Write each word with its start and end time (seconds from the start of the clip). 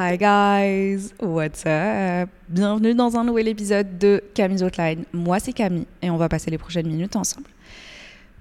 Hi 0.00 0.16
guys, 0.16 1.12
what's 1.18 1.64
up? 1.66 2.30
Bienvenue 2.48 2.94
dans 2.94 3.16
un 3.16 3.24
nouvel 3.24 3.48
épisode 3.48 3.98
de 3.98 4.22
Camille's 4.32 4.62
Outline. 4.62 5.04
Moi 5.12 5.40
c'est 5.40 5.52
Camille 5.52 5.88
et 6.00 6.08
on 6.08 6.16
va 6.16 6.28
passer 6.28 6.52
les 6.52 6.58
prochaines 6.58 6.86
minutes 6.86 7.16
ensemble. 7.16 7.48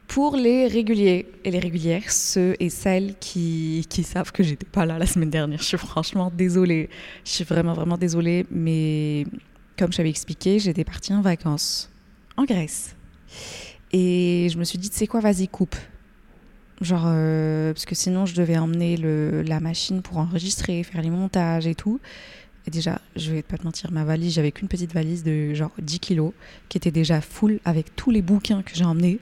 Pour 0.08 0.36
les 0.36 0.68
réguliers 0.68 1.26
et 1.44 1.50
les 1.50 1.58
régulières, 1.58 2.12
ceux 2.12 2.56
et 2.60 2.70
celles 2.70 3.16
qui, 3.18 3.88
savent 4.04 4.32
que 4.32 4.44
j'étais 4.44 4.68
pas 4.68 4.86
là 4.86 5.00
la 5.00 5.08
semaine 5.08 5.32
dernière, 5.32 5.58
je 5.58 5.66
suis 5.66 5.80
franchement 5.80 6.32
désolée. 6.32 6.92
Je 7.26 7.32
suis 7.32 7.44
vraiment, 7.44 7.74
vraiment 7.74 7.98
désolée, 7.98 8.46
mais 8.52 9.26
comme 9.80 9.92
je 9.92 9.98
t'avais 9.98 10.12
expliqué, 10.12 10.60
j'étais 10.60 10.84
partie 10.84 11.12
en 11.12 11.22
vacances 11.22 11.90
en 12.36 12.46
Grèce. 12.46 12.96
Et 13.92 14.48
je 14.52 14.60
me 14.60 14.64
suis 14.64 14.78
dit, 14.78 14.92
sais 14.94 15.08
quoi, 15.08 15.22
vas-y, 15.22 15.48
coupe. 15.48 15.76
Genre, 16.82 17.06
euh, 17.08 17.74
parce 17.74 17.86
que 17.86 17.96
sinon, 17.96 18.26
je 18.26 18.36
devais 18.36 18.58
emmener 18.58 18.98
le, 18.98 19.42
la 19.42 19.60
machine 19.60 20.02
pour 20.02 20.18
enregistrer, 20.18 20.84
faire 20.84 21.02
les 21.02 21.10
montages 21.10 21.66
et 21.66 21.76
tout. 21.76 22.00
Et 22.68 22.72
déjà, 22.72 23.02
je 23.16 23.32
vais 23.32 23.42
pas 23.42 23.58
te 23.58 23.64
mentir, 23.64 23.92
ma 23.92 24.04
valise, 24.04 24.34
j'avais 24.34 24.52
qu'une 24.52 24.68
petite 24.68 24.94
valise 24.94 25.24
de 25.24 25.54
genre 25.54 25.72
10 25.80 26.00
kilos, 26.00 26.34
qui 26.70 26.78
était 26.78 26.92
déjà 26.92 27.22
full 27.22 27.60
avec 27.66 27.96
tous 27.96 28.12
les 28.12 28.22
bouquins 28.22 28.62
que 28.62 28.76
j'ai 28.76 28.84
emmenés. 28.84 29.20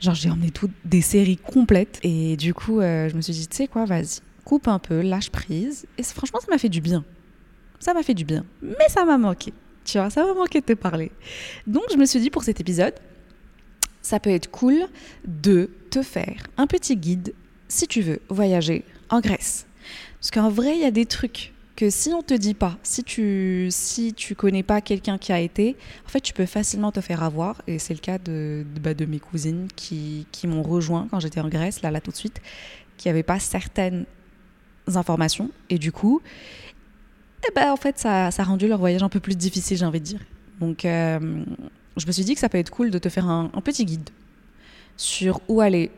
Genre, 0.00 0.14
j'ai 0.14 0.30
emmené 0.30 0.50
toutes 0.50 0.72
des 0.84 1.02
séries 1.02 1.36
complètes. 1.36 1.98
Et 2.02 2.36
du 2.36 2.54
coup, 2.54 2.80
euh, 2.80 3.08
je 3.08 3.16
me 3.16 3.20
suis 3.20 3.32
dit, 3.32 3.48
tu 3.48 3.56
sais 3.56 3.66
quoi, 3.66 3.84
vas-y, 3.84 4.20
coupe 4.44 4.68
un 4.68 4.78
peu, 4.78 5.02
lâche 5.02 5.30
prise. 5.30 5.86
Et 5.98 6.02
franchement, 6.02 6.40
ça 6.40 6.46
m'a 6.50 6.58
fait 6.58 6.68
du 6.68 6.80
bien. 6.80 7.04
Ça 7.80 7.92
m'a 7.92 8.02
fait 8.02 8.14
du 8.14 8.24
bien. 8.24 8.44
Mais 8.62 8.88
ça 8.88 9.04
m'a 9.04 9.18
manqué. 9.18 9.52
Tu 9.84 9.98
vois, 9.98 10.08
ça 10.08 10.24
m'a 10.24 10.32
manqué 10.32 10.60
de 10.60 10.66
te 10.66 10.72
parler. 10.72 11.10
Donc, 11.66 11.84
je 11.92 11.96
me 11.98 12.06
suis 12.06 12.20
dit, 12.20 12.30
pour 12.30 12.44
cet 12.44 12.60
épisode, 12.60 12.94
ça 14.00 14.20
peut 14.20 14.30
être 14.30 14.50
cool 14.50 14.86
de 15.26 15.70
te 15.94 16.02
faire 16.02 16.42
un 16.56 16.66
petit 16.66 16.96
guide 16.96 17.34
si 17.68 17.86
tu 17.86 18.00
veux 18.00 18.20
voyager 18.28 18.84
en 19.10 19.20
Grèce. 19.20 19.64
Parce 20.18 20.32
qu'en 20.32 20.48
vrai, 20.48 20.74
il 20.74 20.80
y 20.80 20.84
a 20.84 20.90
des 20.90 21.06
trucs 21.06 21.52
que 21.76 21.88
si 21.88 22.08
on 22.08 22.20
te 22.20 22.34
dit 22.34 22.54
pas, 22.54 22.76
si 22.82 23.04
tu 23.04 23.68
si 23.70 24.12
tu 24.12 24.34
connais 24.34 24.64
pas 24.64 24.80
quelqu'un 24.80 25.18
qui 25.18 25.32
a 25.32 25.38
été, 25.38 25.76
en 26.04 26.08
fait, 26.08 26.20
tu 26.20 26.32
peux 26.32 26.46
facilement 26.46 26.90
te 26.90 27.00
faire 27.00 27.22
avoir. 27.22 27.62
Et 27.68 27.78
c'est 27.78 27.94
le 27.94 28.00
cas 28.00 28.18
de, 28.18 28.66
bah, 28.82 28.94
de 28.94 29.04
mes 29.04 29.20
cousines 29.20 29.68
qui, 29.76 30.26
qui 30.32 30.48
m'ont 30.48 30.64
rejoint 30.64 31.06
quand 31.12 31.20
j'étais 31.20 31.40
en 31.40 31.48
Grèce, 31.48 31.80
là, 31.82 31.92
là 31.92 32.00
tout 32.00 32.10
de 32.10 32.16
suite, 32.16 32.40
qui 32.96 33.06
n'avaient 33.06 33.22
pas 33.22 33.38
certaines 33.38 34.04
informations. 34.88 35.50
Et 35.70 35.78
du 35.78 35.92
coup, 35.92 36.20
eh 37.48 37.52
ben, 37.54 37.70
en 37.70 37.76
fait, 37.76 38.00
ça, 38.00 38.32
ça 38.32 38.42
a 38.42 38.46
rendu 38.46 38.66
leur 38.66 38.80
voyage 38.80 39.04
un 39.04 39.08
peu 39.08 39.20
plus 39.20 39.36
difficile, 39.36 39.76
j'ai 39.76 39.86
envie 39.86 40.00
de 40.00 40.06
dire. 40.06 40.20
Donc, 40.58 40.84
euh, 40.84 41.44
je 41.96 42.06
me 42.06 42.10
suis 42.10 42.24
dit 42.24 42.34
que 42.34 42.40
ça 42.40 42.48
peut 42.48 42.58
être 42.58 42.70
cool 42.70 42.90
de 42.90 42.98
te 42.98 43.08
faire 43.08 43.28
un 43.28 43.48
petit 43.62 43.84
guide 43.84 44.10
sur 44.96 45.40
où 45.48 45.60
aller, 45.60 45.90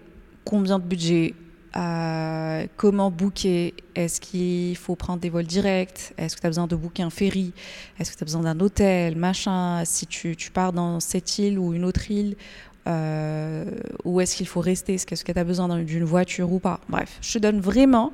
combien 0.44 0.78
de 0.78 0.84
budget, 0.84 1.34
euh, 1.76 2.66
comment 2.76 3.10
booker, 3.10 3.74
est-ce 3.94 4.20
qu'il 4.20 4.76
faut 4.76 4.96
prendre 4.96 5.20
des 5.20 5.28
vols 5.28 5.46
directs, 5.46 6.14
est-ce 6.16 6.36
que 6.36 6.40
tu 6.40 6.46
as 6.46 6.50
besoin 6.50 6.66
de 6.66 6.76
booker 6.76 7.02
un 7.02 7.10
ferry, 7.10 7.52
est-ce 7.98 8.12
que 8.12 8.16
tu 8.16 8.24
as 8.24 8.26
besoin 8.26 8.42
d'un 8.42 8.60
hôtel, 8.60 9.16
machin, 9.16 9.84
si 9.84 10.06
tu, 10.06 10.34
pars 10.52 10.72
dans 10.72 11.00
cette 11.00 11.38
île 11.38 11.58
ou 11.58 11.74
une 11.74 11.84
autre 11.84 12.10
île, 12.10 12.36
euh, 12.88 13.64
où 14.04 14.20
est-ce 14.20 14.36
qu'il 14.36 14.46
faut 14.46 14.60
rester, 14.60 14.94
est-ce 14.94 15.06
que 15.06 15.32
tu 15.32 15.38
as 15.38 15.44
besoin 15.44 15.82
d'une 15.82 16.04
voiture 16.04 16.52
ou 16.52 16.60
pas. 16.60 16.80
Bref, 16.88 17.18
je 17.20 17.34
te 17.34 17.38
donne 17.38 17.60
vraiment 17.60 18.12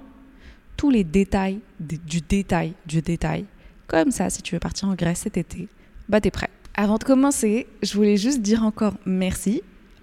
tous 0.77 0.91
les 0.91 1.05
détails 1.05 1.61
du 1.79 2.21
détail 2.21 2.73
du 2.87 3.03
détail. 3.03 3.45
Comme 3.87 4.11
ça, 4.11 4.31
si 4.31 4.43
tu 4.43 4.55
veux 4.55 4.61
partir 4.61 4.89
en 4.89 4.95
Grèce 4.95 5.21
cet 5.21 5.37
été, 5.37 5.69
bah 6.09 6.21
t'es 6.21 6.31
prêt. 6.31 6.49
Avant 6.75 6.97
de 6.97 7.05
commencer, 7.05 7.67
je 7.83 7.95
voulais 7.95 8.17
juste 8.17 8.41
dire 8.41 8.65
encore 8.65 8.95
merci 9.05 9.63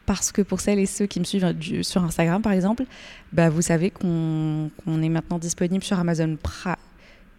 parce 0.10 0.32
que 0.32 0.42
pour 0.42 0.60
celles 0.60 0.80
et 0.80 0.88
ceux 0.88 1.06
qui 1.06 1.20
me 1.20 1.24
suivent 1.24 1.54
sur 1.84 2.04
Instagram 2.04 2.42
par 2.42 2.52
exemple, 2.52 2.86
bah 3.32 3.52
vous 3.52 3.62
savez 3.62 3.92
qu'on 3.92 4.72
qu 4.84 4.90
est 4.90 5.10
maintenant 5.10 5.38
disponible 5.38 5.84
sur 5.84 6.00
Amazon 6.00 6.36
Prime. 6.42 6.76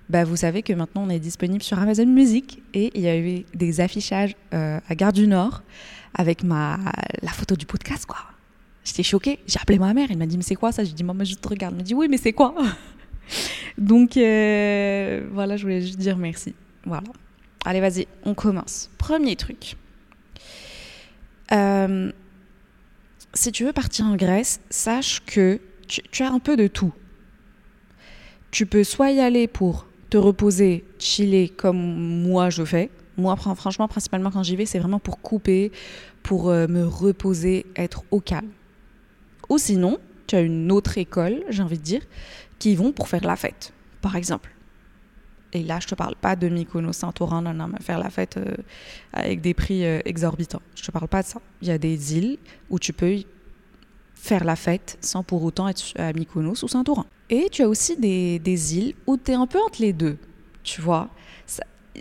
Bah 0.09 0.23
vous 0.23 0.37
savez 0.37 0.63
que 0.63 0.73
maintenant 0.73 1.03
on 1.05 1.11
est 1.11 1.19
disponible 1.19 1.65
sur 1.65 1.81
Amazon 1.81 2.07
Music 2.07 2.63
et 2.73 2.93
il 2.95 3.01
y 3.01 3.09
a 3.09 3.19
eu 3.19 3.45
des 3.55 3.81
affichages 3.81 4.37
euh, 4.55 4.79
à 4.89 4.95
Gare 4.95 5.13
du 5.13 5.27
Nord 5.27 5.65
avec 6.15 6.45
ma 6.45 6.79
la 7.23 7.33
photo 7.33 7.57
du 7.57 7.67
podcast 7.67 8.07
quoi. 8.07 8.19
J'étais 8.85 9.03
choquée, 9.03 9.41
j'ai 9.49 9.59
appelé 9.61 9.81
ma 9.81 9.93
mère, 9.93 10.07
elle 10.09 10.19
m'a 10.19 10.27
dit 10.27 10.37
mais 10.37 10.45
c'est 10.45 10.55
quoi 10.55 10.71
ça? 10.71 10.85
J'ai 10.85 10.93
dit 10.93 11.03
maman 11.03 11.25
je 11.25 11.35
te 11.35 11.49
regarde, 11.49 11.75
elle 11.75 11.79
m'a 11.79 11.83
dit 11.83 11.95
oui 11.95 12.07
mais 12.09 12.19
c'est 12.19 12.33
quoi? 12.33 12.55
Donc 13.79 14.17
euh, 14.17 15.27
voilà, 15.33 15.57
je 15.57 15.63
voulais 15.65 15.81
juste 15.81 15.99
dire 15.99 16.17
merci. 16.17 16.55
Voilà. 16.87 17.03
Allez, 17.65 17.81
vas-y, 17.81 18.07
on 18.23 18.35
commence. 18.35 18.91
Premier 18.97 19.35
truc. 19.35 19.75
Euh, 21.53 22.13
si 23.35 23.53
tu 23.53 23.65
veux 23.65 23.73
partir 23.73 24.07
en 24.07 24.17
Grèce, 24.17 24.61
sache 24.71 25.23
que 25.25 25.61
tu, 25.87 26.23
as 26.23 26.31
un 26.31 26.39
peu 26.39 26.57
de 26.57 26.67
tout. 26.67 26.93
Tu 28.51 28.67
peux 28.67 28.85
soit 28.85 29.11
y 29.11 29.21
aller 29.21 29.47
pour 29.47 29.87
te 30.09 30.17
reposer, 30.17 30.85
chiller 30.99 31.49
comme 31.49 31.79
moi 32.23 32.51
je 32.51 32.65
fais. 32.65 32.91
Moi, 33.17 33.37
franchement, 33.37 33.87
principalement 33.87 34.31
quand 34.31 34.43
j'y 34.43 34.57
vais, 34.57 34.67
c'est 34.67 34.79
vraiment 34.79 34.99
pour 34.99 35.21
couper, 35.21 35.73
pour 36.23 36.49
euh, 36.49 36.67
me 36.67 36.85
reposer, 36.85 37.67
être 37.77 38.03
au 38.11 38.21
calme. 38.21 38.51
Ou 39.49 39.59
sinon, 39.59 39.99
tu 40.27 40.37
as 40.37 40.41
une 40.41 40.73
autre 40.73 40.97
école, 40.97 41.43
j'ai 41.49 41.63
envie 41.63 41.79
de 41.79 41.83
dire, 41.83 42.03
qui 42.59 42.75
vont 42.77 42.93
pour 42.93 43.09
faire 43.09 43.25
la 43.25 43.37
fête, 43.37 43.73
par 44.01 44.17
exemple. 44.17 44.51
Et 45.53 45.63
là, 45.63 45.79
je 45.81 45.87
te 45.89 45.95
parle 45.95 46.15
pas 46.15 46.37
de 46.37 46.49
Mykonos, 46.49 46.93
Saint-Orin, 46.93 47.43
non, 47.43 47.55
non, 47.55 47.67
mais 47.67 47.81
faire 47.81 47.99
la 47.99 48.11
fête 48.11 48.37
euh, 48.37 48.55
avec 49.13 49.41
des 49.41 49.55
prix 49.55 49.85
euh, 49.85 50.01
exorbitants. 50.05 50.63
Je 50.77 50.83
te 50.83 50.91
parle 50.91 51.09
pas 51.09 51.23
de 51.23 51.27
ça. 51.27 51.41
Il 51.61 51.69
y 51.69 51.73
a 51.73 51.79
des 51.79 52.17
îles 52.17 52.39
où 52.69 52.79
tu 52.79 52.93
peux 52.93 53.17
faire 54.15 54.45
la 54.45 54.55
fête 54.55 54.99
sans 55.01 55.25
pour 55.25 55.43
autant 55.43 55.67
être 55.69 55.83
à 55.97 56.13
Mykonos 56.13 56.63
ou 56.63 56.69
Saint-Orin. 56.69 57.07
Et 57.31 57.49
tu 57.51 57.63
as 57.63 57.69
aussi 57.69 57.97
des, 57.97 58.39
des 58.39 58.77
îles 58.77 58.95
où 59.07 59.17
tu 59.17 59.33
es 59.33 59.35
un 59.35 59.47
peu 59.47 59.59
entre 59.61 59.81
les 59.81 59.93
deux, 59.93 60.19
tu 60.63 60.81
vois. 60.81 61.09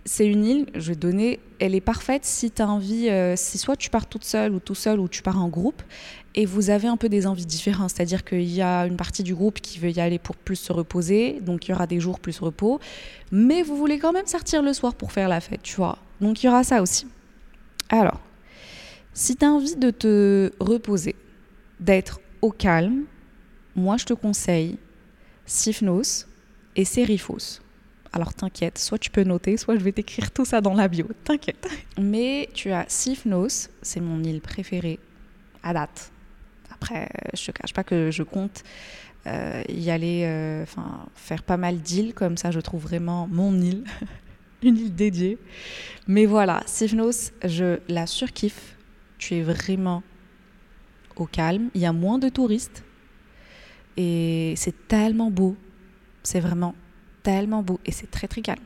C'est 0.06 0.28
une 0.28 0.46
île, 0.46 0.68
je 0.76 0.90
vais 0.90 0.96
donner, 0.96 1.40
elle 1.60 1.74
est 1.74 1.82
parfaite 1.82 2.24
si 2.24 2.52
tu 2.52 2.62
as 2.62 2.70
envie, 2.70 3.10
euh, 3.10 3.36
si 3.36 3.58
soit 3.58 3.76
tu 3.76 3.90
pars 3.90 4.06
toute 4.06 4.24
seule 4.24 4.54
ou 4.54 4.60
tout 4.60 4.76
seul 4.76 5.00
ou 5.00 5.08
tu 5.08 5.24
pars 5.24 5.42
en 5.42 5.48
groupe 5.48 5.82
et 6.36 6.46
vous 6.46 6.70
avez 6.70 6.88
un 6.88 6.98
peu 6.98 7.10
des 7.10 7.26
envies 7.26 7.46
différentes. 7.46 7.90
C'est-à-dire 7.90 8.24
qu'il 8.24 8.50
y 8.50 8.62
a 8.62 8.86
une 8.86 8.98
partie 8.98 9.24
du 9.24 9.34
groupe 9.34 9.60
qui 9.60 9.80
veut 9.80 9.92
y 9.92 10.00
aller 10.00 10.20
pour 10.20 10.36
plus 10.36 10.56
se 10.56 10.72
reposer, 10.72 11.40
donc 11.42 11.68
il 11.68 11.72
y 11.72 11.74
aura 11.74 11.88
des 11.88 12.00
jours 12.00 12.20
plus 12.20 12.40
repos, 12.40 12.80
mais 13.32 13.64
vous 13.64 13.76
voulez 13.76 14.00
quand 14.00 14.14
même 14.14 14.28
sortir 14.28 14.62
le 14.62 14.74
soir 14.74 14.94
pour 14.94 15.12
faire 15.12 15.28
la 15.28 15.42
fête, 15.42 15.64
tu 15.64 15.76
vois. 15.76 15.98
Donc 16.22 16.44
il 16.44 16.46
y 16.46 16.50
aura 16.50 16.64
ça 16.64 16.82
aussi. 16.82 17.08
Alors, 17.90 18.22
si 19.14 19.36
tu 19.36 19.46
as 19.46 19.52
envie 19.52 19.76
de 19.76 19.90
te 19.90 20.52
reposer, 20.60 21.16
d'être 21.80 22.20
au 22.42 22.52
calme, 22.52 23.06
moi 23.76 23.98
je 23.98 24.06
te 24.06 24.14
conseille 24.14 24.78
Sifnos 25.46 26.26
et 26.76 26.86
Serifos. 26.86 27.62
Alors 28.12 28.34
t'inquiète, 28.34 28.78
soit 28.78 28.98
tu 28.98 29.12
peux 29.12 29.24
noter, 29.24 29.58
soit 29.58 29.76
je 29.76 29.84
vais 29.84 29.92
t'écrire 29.92 30.32
tout 30.32 30.46
ça 30.46 30.62
dans 30.62 30.74
la 30.74 30.88
bio, 30.88 31.08
t'inquiète. 31.24 31.68
Mais 32.00 32.50
tu 32.54 32.72
as 32.72 32.86
Sifnos, 32.88 33.70
c'est 33.82 34.00
mon 34.00 34.24
île 34.24 34.42
préférée 34.42 35.00
à 35.62 35.74
date. 35.74 36.12
Après, 36.72 37.10
je 37.34 37.46
te 37.46 37.52
cache 37.52 37.74
pas 37.74 37.84
que 37.84 38.10
je 38.10 38.24
compte 38.24 38.64
euh, 39.28 39.62
y 39.70 39.92
aller, 39.92 40.24
euh, 40.26 40.66
faire 41.14 41.44
pas 41.44 41.58
mal 41.58 41.78
d'îles 41.78 42.14
comme 42.14 42.38
ça. 42.38 42.52
Je 42.52 42.60
trouve 42.60 42.82
vraiment 42.82 43.28
mon 43.28 43.60
île, 43.60 43.84
une 44.64 44.78
île 44.78 44.96
dédiée. 44.96 45.38
Mais 46.08 46.26
voilà, 46.26 46.64
Sifnos, 46.66 47.32
je 47.44 47.80
la 47.88 48.08
surkiffe. 48.08 48.76
Tu 49.18 49.36
es 49.36 49.42
vraiment 49.42 50.02
au 51.16 51.26
calme. 51.26 51.70
Il 51.76 51.82
y 51.82 51.86
a 51.86 51.94
moins 51.94 52.18
de 52.18 52.30
touristes 52.30 52.84
et 53.98 54.54
c'est 54.56 54.88
tellement 54.88 55.30
beau. 55.30 55.58
C'est 56.24 56.40
vraiment 56.40 56.74
tellement 57.24 57.64
beau 57.64 57.80
et 57.86 57.92
c'est 57.92 58.10
très 58.10 58.28
très 58.28 58.42
calme. 58.42 58.64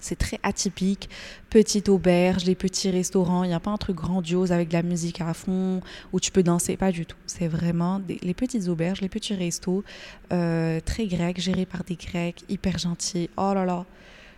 C'est 0.00 0.16
très 0.16 0.38
atypique. 0.42 1.08
Petite 1.48 1.88
auberge, 1.88 2.44
les 2.44 2.54
petits 2.54 2.90
restaurants. 2.90 3.42
Il 3.42 3.48
n'y 3.48 3.54
a 3.54 3.60
pas 3.60 3.70
un 3.70 3.78
truc 3.78 3.96
grandiose 3.96 4.52
avec 4.52 4.68
de 4.68 4.74
la 4.74 4.82
musique 4.82 5.22
à 5.22 5.32
fond 5.32 5.80
où 6.12 6.20
tu 6.20 6.30
peux 6.30 6.42
danser. 6.42 6.76
Pas 6.76 6.92
du 6.92 7.06
tout. 7.06 7.16
C'est 7.24 7.48
vraiment 7.48 8.00
des, 8.00 8.18
les 8.22 8.34
petites 8.34 8.68
auberges, 8.68 9.00
les 9.00 9.08
petits 9.08 9.34
restos, 9.34 9.82
euh, 10.30 10.78
très 10.84 11.06
grecs, 11.06 11.40
gérés 11.40 11.64
par 11.64 11.84
des 11.84 11.96
Grecs, 11.96 12.44
hyper 12.50 12.76
gentils. 12.76 13.30
Oh 13.38 13.52
là 13.54 13.64
là. 13.64 13.86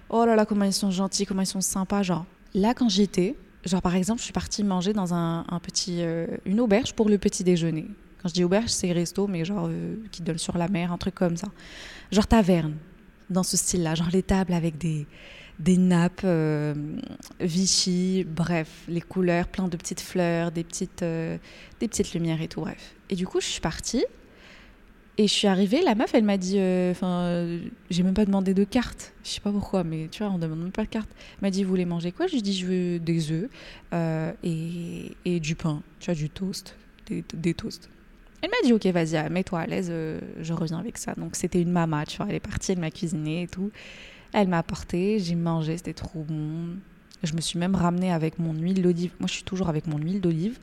Oh 0.09 0.25
là 0.25 0.37
là, 0.37 0.47
comment 0.47 0.65
ils 0.65 0.73
sont 0.73 0.93
gentils, 0.93 1.27
comment 1.27 1.43
ils 1.43 1.47
sont 1.47 1.61
sympas. 1.61 2.05
Genre, 2.05 2.27
là, 2.55 2.73
quand 2.73 2.89
j'y 2.89 3.03
étais, 3.03 3.35
genre 3.65 3.83
par 3.83 3.97
exemple, 3.97 4.21
je 4.21 4.25
suis 4.25 4.33
partie 4.33 4.63
manger 4.63 4.93
dans 4.93 5.15
un 5.15 5.61
petit, 5.61 5.97
euh, 6.03 6.29
une 6.45 6.61
auberge 6.61 6.93
pour 6.93 7.09
le 7.09 7.19
petit 7.19 7.43
déjeuner. 7.43 7.89
Quand 8.23 8.29
je 8.29 8.35
dis 8.35 8.45
auberge, 8.45 8.69
c'est 8.69 8.93
resto, 8.93 9.27
mais 9.27 9.45
genre 9.45 9.67
euh, 9.69 9.97
qui 10.13 10.23
donne 10.23 10.39
sur 10.39 10.57
la 10.57 10.69
mer, 10.69 10.93
un 10.93 10.99
truc 10.99 11.15
comme 11.15 11.37
ça. 11.37 11.49
Genre 12.13 12.27
taverne, 12.27 12.75
dans 13.31 13.43
ce 13.43 13.57
style-là. 13.57 13.95
Genre 13.95 14.11
les 14.13 14.23
tables 14.23 14.53
avec 14.53 14.79
des, 14.79 15.07
des 15.59 15.77
nappes 15.77 16.23
euh, 16.25 16.75
Vichy, 17.41 18.25
bref, 18.25 18.85
les 18.89 19.01
couleurs, 19.01 19.49
plein 19.49 19.69
de 19.69 19.77
petites 19.77 20.01
fleurs, 20.01 20.53
des 20.53 20.65
petites, 20.65 21.03
euh, 21.03 21.39
des 21.81 21.89
petites 21.89 22.13
lumières 22.15 22.43
et 22.43 22.49
tout, 22.49 22.61
bref. 22.61 22.95
Et 23.11 23.17
du 23.17 23.27
coup, 23.27 23.41
je 23.41 23.47
suis 23.47 23.61
partie. 23.61 24.05
Et 25.19 25.29
je 25.29 25.33
suis 25.33 25.49
arrivée, 25.49 25.81
la 25.83 25.95
meuf, 25.95 26.15
elle 26.15 26.25
m'a 26.25 26.37
dit, 26.37 26.59
euh, 26.59 26.91
enfin, 26.91 27.23
euh, 27.23 27.61
j'ai 27.89 28.03
même 28.03 28.13
pas 28.13 28.27
demandé 28.27 28.53
de 28.53 28.65
carte. 28.65 29.15
Je 29.25 29.31
sais 29.31 29.41
pas 29.41 29.51
pourquoi, 29.51 29.83
mais 29.83 30.09
tu 30.11 30.23
vois, 30.23 30.31
on 30.31 30.39
demande 30.39 30.61
même 30.61 30.73
pas 30.73 30.85
de 30.85 30.91
carte. 30.91 31.09
Elle 31.37 31.47
m'a 31.47 31.51
dit, 31.51 31.65
vous 31.65 31.71
voulez 31.71 31.87
manger 31.87 32.13
quoi? 32.13 32.27
Je 32.27 32.37
dit, 32.37 32.53
je 32.53 32.67
veux 32.67 32.99
des 32.99 33.33
œufs 33.33 33.49
et, 34.43 35.13
et 35.25 35.41
du 35.41 35.55
pain, 35.55 35.83
tu 36.01 36.07
vois, 36.07 36.15
du 36.15 36.29
toast, 36.29 36.77
des, 37.07 37.25
des 37.33 37.55
toasts. 37.55 37.89
Elle 38.47 38.53
m'a 38.53 38.65
dit, 38.65 38.73
ok, 38.73 38.87
vas-y, 38.95 39.17
ah, 39.17 39.29
mets-toi 39.29 39.59
à 39.59 39.67
l'aise, 39.67 39.89
euh, 39.91 40.21
je 40.41 40.53
reviens 40.53 40.79
avec 40.79 40.99
ça. 40.99 41.15
Donc 41.17 41.35
c'était 41.35 41.61
une 41.61 41.73
maman, 41.73 42.05
tu 42.05 42.19
vois, 42.19 42.27
elle 42.29 42.37
est 42.37 42.41
partie, 42.41 42.71
elle 42.71 42.79
m'a 42.79 42.93
cuisiné 42.93 43.43
et 43.43 43.49
tout. 43.49 43.73
Elle 44.33 44.47
m'a 44.47 44.59
apporté, 44.59 45.19
j'ai 45.19 45.35
mangé, 45.35 45.77
c'était 45.77 45.95
trop 45.95 46.23
bon. 46.23 46.77
Je 47.25 47.35
me 47.35 47.41
suis 47.41 47.59
même 47.59 47.75
ramenée 47.75 48.13
avec 48.13 48.39
mon 48.39 48.53
huile 48.53 48.83
d'olive. 48.83 49.11
Moi, 49.19 49.27
je 49.27 49.33
suis 49.33 49.43
toujours 49.43 49.69
avec 49.69 49.89
mon 49.89 49.99
huile 49.99 50.21
d'olive, 50.21 50.61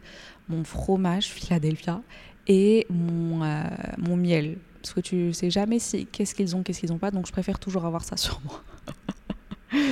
mon 0.47 0.63
fromage 0.63 1.25
Philadelphia 1.25 2.01
et 2.47 2.87
mon, 2.89 3.43
euh, 3.43 3.63
mon 3.97 4.15
miel. 4.15 4.59
Parce 4.81 4.93
que 4.93 5.01
tu 5.01 5.33
sais 5.33 5.49
jamais 5.49 5.79
si, 5.79 6.05
qu'est-ce 6.05 6.35
qu'ils 6.35 6.55
ont, 6.55 6.63
qu'est-ce 6.63 6.79
qu'ils 6.79 6.91
n'ont 6.91 6.99
pas. 6.99 7.11
Donc, 7.11 7.27
je 7.27 7.33
préfère 7.33 7.59
toujours 7.59 7.85
avoir 7.85 8.05
ça 8.05 8.15
sur 8.15 8.39
moi. 8.45 8.63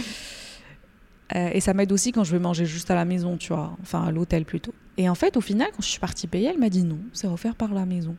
Euh, 1.36 1.50
et 1.54 1.62
ça 1.62 1.74
m'aide 1.74 1.92
aussi 1.92 2.12
quand 2.12 2.24
je 2.24 2.31
vais 2.31 2.39
manger 2.39 2.66
juste 2.66 2.92
à 2.92 2.95
la 2.95 3.06
maison, 3.06 3.38
tu 3.38 3.54
vois. 3.54 3.75
Enfin, 3.81 4.04
à 4.04 4.12
l'hôtel 4.12 4.45
plutôt. 4.45 4.74
Et 4.98 5.10
en 5.10 5.16
fait, 5.16 5.38
au 5.38 5.42
final, 5.42 5.68
quand 5.72 5.81
je 5.81 5.88
suis 5.88 6.00
partie 6.00 6.28
payer, 6.28 6.50
elle 6.50 6.60
m'a 6.60 6.69
dit 6.69 6.83
non, 6.83 7.00
c'est 7.13 7.28
offert 7.28 7.56
par 7.56 7.74
la 7.74 7.86
maison. 7.86 8.16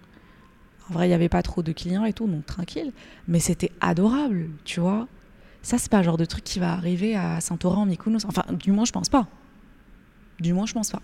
En 0.89 0.95
vrai, 0.95 1.07
il 1.07 1.09
n'y 1.09 1.15
avait 1.15 1.29
pas 1.29 1.43
trop 1.43 1.63
de 1.63 1.73
clients 1.73 2.05
et 2.05 2.13
tout, 2.13 2.27
donc 2.27 2.47
tranquille. 2.47 2.93
Mais 3.29 3.41
c'était 3.41 3.71
adorable, 3.81 4.49
tu 4.65 4.81
vois. 4.81 5.09
Ça, 5.63 5.79
c'est 5.79 5.91
pas 5.91 5.99
le 5.99 6.05
genre 6.05 6.17
de 6.17 6.25
truc 6.25 6.43
qui 6.43 6.59
va 6.59 6.73
arriver 6.73 7.15
à 7.15 7.41
Saint-Oran, 7.41 7.87
Mykonos. 7.87 8.25
Enfin, 8.27 8.45
du 8.53 8.73
moins, 8.73 8.85
je 8.85 8.93
pense 8.93 9.09
pas. 9.09 9.29
Du 10.41 10.53
moins, 10.53 10.67
je 10.67 10.73
pense 10.73 10.91
pas. 10.91 11.03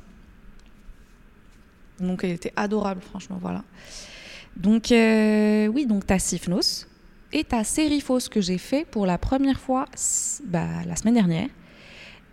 Donc, 2.01 2.25
elle 2.25 2.31
était 2.31 2.53
adorable, 2.57 3.03
franchement, 3.03 3.39
voilà. 3.41 3.63
Donc, 4.57 4.91
euh, 4.91 5.69
oui, 5.69 5.87
donc 5.87 6.07
t'as 6.07 6.19
Sifnos 6.19 6.87
et 7.33 7.45
t'as 7.45 7.63
Serifos 7.63 8.29
que 8.31 8.41
j'ai 8.41 8.59
fait 8.59 8.85
pour 8.85 9.07
la 9.07 9.19
première 9.19 9.61
fois 9.61 9.85
bah, 10.47 10.67
la 10.87 10.97
semaine 10.97 11.15
dernière. 11.15 11.49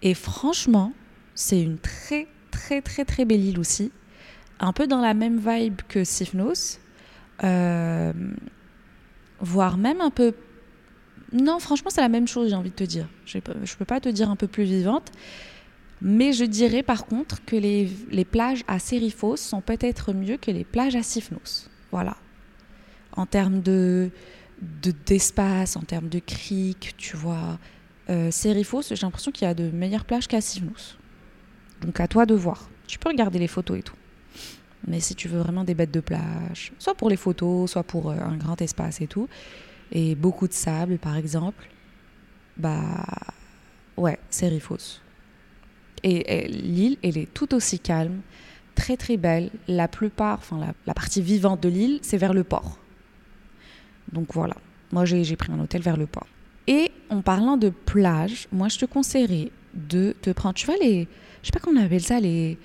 Et 0.01 0.13
franchement, 0.13 0.93
c'est 1.33 1.61
une 1.61 1.77
très, 1.77 2.27
très, 2.51 2.81
très, 2.81 3.05
très 3.05 3.25
belle 3.25 3.43
île 3.43 3.59
aussi. 3.59 3.91
Un 4.59 4.73
peu 4.73 4.87
dans 4.87 5.01
la 5.01 5.13
même 5.13 5.39
vibe 5.39 5.81
que 5.87 6.03
Sifnos. 6.03 6.79
Euh, 7.43 8.13
voire 9.39 9.77
même 9.77 9.99
un 10.01 10.09
peu 10.09 10.33
non, 11.33 11.59
franchement, 11.59 11.89
c'est 11.89 12.01
la 12.01 12.09
même 12.09 12.27
chose, 12.27 12.49
j'ai 12.49 12.55
envie 12.55 12.69
de 12.69 12.75
te 12.75 12.83
dire. 12.83 13.07
Je 13.25 13.37
ne 13.37 13.41
peux 13.77 13.85
pas 13.85 13.99
te 13.99 14.07
dire 14.09 14.29
un 14.29 14.35
peu 14.35 14.47
plus 14.47 14.63
vivante. 14.63 15.11
Mais 16.01 16.33
je 16.33 16.45
dirais 16.45 16.83
par 16.83 17.05
contre 17.05 17.43
que 17.45 17.55
les, 17.55 17.89
les 18.11 18.25
plages 18.25 18.63
à 18.67 18.79
Serifos 18.79 19.37
sont 19.37 19.61
peut-être 19.61 20.13
mieux 20.13 20.37
que 20.37 20.51
les 20.51 20.63
plages 20.63 20.95
à 20.95 21.03
Sifnos. 21.03 21.69
Voilà. 21.91 22.17
En 23.13 23.25
termes 23.25 23.61
de, 23.61 24.11
de- 24.61 24.93
d'espace, 25.05 25.75
en 25.77 25.81
termes 25.81 26.09
de 26.09 26.19
criques, 26.19 26.93
tu 26.97 27.15
vois. 27.17 27.57
Euh, 28.09 28.31
j'ai 28.31 28.95
l'impression 29.01 29.31
qu'il 29.31 29.47
y 29.47 29.49
a 29.49 29.53
de 29.53 29.69
meilleures 29.71 30.05
plages 30.05 30.27
qu'à 30.27 30.41
Sifnos. 30.41 30.97
Donc 31.81 31.99
à 31.99 32.07
toi 32.07 32.25
de 32.25 32.35
voir. 32.35 32.69
Tu 32.87 32.99
peux 32.99 33.09
regarder 33.09 33.39
les 33.39 33.47
photos 33.47 33.79
et 33.79 33.83
tout. 33.83 33.95
Mais 34.87 34.99
si 34.99 35.15
tu 35.15 35.27
veux 35.27 35.39
vraiment 35.39 35.63
des 35.63 35.73
bêtes 35.73 35.91
de 35.91 35.99
plage, 35.99 36.71
soit 36.77 36.93
pour 36.93 37.09
les 37.09 37.15
photos, 37.15 37.71
soit 37.71 37.83
pour 37.83 38.11
euh, 38.11 38.19
un 38.19 38.37
grand 38.37 38.61
espace 38.61 39.01
et 39.01 39.07
tout, 39.07 39.27
et 39.91 40.15
beaucoup 40.15 40.47
de 40.47 40.53
sable 40.53 40.97
par 40.97 41.15
exemple, 41.17 41.67
bah 42.57 43.05
ouais, 43.97 44.19
c'est 44.29 44.47
Rifos. 44.47 45.01
Et, 46.03 46.43
et 46.43 46.47
l'île, 46.47 46.97
elle 47.01 47.17
est 47.17 47.33
tout 47.33 47.55
aussi 47.55 47.79
calme, 47.79 48.21
très 48.75 48.97
très 48.97 49.17
belle. 49.17 49.49
La 49.67 49.87
plupart, 49.87 50.37
enfin 50.37 50.59
la, 50.85 50.93
partie 50.93 51.21
vivante 51.21 51.61
de 51.63 51.69
l'île, 51.69 51.99
c'est 52.03 52.17
vers 52.17 52.33
le 52.33 52.43
port. 52.43 52.77
Donc 54.11 54.33
voilà, 54.33 54.55
moi 54.91 55.05
j'ai 55.05 55.35
pris 55.35 55.51
un 55.51 55.59
hôtel 55.59 55.81
vers 55.81 55.97
le 55.97 56.05
port. 56.05 56.27
Et 56.67 56.91
en 57.09 57.21
parlant 57.21 57.57
de 57.57 57.69
plage, 57.69 58.47
moi 58.51 58.67
je 58.69 58.79
te 58.79 58.85
conseillerais 58.85 59.51
de 59.73 60.15
te 60.21 60.29
prendre, 60.31 60.55
tu 60.55 60.65
vois 60.65 60.77
les, 60.81 61.07
je 61.41 61.47
sais 61.47 61.51
pas 61.51 61.59
comment 61.59 61.81
on 61.81 61.85
appelle 61.85 62.01
ça, 62.01 62.19
les, 62.19 62.57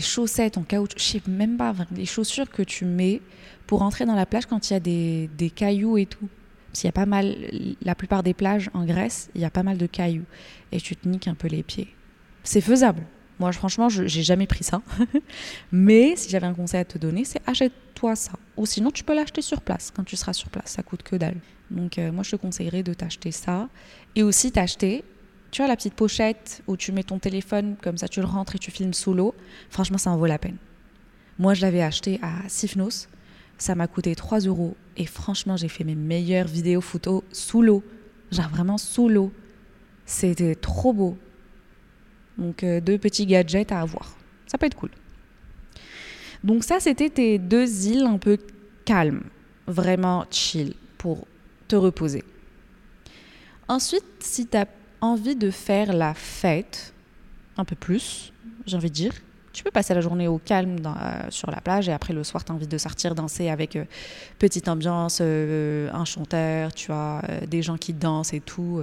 chaussettes 0.00 0.58
en 0.58 0.62
caoutchouc, 0.62 0.98
je 0.98 1.04
sais 1.04 1.22
même 1.26 1.56
pas, 1.56 1.74
les 1.94 2.06
chaussures 2.06 2.50
que 2.50 2.62
tu 2.62 2.84
mets 2.84 3.20
pour 3.66 3.82
entrer 3.82 4.04
dans 4.04 4.14
la 4.14 4.26
plage 4.26 4.46
quand 4.46 4.70
il 4.70 4.72
y 4.72 4.76
a 4.76 4.80
des, 4.80 5.50
cailloux 5.54 5.96
et 5.96 6.06
tout. 6.06 6.28
Parce 6.68 6.80
qu'il 6.80 6.88
y 6.88 6.90
a 6.90 6.92
pas 6.92 7.06
mal, 7.06 7.36
la 7.82 7.94
plupart 7.94 8.22
des 8.22 8.32
plages 8.32 8.70
en 8.72 8.86
Grèce, 8.86 9.30
il 9.34 9.42
y 9.42 9.44
a 9.44 9.50
pas 9.50 9.62
mal 9.62 9.76
de 9.76 9.86
cailloux. 9.86 10.24
Et 10.72 10.80
tu 10.80 10.96
te 10.96 11.06
niques 11.06 11.28
un 11.28 11.34
peu 11.34 11.48
les 11.48 11.62
pieds. 11.62 11.88
C'est 12.44 12.62
faisable. 12.62 13.02
Moi, 13.38 13.52
franchement, 13.52 13.90
je 13.90 14.06
j'ai 14.06 14.22
jamais 14.22 14.46
pris 14.46 14.64
ça. 14.64 14.80
Mais 15.72 16.16
si 16.16 16.30
j'avais 16.30 16.46
un 16.46 16.54
conseil 16.54 16.80
à 16.80 16.84
te 16.86 16.96
donner, 16.96 17.24
c'est 17.24 17.42
achète-toi 17.46 18.16
ça. 18.16 18.32
Ou 18.56 18.64
sinon, 18.64 18.90
tu 18.90 19.04
peux 19.04 19.14
l'acheter 19.14 19.42
sur 19.42 19.60
place 19.60 19.92
quand 19.94 20.04
tu 20.04 20.16
seras 20.16 20.32
sur 20.32 20.48
place. 20.48 20.72
Ça 20.72 20.82
coûte 20.82 21.02
que 21.02 21.16
dalle. 21.16 21.36
Donc, 21.72 21.98
euh, 21.98 22.12
moi, 22.12 22.22
je 22.22 22.32
te 22.32 22.36
conseillerais 22.36 22.82
de 22.82 22.94
t'acheter 22.94 23.32
ça. 23.32 23.68
Et 24.14 24.22
aussi 24.22 24.52
t'acheter, 24.52 25.04
tu 25.50 25.62
vois, 25.62 25.68
la 25.68 25.76
petite 25.76 25.94
pochette 25.94 26.62
où 26.66 26.76
tu 26.76 26.92
mets 26.92 27.02
ton 27.02 27.18
téléphone, 27.18 27.76
comme 27.82 27.96
ça, 27.96 28.08
tu 28.08 28.20
le 28.20 28.26
rentres 28.26 28.56
et 28.56 28.58
tu 28.58 28.70
filmes 28.70 28.94
sous 28.94 29.14
l'eau. 29.14 29.34
Franchement, 29.70 29.98
ça 29.98 30.10
en 30.10 30.16
vaut 30.16 30.26
la 30.26 30.38
peine. 30.38 30.56
Moi, 31.38 31.54
je 31.54 31.62
l'avais 31.62 31.82
acheté 31.82 32.18
à 32.22 32.48
Sifnos. 32.48 33.08
Ça 33.58 33.74
m'a 33.74 33.86
coûté 33.86 34.14
3 34.14 34.40
euros. 34.40 34.76
Et 34.96 35.06
franchement, 35.06 35.56
j'ai 35.56 35.68
fait 35.68 35.84
mes 35.84 35.94
meilleures 35.94 36.46
vidéos 36.46 36.80
photos 36.80 37.22
sous 37.32 37.62
l'eau. 37.62 37.82
Genre 38.30 38.48
vraiment 38.48 38.78
sous 38.78 39.08
l'eau. 39.08 39.32
C'était 40.04 40.54
trop 40.54 40.92
beau. 40.92 41.16
Donc, 42.38 42.64
euh, 42.64 42.80
deux 42.80 42.98
petits 42.98 43.26
gadgets 43.26 43.72
à 43.72 43.80
avoir. 43.80 44.16
Ça 44.46 44.58
peut 44.58 44.66
être 44.66 44.76
cool. 44.76 44.90
Donc, 46.44 46.64
ça, 46.64 46.80
c'était 46.80 47.08
tes 47.08 47.38
deux 47.38 47.86
îles 47.86 48.04
un 48.04 48.18
peu 48.18 48.38
calmes. 48.84 49.22
Vraiment 49.66 50.26
chill 50.30 50.74
pour 50.98 51.26
te 51.72 51.76
reposer. 51.76 52.22
Ensuite, 53.66 54.04
si 54.20 54.46
tu 54.46 54.58
as 54.58 54.66
envie 55.00 55.36
de 55.36 55.50
faire 55.50 55.94
la 55.94 56.12
fête, 56.12 56.92
un 57.56 57.64
peu 57.64 57.76
plus, 57.76 58.34
j'ai 58.66 58.76
envie 58.76 58.90
de 58.90 58.94
dire, 58.94 59.14
tu 59.54 59.64
peux 59.64 59.70
passer 59.70 59.94
la 59.94 60.02
journée 60.02 60.28
au 60.28 60.36
calme 60.36 60.76
euh, 60.84 61.30
sur 61.30 61.50
la 61.50 61.62
plage 61.62 61.88
et 61.88 61.92
après 61.92 62.12
le 62.12 62.24
soir, 62.24 62.44
tu 62.44 62.52
as 62.52 62.54
envie 62.54 62.66
de 62.66 62.76
sortir 62.76 63.14
danser 63.14 63.48
avec 63.48 63.76
euh, 63.76 63.86
petite 64.38 64.68
ambiance, 64.68 65.20
euh, 65.22 65.90
un 65.94 66.04
chanteur, 66.04 66.74
tu 66.74 66.88
vois, 66.88 67.22
des 67.48 67.62
gens 67.62 67.78
qui 67.78 67.94
dansent 67.94 68.34
et 68.34 68.40
tout. 68.40 68.82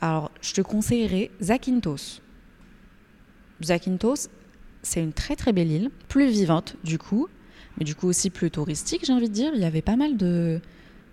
Alors, 0.00 0.30
je 0.42 0.54
te 0.54 0.60
conseillerais 0.60 1.32
Zakynthos. 1.42 2.22
Zakynthos, 3.62 4.28
c'est 4.82 5.02
une 5.02 5.12
très 5.12 5.34
très 5.34 5.52
belle 5.52 5.72
île, 5.72 5.90
plus 6.06 6.28
vivante 6.28 6.76
du 6.84 6.98
coup, 6.98 7.26
mais 7.76 7.84
du 7.84 7.96
coup 7.96 8.06
aussi 8.06 8.30
plus 8.30 8.52
touristique, 8.52 9.04
j'ai 9.04 9.12
envie 9.12 9.28
de 9.28 9.34
dire. 9.34 9.50
Il 9.56 9.60
y 9.60 9.64
avait 9.64 9.82
pas 9.82 9.96
mal 9.96 10.16
de 10.16 10.60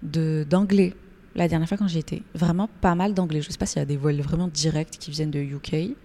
d'anglais 0.03 0.93
la 1.35 1.47
dernière 1.47 1.67
fois 1.67 1.77
quand 1.77 1.87
j'y 1.87 1.99
étais. 1.99 2.23
Vraiment 2.33 2.69
pas 2.81 2.95
mal 2.95 3.13
d'anglais. 3.13 3.41
Je 3.41 3.51
sais 3.51 3.57
pas 3.57 3.65
s'il 3.65 3.79
y 3.79 3.81
a 3.81 3.85
des 3.85 3.97
vols 3.97 4.21
vraiment 4.21 4.47
directs 4.47 4.97
qui 4.99 5.11
viennent 5.11 5.31
de 5.31 5.39
UK, 5.39 5.95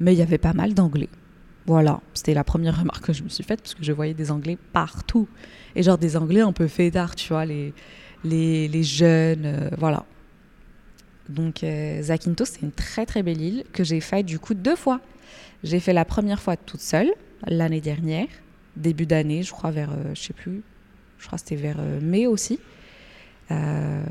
mais 0.00 0.14
il 0.14 0.18
y 0.18 0.22
avait 0.22 0.38
pas 0.38 0.52
mal 0.52 0.74
d'anglais. 0.74 1.08
Voilà, 1.66 2.00
c'était 2.14 2.32
la 2.32 2.44
première 2.44 2.80
remarque 2.80 3.04
que 3.04 3.12
je 3.12 3.22
me 3.22 3.28
suis 3.28 3.44
faite 3.44 3.60
parce 3.60 3.74
que 3.74 3.84
je 3.84 3.92
voyais 3.92 4.14
des 4.14 4.30
anglais 4.30 4.56
partout. 4.72 5.28
Et 5.76 5.82
genre 5.82 5.98
des 5.98 6.16
anglais 6.16 6.40
un 6.40 6.52
peu 6.52 6.66
fêtards, 6.66 7.14
tu 7.14 7.28
vois, 7.28 7.44
les, 7.44 7.74
les, 8.24 8.68
les 8.68 8.82
jeunes, 8.82 9.44
euh, 9.44 9.70
voilà. 9.76 10.06
Donc 11.28 11.62
euh, 11.62 12.00
Zakynthos, 12.02 12.46
c'est 12.46 12.62
une 12.62 12.72
très 12.72 13.04
très 13.04 13.22
belle 13.22 13.40
île 13.40 13.64
que 13.72 13.84
j'ai 13.84 14.00
faite 14.00 14.26
du 14.26 14.38
coup 14.38 14.54
deux 14.54 14.76
fois. 14.76 15.00
J'ai 15.62 15.80
fait 15.80 15.92
la 15.92 16.04
première 16.04 16.40
fois 16.40 16.56
toute 16.56 16.80
seule 16.80 17.10
l'année 17.46 17.80
dernière, 17.80 18.28
début 18.76 19.06
d'année, 19.06 19.42
je 19.42 19.52
crois 19.52 19.70
vers, 19.70 19.90
euh, 19.90 20.14
je 20.14 20.20
sais 20.20 20.32
plus, 20.32 20.62
je 21.18 21.26
crois 21.26 21.38
c'était 21.38 21.56
vers 21.56 21.76
euh, 21.78 22.00
mai 22.00 22.26
aussi. 22.26 22.58
Euh, 23.50 24.02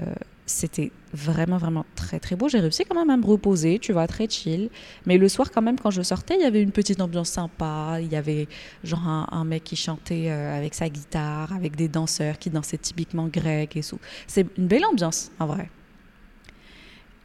c'était 0.46 0.92
vraiment 1.14 1.58
vraiment 1.58 1.86
très 1.96 2.20
très 2.20 2.36
beau. 2.36 2.48
J'ai 2.48 2.60
réussi 2.60 2.86
quand 2.86 2.96
même 2.96 3.10
à 3.10 3.18
me 3.18 3.26
reposer, 3.26 3.80
tu 3.80 3.92
vois, 3.92 4.08
très 4.08 4.30
chill. 4.30 4.70
Mais 5.06 5.18
le 5.18 5.28
soir 5.28 5.52
quand 5.52 5.62
même 5.62 5.78
quand 5.80 5.92
je 5.92 6.02
sortais, 6.02 6.36
il 6.36 6.42
y 6.42 6.46
avait 6.46 6.62
une 6.62 6.72
petite 6.72 7.02
ambiance 7.02 7.30
sympa. 7.30 7.98
Il 8.02 8.12
y 8.12 8.16
avait 8.16 8.48
genre 8.84 9.08
un, 9.08 9.28
un 9.32 9.44
mec 9.44 9.64
qui 9.66 9.76
chantait 9.76 10.30
euh, 10.30 10.58
avec 10.58 10.74
sa 10.74 10.90
guitare, 10.90 11.54
avec 11.54 11.76
des 11.76 11.90
danseurs 11.90 12.40
qui 12.40 12.50
dansaient 12.50 12.78
typiquement 12.78 13.28
grec 13.28 13.76
et 13.76 13.82
tout. 13.82 14.00
C'est 14.26 14.48
une 14.58 14.68
belle 14.68 14.86
ambiance 14.86 15.32
en 15.40 15.48
vrai. 15.48 15.70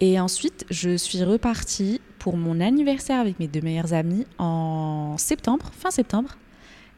Et 0.00 0.18
ensuite, 0.18 0.66
je 0.68 0.96
suis 0.96 1.22
repartie 1.22 2.00
pour 2.18 2.36
mon 2.36 2.60
anniversaire 2.60 3.20
avec 3.20 3.38
mes 3.38 3.46
deux 3.46 3.60
meilleures 3.60 3.92
amies 3.92 4.26
en 4.38 5.16
septembre, 5.16 5.70
fin 5.72 5.92
septembre. 5.92 6.36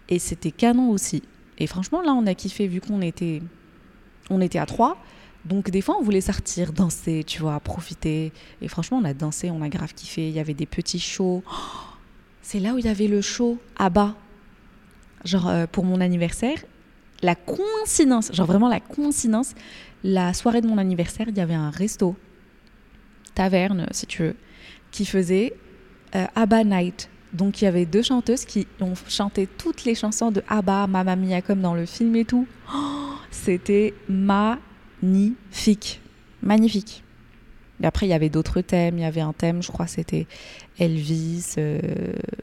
Et 0.08 0.18
c'était 0.18 0.50
canon 0.50 0.90
aussi. 0.90 1.22
Et 1.58 1.66
franchement, 1.66 2.02
là, 2.02 2.14
on 2.14 2.26
a 2.26 2.34
kiffé 2.34 2.66
vu 2.66 2.80
qu'on 2.80 3.02
était, 3.02 3.42
on 4.30 4.40
était 4.40 4.58
à 4.58 4.66
trois. 4.66 4.96
Donc 5.44 5.70
des 5.70 5.82
fois, 5.82 5.96
on 5.98 6.02
voulait 6.02 6.22
sortir, 6.22 6.72
danser, 6.72 7.22
tu 7.24 7.40
vois, 7.40 7.60
profiter. 7.60 8.32
Et 8.62 8.68
franchement, 8.68 8.98
on 9.02 9.04
a 9.04 9.12
dansé, 9.12 9.50
on 9.50 9.60
a 9.62 9.68
grave 9.68 9.92
kiffé. 9.94 10.28
Il 10.28 10.34
y 10.34 10.40
avait 10.40 10.54
des 10.54 10.66
petits 10.66 11.00
shows. 11.00 11.42
C'est 12.42 12.60
là 12.60 12.74
où 12.74 12.78
il 12.78 12.84
y 12.84 12.88
avait 12.88 13.08
le 13.08 13.20
show 13.20 13.58
à 13.76 13.90
bas. 13.90 14.14
Genre, 15.24 15.48
euh, 15.48 15.66
pour 15.70 15.84
mon 15.84 16.00
anniversaire, 16.00 16.58
la 17.22 17.34
coïncidence, 17.34 18.30
genre 18.32 18.46
vraiment 18.46 18.68
la 18.68 18.80
coïncidence, 18.80 19.54
la 20.02 20.34
soirée 20.34 20.60
de 20.60 20.66
mon 20.66 20.76
anniversaire, 20.76 21.26
il 21.28 21.36
y 21.36 21.40
avait 21.40 21.54
un 21.54 21.70
resto, 21.70 22.14
taverne, 23.34 23.86
si 23.92 24.06
tu 24.06 24.22
veux, 24.22 24.36
qui 24.90 25.06
faisait 25.06 25.54
euh, 26.14 26.26
ABBA 26.34 26.64
Night. 26.64 27.08
Donc 27.32 27.62
il 27.62 27.64
y 27.64 27.68
avait 27.68 27.86
deux 27.86 28.02
chanteuses 28.02 28.44
qui 28.44 28.66
ont 28.80 28.92
chanté 29.08 29.46
toutes 29.46 29.84
les 29.84 29.94
chansons 29.94 30.30
de 30.30 30.42
ABBA, 30.48 30.86
Mamma 30.86 31.16
Mia, 31.16 31.40
comme 31.40 31.60
dans 31.60 31.74
le 31.74 31.86
film 31.86 32.14
et 32.16 32.24
tout. 32.24 32.46
Oh, 32.74 33.03
C'était 33.34 33.92
magnifique. 34.08 36.00
Magnifique. 36.40 37.02
Et 37.82 37.86
après, 37.86 38.06
il 38.06 38.10
y 38.10 38.14
avait 38.14 38.30
d'autres 38.30 38.60
thèmes. 38.60 38.96
Il 38.96 39.02
y 39.02 39.04
avait 39.04 39.20
un 39.20 39.32
thème, 39.32 39.62
je 39.62 39.70
crois, 39.70 39.86
c'était 39.86 40.26
Elvis. 40.78 41.56
euh, 41.58 41.78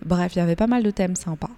bref, 0.05 0.35
il 0.35 0.39
y 0.39 0.41
avait 0.41 0.57
pas 0.57 0.67
mal 0.67 0.83
de 0.83 0.91
thèmes 0.91 1.15
sympas. 1.15 1.49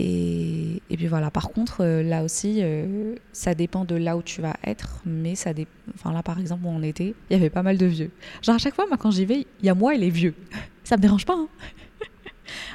Et, 0.00 0.80
et 0.90 0.96
puis 0.96 1.06
voilà, 1.06 1.30
par 1.30 1.50
contre, 1.50 1.84
euh, 1.84 2.02
là 2.02 2.24
aussi, 2.24 2.58
euh, 2.62 3.14
ça 3.32 3.54
dépend 3.54 3.84
de 3.84 3.94
là 3.94 4.16
où 4.16 4.22
tu 4.22 4.40
vas 4.40 4.56
être, 4.64 5.02
mais 5.04 5.34
ça 5.34 5.52
dépend. 5.52 5.70
Enfin, 5.94 6.12
là, 6.12 6.22
par 6.22 6.40
exemple, 6.40 6.64
où 6.64 6.68
on 6.68 6.82
était, 6.82 7.14
il 7.30 7.36
y 7.36 7.36
avait 7.36 7.50
pas 7.50 7.62
mal 7.62 7.76
de 7.76 7.86
vieux. 7.86 8.10
Genre, 8.42 8.54
à 8.54 8.58
chaque 8.58 8.74
fois, 8.74 8.86
quand 8.98 9.10
j'y 9.10 9.26
vais, 9.26 9.46
il 9.60 9.66
y 9.66 9.68
a 9.68 9.74
moi 9.74 9.94
et 9.94 9.98
les 9.98 10.10
vieux. 10.10 10.34
Ça 10.82 10.96
me 10.96 11.02
dérange 11.02 11.26
pas, 11.26 11.36
hein. 11.36 11.48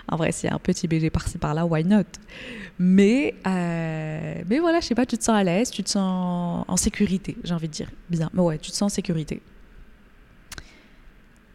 En 0.08 0.16
vrai, 0.16 0.32
s'il 0.32 0.50
y 0.50 0.52
a 0.52 0.56
un 0.56 0.60
petit 0.60 0.88
BG 0.88 1.10
par-ci 1.10 1.38
par-là, 1.38 1.66
why 1.66 1.84
not? 1.84 2.04
Mais, 2.80 3.36
euh, 3.46 4.42
mais 4.48 4.60
voilà, 4.60 4.80
je 4.80 4.88
sais 4.88 4.96
pas, 4.96 5.06
tu 5.06 5.18
te 5.18 5.24
sens 5.24 5.36
à 5.36 5.44
l'aise, 5.44 5.70
tu 5.70 5.84
te 5.84 5.90
sens 5.90 6.66
en 6.68 6.78
sécurité, 6.78 7.38
j'ai 7.44 7.54
envie 7.54 7.68
de 7.68 7.74
dire. 7.74 7.90
Bien, 8.10 8.30
mais 8.34 8.42
ouais, 8.42 8.58
tu 8.58 8.72
te 8.72 8.76
sens 8.76 8.92
en 8.92 8.96
sécurité. 8.96 9.42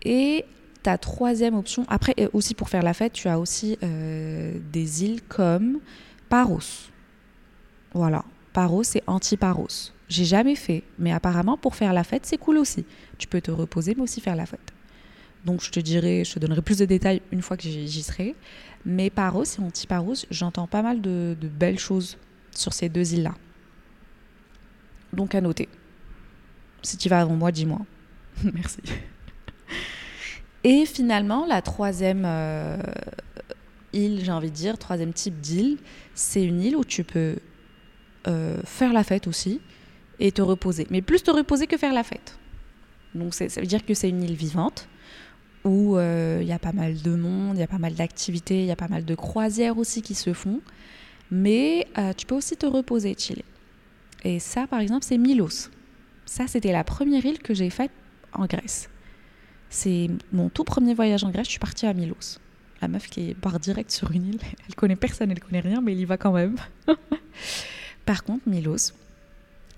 Et 0.03 0.45
ta 0.83 0.97
troisième 0.97 1.55
option, 1.55 1.85
après 1.89 2.15
euh, 2.21 2.29
aussi 2.33 2.55
pour 2.55 2.69
faire 2.69 2.83
la 2.83 2.95
fête, 2.95 3.13
tu 3.13 3.29
as 3.29 3.39
aussi 3.39 3.79
euh, 3.83 4.59
des 4.73 5.05
îles 5.05 5.23
comme 5.23 5.81
Paros. 6.29 6.91
Voilà, 7.95 8.25
Paros 8.53 8.85
c'est 8.85 9.03
anti-Paros. 9.07 9.93
J'ai 10.09 10.25
jamais 10.25 10.55
fait, 10.55 10.85
mais 10.99 11.13
apparemment 11.13 11.59
pour 11.59 11.75
faire 11.75 11.93
la 11.93 12.05
fête, 12.05 12.25
c'est 12.25 12.39
cool 12.39 12.59
aussi. 12.59 12.87
Tu 13.19 13.27
peux 13.27 13.41
te 13.41 13.51
reposer, 13.51 13.95
mais 13.95 14.03
aussi 14.03 14.21
faire 14.21 14.37
la 14.37 14.47
fête. 14.47 14.73
Donc 15.45 15.63
je 15.63 15.71
te 15.71 15.81
dirai, 15.81 16.25
je 16.25 16.35
te 16.35 16.39
donnerai 16.39 16.63
plus 16.63 16.79
de 16.79 16.85
détails 16.85 17.23
une 17.33 17.43
fois 17.43 17.57
que 17.57 17.63
j'y 17.63 18.03
serai. 18.03 18.35
Mais 18.85 19.11
Paros 19.11 19.45
et 19.45 19.61
anti-Paros, 19.61 20.27
j'entends 20.31 20.67
pas 20.67 20.83
mal 20.83 21.01
de, 21.01 21.37
belles 21.43 21.79
choses 21.79 22.17
sur 22.53 22.73
ces 22.73 22.89
deux 22.89 23.15
îles-là. 23.15 23.35
Donc 25.13 25.35
à 25.35 25.41
noter. 25.41 25.69
Si 26.83 26.97
tu 26.97 27.09
vas 27.09 27.21
avant 27.21 27.35
moi, 27.35 27.53
dis-moi. 27.53 27.81
Merci. 28.45 28.79
Et 30.65 30.87
finalement, 30.87 31.47
la 31.47 31.63
troisième 31.63 32.25
euh, 32.27 32.79
île, 33.93 34.21
j'ai 34.25 34.33
envie 34.33 34.51
de 34.51 34.55
dire, 34.55 34.79
troisième 34.79 35.13
type 35.13 35.41
d'île, 35.41 35.79
c'est 36.15 36.43
une 36.43 36.61
île 36.61 36.77
où 36.77 36.85
tu 36.85 37.05
peux 37.05 37.37
euh, 38.27 38.61
faire 38.65 38.93
la 38.93 39.05
fête 39.05 39.27
aussi 39.27 39.61
et 40.19 40.33
te 40.33 40.43
reposer. 40.43 40.87
Mais 40.91 41.01
plus 41.01 41.23
te 41.23 41.31
reposer 41.31 41.67
que 41.67 41.77
faire 41.77 41.93
la 41.93 42.03
fête. 42.03 42.39
Donc 43.15 43.35
ça 43.35 43.47
veut 43.47 43.67
dire 43.67 43.85
que 43.85 43.95
c'est 43.95 44.09
une 44.09 44.23
île 44.23 44.35
vivante 44.35 44.89
où 45.69 45.97
euh, 45.97 46.39
il 46.41 46.49
y 46.49 46.53
a 46.53 46.59
pas 46.59 46.73
mal 46.73 47.01
de 47.01 47.15
monde, 47.15 47.57
il 47.57 47.61
y 47.61 47.63
a 47.63 47.69
pas 47.69 47.79
mal 47.79 47.95
d'activités, 47.95 48.61
il 48.61 48.67
y 48.67 48.71
a 48.71 48.77
pas 48.77 48.89
mal 48.89 49.05
de 49.05 49.15
croisières 49.15 49.79
aussi 49.79 50.03
qui 50.03 50.15
se 50.15 50.33
font. 50.33 50.61
Mais 51.31 51.87
euh, 51.99 52.13
tu 52.15 52.27
peux 52.27 52.35
aussi 52.35 52.57
te 52.57 52.67
reposer, 52.67 53.15
chiller. 53.17 53.45
Et 54.25 54.41
ça, 54.41 54.67
par 54.67 54.81
exemple, 54.81 55.05
c'est 55.05 55.19
Milos. 55.19 55.71
Ça, 56.27 56.47
c'était 56.47 56.73
la 56.73 56.85
première 56.85 57.25
île 57.25 57.39
que 57.39 57.55
j'ai 57.55 57.71
faite 57.71 57.93
en 58.33 58.47
Grèce. 58.47 58.89
C'est 59.71 60.09
mon 60.33 60.49
tout 60.49 60.65
premier 60.65 60.95
voyage 60.95 61.25
en 61.25 61.31
Grèce, 61.31 61.47
je 61.47 61.53
suis 61.53 61.59
partie 61.59 61.87
à 61.87 61.93
Milos. 61.93 62.39
La 62.81 62.89
meuf 62.89 63.09
qui 63.09 63.35
part 63.35 63.61
direct 63.61 63.91
sur 63.91 64.11
une 64.13 64.27
île, 64.27 64.41
elle 64.69 64.75
connaît 64.75 64.97
personne, 64.97 65.31
elle 65.31 65.41
connaît 65.41 65.61
rien, 65.61 65.81
mais 65.81 65.93
elle 65.93 66.01
y 66.01 66.05
va 66.05 66.17
quand 66.17 66.33
même. 66.33 66.57
Par 68.07 68.25
contre, 68.25 68.49
Milos, 68.49 68.93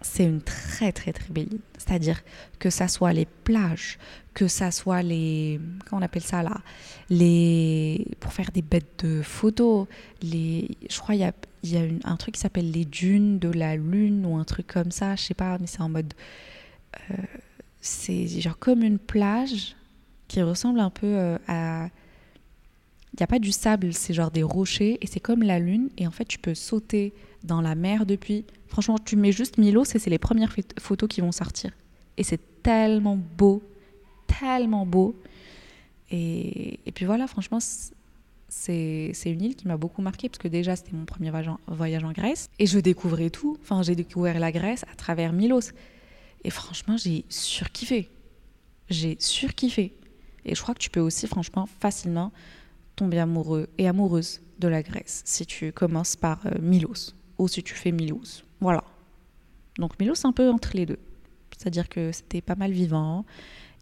c'est 0.01 0.25
une 0.25 0.41
très 0.41 0.93
très 0.93 1.13
très 1.13 1.31
belle 1.31 1.53
île. 1.53 1.61
C'est-à-dire 1.79 2.23
que 2.59 2.71
ça 2.71 2.89
soit 2.89 3.13
les 3.13 3.27
plages, 3.27 3.99
que 4.35 4.49
ça 4.49 4.71
soit 4.71 5.03
les 5.03 5.61
comment 5.87 6.01
on 6.01 6.05
appelle 6.05 6.23
ça 6.23 6.43
là, 6.43 6.61
les 7.11 8.07
pour 8.21 8.33
faire 8.33 8.51
des 8.53 8.63
bêtes 8.63 9.05
de 9.05 9.23
photos, 9.23 9.87
les 10.23 10.69
je 10.89 10.99
crois 10.99 11.15
il 11.15 11.21
y 11.21 11.25
a 11.25 11.33
y 11.65 11.77
a 11.77 11.83
un 12.05 12.17
truc 12.17 12.35
qui 12.35 12.41
s'appelle 12.41 12.71
les 12.71 12.85
dunes 12.85 13.39
de 13.39 13.51
la 13.51 13.77
lune 13.77 14.25
ou 14.25 14.37
un 14.37 14.45
truc 14.45 14.67
comme 14.67 14.91
ça, 14.91 15.17
je 15.17 15.23
sais 15.23 15.35
pas, 15.35 15.59
mais 15.59 15.67
c'est 15.67 15.83
en 15.83 15.91
mode 15.91 16.15
euh, 17.11 17.15
c'est 17.81 18.27
genre 18.27 18.59
comme 18.59 18.83
une 18.83 18.99
plage 18.99 19.77
qui 20.29 20.43
ressemble 20.43 20.81
un 20.81 20.91
peu 20.91 21.07
euh, 21.07 21.39
à 21.49 21.89
il 23.13 23.17
n'y 23.19 23.25
a 23.25 23.27
pas 23.27 23.39
du 23.39 23.53
sable, 23.53 23.93
c'est 23.93 24.15
genre 24.15 24.31
des 24.31 24.43
rochers 24.43 24.99
et 25.01 25.07
c'est 25.07 25.21
comme 25.21 25.43
la 25.43 25.59
lune 25.59 25.91
et 25.99 26.07
en 26.07 26.11
fait 26.11 26.25
tu 26.25 26.39
peux 26.39 26.55
sauter 26.55 27.13
dans 27.43 27.61
la 27.61 27.75
mer 27.75 28.07
depuis. 28.07 28.45
Franchement, 28.69 28.99
tu 28.99 29.17
mets 29.17 29.33
juste 29.33 29.59
Milos 29.59 29.85
et 29.95 29.99
c'est 29.99 30.11
les 30.11 30.19
premières 30.19 30.53
pho- 30.53 30.63
photos 30.79 31.09
qui 31.09 31.21
vont 31.21 31.33
sortir. 31.33 31.73
Et 32.17 32.23
c'est 32.23 32.41
tellement 32.63 33.17
beau, 33.17 33.63
tellement 34.27 34.87
beau. 34.87 35.17
Et, 36.11 36.79
et 36.87 36.93
puis 36.93 37.05
voilà, 37.05 37.27
franchement, 37.27 37.59
c'est 38.49 39.13
une 39.27 39.43
île 39.43 39.57
qui 39.57 39.67
m'a 39.67 39.77
beaucoup 39.77 40.03
marqué 40.03 40.29
parce 40.29 40.39
que 40.39 40.49
déjà 40.49 40.77
c'était 40.77 40.93
mon 40.93 41.05
premier 41.05 41.33
voyage 41.67 42.05
en 42.05 42.13
Grèce 42.13 42.49
et 42.59 42.67
je 42.67 42.79
découvrais 42.79 43.31
tout. 43.31 43.57
Enfin, 43.63 43.83
j'ai 43.83 43.97
découvert 43.97 44.39
la 44.39 44.53
Grèce 44.53 44.85
à 44.93 44.95
travers 44.95 45.33
Milos. 45.33 45.73
Et 46.45 46.51
franchement, 46.51 46.97
j'ai 46.97 47.25
surkiffé. 47.29 48.09
J'ai 48.89 49.17
surkiffé. 49.19 49.95
Et 50.45 50.55
je 50.55 50.63
crois 50.63 50.75
que 50.75 50.81
tu 50.81 50.91
peux 50.91 51.01
aussi, 51.01 51.27
franchement, 51.27 51.67
facilement 51.81 52.33
tomber 53.01 53.19
amoureux 53.19 53.69
et 53.79 53.89
amoureuse 53.89 54.41
de 54.59 54.69
la 54.69 54.83
Grèce 54.83 55.23
si 55.25 55.47
tu 55.47 55.73
commences 55.73 56.17
par 56.17 56.47
euh, 56.47 56.51
Milos 56.61 57.15
ou 57.39 57.49
si 57.49 57.63
tu 57.63 57.75
fais 57.75 57.93
Milos. 57.93 58.45
Voilà. 58.61 58.85
Donc 59.79 59.99
Milos, 59.99 60.25
un 60.25 60.33
peu 60.33 60.51
entre 60.51 60.71
les 60.75 60.85
deux. 60.85 60.99
C'est-à-dire 61.57 61.89
que 61.89 62.13
c'était 62.13 62.43
pas 62.43 62.57
mal 62.57 62.73
vivant. 62.73 63.25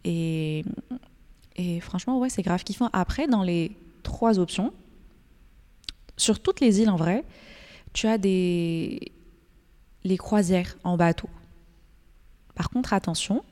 Et, 0.04 0.64
et 1.56 1.80
franchement, 1.80 2.18
ouais, 2.20 2.28
c'est 2.28 2.42
grave 2.42 2.62
kiffant. 2.62 2.90
Après, 2.92 3.26
dans 3.26 3.42
les 3.42 3.72
trois 4.04 4.38
options, 4.38 4.72
sur 6.16 6.40
toutes 6.40 6.60
les 6.60 6.80
îles 6.80 6.90
en 6.90 6.96
vrai, 6.96 7.24
tu 7.92 8.06
as 8.06 8.18
des 8.18 9.12
les 10.04 10.16
croisières 10.16 10.78
en 10.84 10.96
bateau. 10.96 11.28
Par 12.54 12.70
contre, 12.70 12.92
attention. 12.92 13.44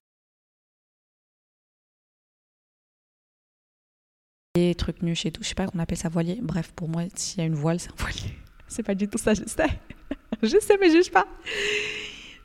Les 4.57 4.75
trucs 4.75 5.03
nuches 5.03 5.27
et 5.27 5.31
tout, 5.31 5.43
je 5.43 5.49
sais 5.49 5.55
pas 5.55 5.67
qu'on 5.67 5.79
appelle 5.79 5.99
ça 5.99 6.09
voilier. 6.09 6.39
Bref, 6.41 6.73
pour 6.75 6.89
moi, 6.89 7.03
s'il 7.15 7.41
y 7.41 7.43
a 7.43 7.47
une 7.47 7.55
voile, 7.55 7.79
c'est 7.79 7.91
un 7.91 7.97
voilier. 7.99 8.35
C'est 8.69 8.83
pas 8.83 8.95
du 8.95 9.07
tout 9.07 9.19
ça, 9.19 9.33
je 9.33 9.43
sais. 9.47 9.69
je 10.43 10.59
sais, 10.59 10.77
mais 10.81 10.91
juge 10.91 11.11
pas. 11.11 11.27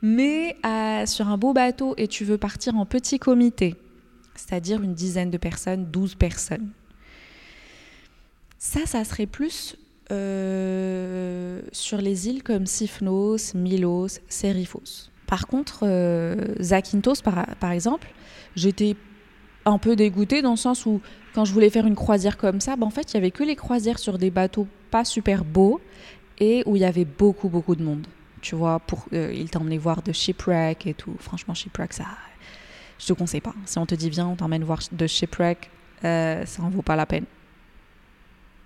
Mais 0.01 0.57
euh, 0.65 1.05
sur 1.05 1.29
un 1.29 1.37
beau 1.37 1.53
bateau 1.53 1.95
et 1.97 2.07
tu 2.07 2.25
veux 2.25 2.37
partir 2.37 2.75
en 2.75 2.85
petit 2.85 3.17
comité, 3.17 3.75
c'est-à-dire 4.35 4.83
une 4.83 4.93
dizaine 4.93 5.31
de 5.31 5.37
personnes, 5.37 5.85
12 5.85 6.15
personnes. 6.15 6.69
Ça, 8.59 8.85
ça 8.85 9.03
serait 9.05 9.25
plus 9.25 9.77
euh, 10.11 11.61
sur 11.71 11.97
les 11.99 12.27
îles 12.27 12.43
comme 12.43 12.65
Sifnos, 12.65 13.55
Milos, 13.55 14.19
Serifos. 14.27 15.09
Par 15.27 15.47
contre, 15.47 15.83
euh, 15.83 16.55
Zakynthos, 16.59 17.21
par 17.23 17.71
exemple, 17.71 18.09
j'étais 18.55 18.95
un 19.65 19.77
peu 19.77 19.95
dégoûtée 19.95 20.41
dans 20.41 20.51
le 20.51 20.57
sens 20.57 20.85
où 20.85 21.01
quand 21.33 21.45
je 21.45 21.53
voulais 21.53 21.69
faire 21.69 21.85
une 21.85 21.95
croisière 21.95 22.37
comme 22.37 22.59
ça, 22.59 22.75
ben 22.75 22.87
en 22.87 22.89
fait, 22.89 23.11
il 23.11 23.15
y 23.15 23.17
avait 23.17 23.31
que 23.31 23.43
les 23.43 23.55
croisières 23.55 23.99
sur 23.99 24.17
des 24.17 24.31
bateaux 24.31 24.67
pas 24.89 25.05
super 25.05 25.43
beaux 25.43 25.79
et 26.39 26.63
où 26.65 26.75
il 26.75 26.81
y 26.81 26.85
avait 26.85 27.05
beaucoup, 27.05 27.49
beaucoup 27.49 27.75
de 27.75 27.83
monde. 27.83 28.05
Tu 28.41 28.55
vois, 28.55 28.79
pour, 28.79 29.05
euh, 29.13 29.31
il 29.33 29.49
t'emmenait 29.49 29.77
voir 29.77 30.01
de 30.01 30.11
Shipwreck 30.11 30.87
et 30.87 30.93
tout. 30.93 31.15
Franchement, 31.19 31.53
Shipwreck, 31.53 31.93
ça, 31.93 32.05
je 32.97 33.05
te 33.05 33.13
conseille 33.13 33.41
pas. 33.41 33.53
Si 33.65 33.77
on 33.77 33.85
te 33.85 33.95
dit 33.95 34.09
viens, 34.09 34.27
on 34.27 34.35
t'emmène 34.35 34.63
voir 34.63 34.79
de 34.91 35.07
Shipwreck, 35.07 35.69
euh, 36.03 36.45
ça 36.45 36.63
en 36.63 36.69
vaut 36.69 36.81
pas 36.81 36.95
la 36.95 37.05
peine. 37.05 37.25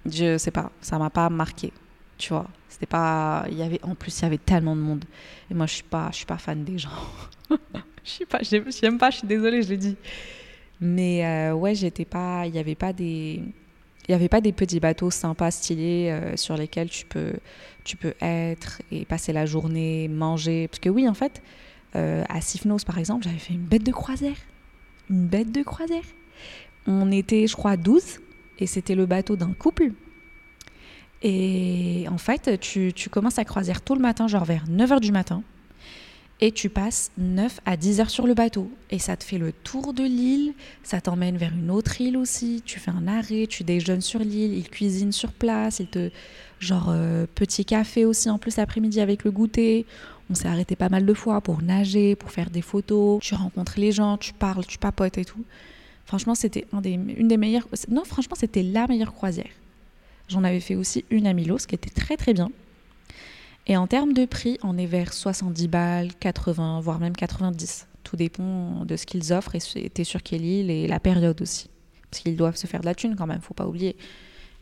Je 0.06 0.38
sais 0.38 0.52
pas, 0.52 0.72
ça 0.82 0.98
m'a 0.98 1.10
pas 1.10 1.30
marqué. 1.30 1.74
Tu 2.18 2.30
vois, 2.30 2.48
c'était 2.70 2.86
pas, 2.86 3.46
il 3.50 3.58
y 3.58 3.64
avait, 3.64 3.80
en 3.84 3.96
plus, 3.96 4.18
il 4.20 4.24
y 4.24 4.26
avait 4.26 4.38
tellement 4.38 4.76
de 4.76 4.82
monde. 4.82 5.04
Et 5.52 5.54
moi, 5.54 5.66
je 5.66 5.74
suis 5.74 5.84
pas, 5.84 6.10
je 6.12 6.18
suis 6.18 6.26
pas 6.26 6.38
fan 6.38 6.64
des 6.64 6.78
gens. 6.78 6.90
je 7.50 8.10
suis 8.10 8.26
pas, 8.26 8.40
j'aime 8.42 8.98
pas. 8.98 9.10
Je 9.10 9.18
suis 9.18 9.28
désolée, 9.28 9.62
je 9.62 9.70
le 9.70 9.78
dis. 9.78 9.98
Mais 10.82 11.26
euh, 11.26 11.54
ouais, 11.54 11.76
j'étais 11.76 12.06
pas, 12.06 12.46
il 12.48 12.56
y 12.56 12.60
avait 12.60 12.76
pas 12.76 12.94
des, 12.94 13.42
il 14.08 14.14
avait 14.14 14.30
pas 14.30 14.42
des 14.42 14.52
petits 14.52 14.80
bateaux 14.80 15.10
sympas, 15.10 15.52
stylés 15.52 16.10
euh, 16.12 16.36
sur 16.38 16.56
lesquels 16.58 16.90
tu 16.90 17.06
peux, 17.06 17.34
tu 17.84 17.98
peux 17.98 18.14
être 18.22 18.82
et 18.92 19.06
passer 19.06 19.34
la 19.34 19.46
journée, 19.46 20.08
manger. 20.08 20.68
Parce 20.68 20.80
que 20.80 20.90
oui, 20.90 21.08
en 21.08 21.14
fait, 21.14 21.42
euh, 21.96 22.24
à 22.30 22.42
Sifnos, 22.42 22.80
par 22.86 23.00
exemple, 23.00 23.24
j'avais 23.24 23.40
fait 23.40 23.54
une 23.54 23.66
bête 23.66 23.84
de 23.84 23.92
croisière. 23.92 24.38
Une 25.10 25.28
bête 25.28 25.52
de 25.52 25.64
croisière. 25.64 26.04
On 26.88 27.12
était, 27.12 27.48
je 27.48 27.56
crois, 27.56 27.78
12 27.78 28.20
et 28.60 28.68
c'était 28.68 28.96
le 28.96 29.06
bateau 29.06 29.36
d'un 29.36 29.54
couple. 29.54 29.92
Et 31.24 32.06
en 32.12 32.18
fait, 32.18 32.60
tu, 32.60 32.94
tu 32.94 33.10
commences 33.10 33.40
à 33.40 33.46
croisière 33.46 33.82
tôt 33.82 33.96
le 33.96 34.02
matin, 34.02 34.28
genre 34.28 34.46
vers 34.46 34.66
9h 34.66 35.00
du 35.00 35.12
matin. 35.12 35.44
Et 36.42 36.52
tu 36.52 36.70
passes 36.70 37.12
9 37.18 37.62
à 37.66 37.78
10 37.78 38.02
heures 38.02 38.10
sur 38.10 38.28
le 38.28 38.34
bateau. 38.34 38.70
Et 38.92 39.00
ça 39.00 39.16
te 39.16 39.24
fait 39.24 39.38
le 39.38 39.52
tour 39.52 39.94
de 39.94 40.04
l'île, 40.04 40.54
ça 40.84 41.00
t'emmène 41.02 41.38
vers 41.38 41.54
une 41.54 41.72
autre 41.72 42.02
île 42.02 42.18
aussi, 42.18 42.62
tu 42.66 42.80
fais 42.80 42.92
un 42.92 43.08
arrêt, 43.08 43.48
tu 43.48 43.64
déjeunes 43.64 44.02
sur 44.02 44.20
l'île, 44.20 44.54
ils 44.54 44.70
cuisinent 44.70 45.12
sur 45.12 45.32
place, 45.32 45.80
ils 45.80 45.88
te... 45.88 46.10
Genre 46.60 46.88
euh, 46.90 47.26
petit 47.36 47.66
café 47.66 48.06
aussi 48.06 48.30
en 48.30 48.38
plus 48.38 48.56
l'après-midi 48.56 49.02
avec 49.02 49.26
le 49.26 49.32
goûter. 49.32 49.86
On 50.30 50.36
s'est 50.36 50.48
arrêté 50.48 50.78
pas 50.78 50.88
mal 50.88 51.06
de 51.06 51.14
fois 51.14 51.42
pour 51.42 51.62
nager, 51.62 52.16
pour 52.16 52.32
faire 52.32 52.50
des 52.50 52.62
photos. 52.62 53.20
Tu 53.22 53.36
rencontres 53.36 53.78
les 53.78 53.92
gens, 53.92 54.18
tu 54.18 54.32
parles, 54.34 54.66
tu 54.66 54.78
papotes 54.78 55.18
et 55.18 55.26
tout. 55.26 55.44
Franchement, 56.06 56.34
c'était 56.34 56.66
une 56.72 57.28
des 57.28 57.38
meilleures... 57.38 57.68
Non, 57.90 58.06
franchement, 58.06 58.38
c'était 58.40 58.64
la 58.64 58.88
meilleure 58.88 59.14
croisière. 59.14 59.50
J'en 60.30 60.44
avais 60.44 60.62
fait 60.62 60.76
aussi 60.76 61.04
une 61.10 61.28
à 61.28 61.34
Milos 61.34 61.66
qui 61.68 61.76
était 61.76 61.90
très 61.90 62.16
très 62.16 62.34
bien. 62.34 62.50
Et 63.68 63.78
en 63.78 63.88
termes 63.88 64.14
de 64.14 64.26
prix, 64.26 64.58
on 64.64 64.78
est 64.78 64.86
vers 64.86 65.14
70 65.14 65.68
balles, 65.68 66.16
80, 66.20 66.82
voire 66.82 67.00
même 67.00 67.16
90. 67.16 67.88
Tout 68.04 68.16
dépend 68.16 68.86
de 68.86 68.96
ce 68.96 69.06
qu'ils 69.06 69.34
offrent 69.34 69.56
et 69.56 69.60
c'était 69.60 70.04
sur 70.04 70.22
quelle 70.22 70.46
île 70.46 70.70
et 70.70 70.88
la 70.88 71.00
période 71.00 71.42
aussi. 71.42 71.70
Parce 72.12 72.22
qu'ils 72.22 72.38
doivent 72.38 72.56
se 72.56 72.68
faire 72.68 72.82
de 72.82 72.86
la 72.86 72.94
thune 72.94 73.16
quand 73.16 73.26
même, 73.26 73.42
faut 73.42 73.56
pas 73.56 73.68
oublier. 73.68 73.98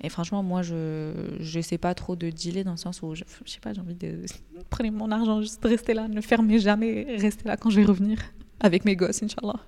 Et 0.01 0.09
franchement, 0.09 0.41
moi, 0.41 0.61
je 0.61 1.59
sais 1.61 1.77
pas 1.77 1.93
trop 1.93 2.15
de 2.15 2.29
dealer 2.29 2.63
dans 2.63 2.71
le 2.71 2.77
sens 2.77 3.01
où, 3.01 3.13
je, 3.15 3.23
je 3.45 3.51
sais 3.51 3.59
pas, 3.59 3.73
j'ai 3.73 3.81
envie 3.81 3.95
de 3.95 4.21
prenez 4.69 4.91
mon 4.91 5.11
argent, 5.11 5.41
juste 5.41 5.63
rester 5.63 5.93
là, 5.93 6.07
ne 6.07 6.21
fermez 6.21 6.59
jamais, 6.59 7.17
restez 7.19 7.47
là 7.47 7.57
quand 7.57 7.69
je 7.69 7.79
vais 7.81 7.85
revenir 7.85 8.19
avec 8.59 8.85
mes 8.85 8.95
gosses, 8.95 9.21
Inch'Allah. 9.21 9.59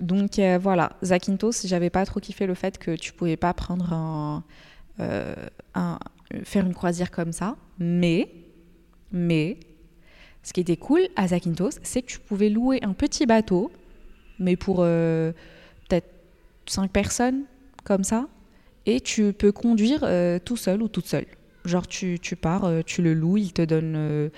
Donc 0.00 0.38
euh, 0.38 0.58
voilà, 0.60 0.96
Zakynthos, 1.02 1.66
j'avais 1.66 1.90
pas 1.90 2.04
trop 2.04 2.20
kiffé 2.20 2.46
le 2.46 2.54
fait 2.54 2.78
que 2.78 2.96
tu 2.96 3.12
pouvais 3.12 3.36
pas 3.36 3.54
prendre 3.54 3.92
un, 3.92 4.44
euh, 5.00 5.34
un 5.74 5.98
faire 6.44 6.66
une 6.66 6.74
croisière 6.74 7.10
comme 7.10 7.32
ça. 7.32 7.56
Mais, 7.78 8.28
mais, 9.12 9.58
ce 10.42 10.52
qui 10.52 10.60
était 10.60 10.76
cool 10.76 11.00
à 11.16 11.28
Zakynthos, 11.28 11.78
c'est 11.82 12.02
que 12.02 12.06
tu 12.06 12.18
pouvais 12.18 12.50
louer 12.50 12.80
un 12.82 12.92
petit 12.92 13.26
bateau, 13.26 13.72
mais 14.38 14.56
pour 14.56 14.78
euh, 14.80 15.32
peut-être 15.88 16.08
5 16.66 16.90
personnes, 16.90 17.44
comme 17.84 18.04
ça, 18.04 18.28
et 18.86 19.00
tu 19.00 19.32
peux 19.32 19.52
conduire 19.52 20.00
euh, 20.02 20.38
tout 20.38 20.56
seul 20.56 20.82
ou 20.82 20.88
toute 20.88 21.06
seule. 21.06 21.26
Genre, 21.64 21.86
tu, 21.86 22.18
tu 22.20 22.36
pars, 22.36 22.64
euh, 22.64 22.82
tu 22.84 23.00
le 23.00 23.14
loues, 23.14 23.38
il 23.38 23.52
te 23.52 23.62
donne. 23.62 24.30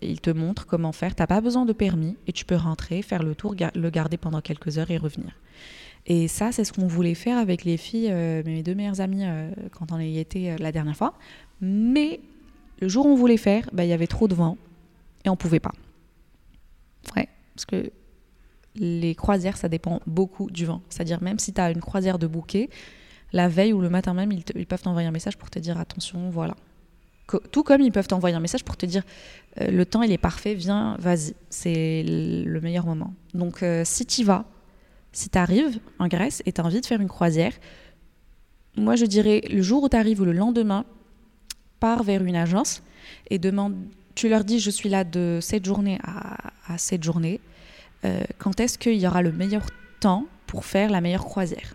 il 0.00 0.20
te 0.20 0.30
montre 0.30 0.64
comment 0.66 0.92
faire. 0.92 1.16
T'as 1.16 1.26
pas 1.26 1.40
besoin 1.40 1.64
de 1.64 1.72
permis 1.72 2.16
et 2.28 2.32
tu 2.32 2.44
peux 2.44 2.54
rentrer, 2.54 3.02
faire 3.02 3.24
le 3.24 3.34
tour, 3.34 3.56
le 3.74 3.90
garder 3.90 4.16
pendant 4.16 4.40
quelques 4.40 4.78
heures 4.78 4.90
et 4.92 4.98
revenir. 4.98 5.32
Et 6.10 6.26
ça, 6.26 6.52
c'est 6.52 6.64
ce 6.64 6.72
qu'on 6.72 6.86
voulait 6.86 7.14
faire 7.14 7.36
avec 7.36 7.64
les 7.64 7.76
filles, 7.76 8.08
euh, 8.10 8.42
mes 8.44 8.62
deux 8.62 8.74
meilleures 8.74 9.02
amies, 9.02 9.26
euh, 9.26 9.50
quand 9.72 9.92
on 9.92 10.00
y 10.00 10.18
était 10.18 10.50
euh, 10.52 10.56
la 10.58 10.72
dernière 10.72 10.96
fois. 10.96 11.12
Mais 11.60 12.20
le 12.80 12.88
jour 12.88 13.04
où 13.04 13.10
on 13.10 13.14
voulait 13.14 13.36
faire, 13.36 13.68
bah, 13.74 13.84
il 13.84 13.90
y 13.90 13.92
avait 13.92 14.06
trop 14.06 14.26
de 14.26 14.34
vent 14.34 14.56
et 15.26 15.28
on 15.28 15.36
pouvait 15.36 15.60
pas. 15.60 15.72
Ouais, 17.14 17.28
parce 17.54 17.66
que 17.66 17.92
les 18.74 19.14
croisières, 19.14 19.58
ça 19.58 19.68
dépend 19.68 20.00
beaucoup 20.06 20.50
du 20.50 20.64
vent. 20.64 20.80
C'est-à-dire, 20.88 21.22
même 21.22 21.38
si 21.38 21.52
tu 21.52 21.60
as 21.60 21.70
une 21.70 21.80
croisière 21.80 22.18
de 22.18 22.26
bouquet, 22.26 22.70
la 23.34 23.48
veille 23.48 23.74
ou 23.74 23.82
le 23.82 23.90
matin 23.90 24.14
même, 24.14 24.32
ils, 24.32 24.44
ils 24.54 24.66
peuvent 24.66 24.80
t'envoyer 24.80 25.06
un 25.06 25.12
message 25.12 25.36
pour 25.36 25.50
te 25.50 25.58
dire 25.58 25.78
attention, 25.78 26.30
voilà. 26.30 26.54
tout 27.52 27.62
comme 27.62 27.82
ils 27.82 27.92
peuvent 27.92 28.08
t'envoyer 28.08 28.34
un 28.34 28.40
message 28.40 28.64
pour 28.64 28.78
te 28.78 28.86
dire 28.86 29.02
le 29.60 29.84
temps 29.84 30.02
il 30.02 30.10
est 30.12 30.16
parfait, 30.16 30.54
viens, 30.54 30.96
vas-y, 30.98 31.34
c'est 31.50 32.02
le 32.06 32.60
meilleur 32.62 32.86
moment. 32.86 33.12
Donc 33.34 33.62
si 33.84 34.06
tu 34.06 34.24
vas, 34.24 34.46
si 35.12 35.30
tu 35.30 35.38
arrives 35.38 35.80
en 35.98 36.08
Grèce 36.08 36.42
et 36.46 36.52
tu 36.52 36.60
as 36.60 36.64
envie 36.64 36.80
de 36.80 36.86
faire 36.86 37.00
une 37.00 37.08
croisière, 37.08 37.52
moi 38.76 38.96
je 38.96 39.04
dirais 39.04 39.42
le 39.50 39.62
jour 39.62 39.82
où 39.82 39.88
tu 39.88 39.96
arrives 39.96 40.20
ou 40.20 40.24
le 40.24 40.32
lendemain, 40.32 40.84
pars 41.80 42.02
vers 42.02 42.22
une 42.24 42.36
agence 42.36 42.82
et 43.30 43.38
demande, 43.38 43.76
tu 44.14 44.28
leur 44.28 44.44
dis 44.44 44.60
je 44.60 44.70
suis 44.70 44.88
là 44.88 45.04
de 45.04 45.38
cette 45.40 45.64
journée 45.64 45.98
à, 46.02 46.76
cette 46.76 47.02
journée, 47.02 47.40
euh, 48.04 48.20
quand 48.38 48.60
est-ce 48.60 48.78
qu'il 48.78 48.96
y 48.96 49.06
aura 49.06 49.22
le 49.22 49.32
meilleur 49.32 49.66
temps 50.00 50.26
pour 50.46 50.64
faire 50.64 50.90
la 50.90 51.00
meilleure 51.00 51.24
croisière? 51.24 51.74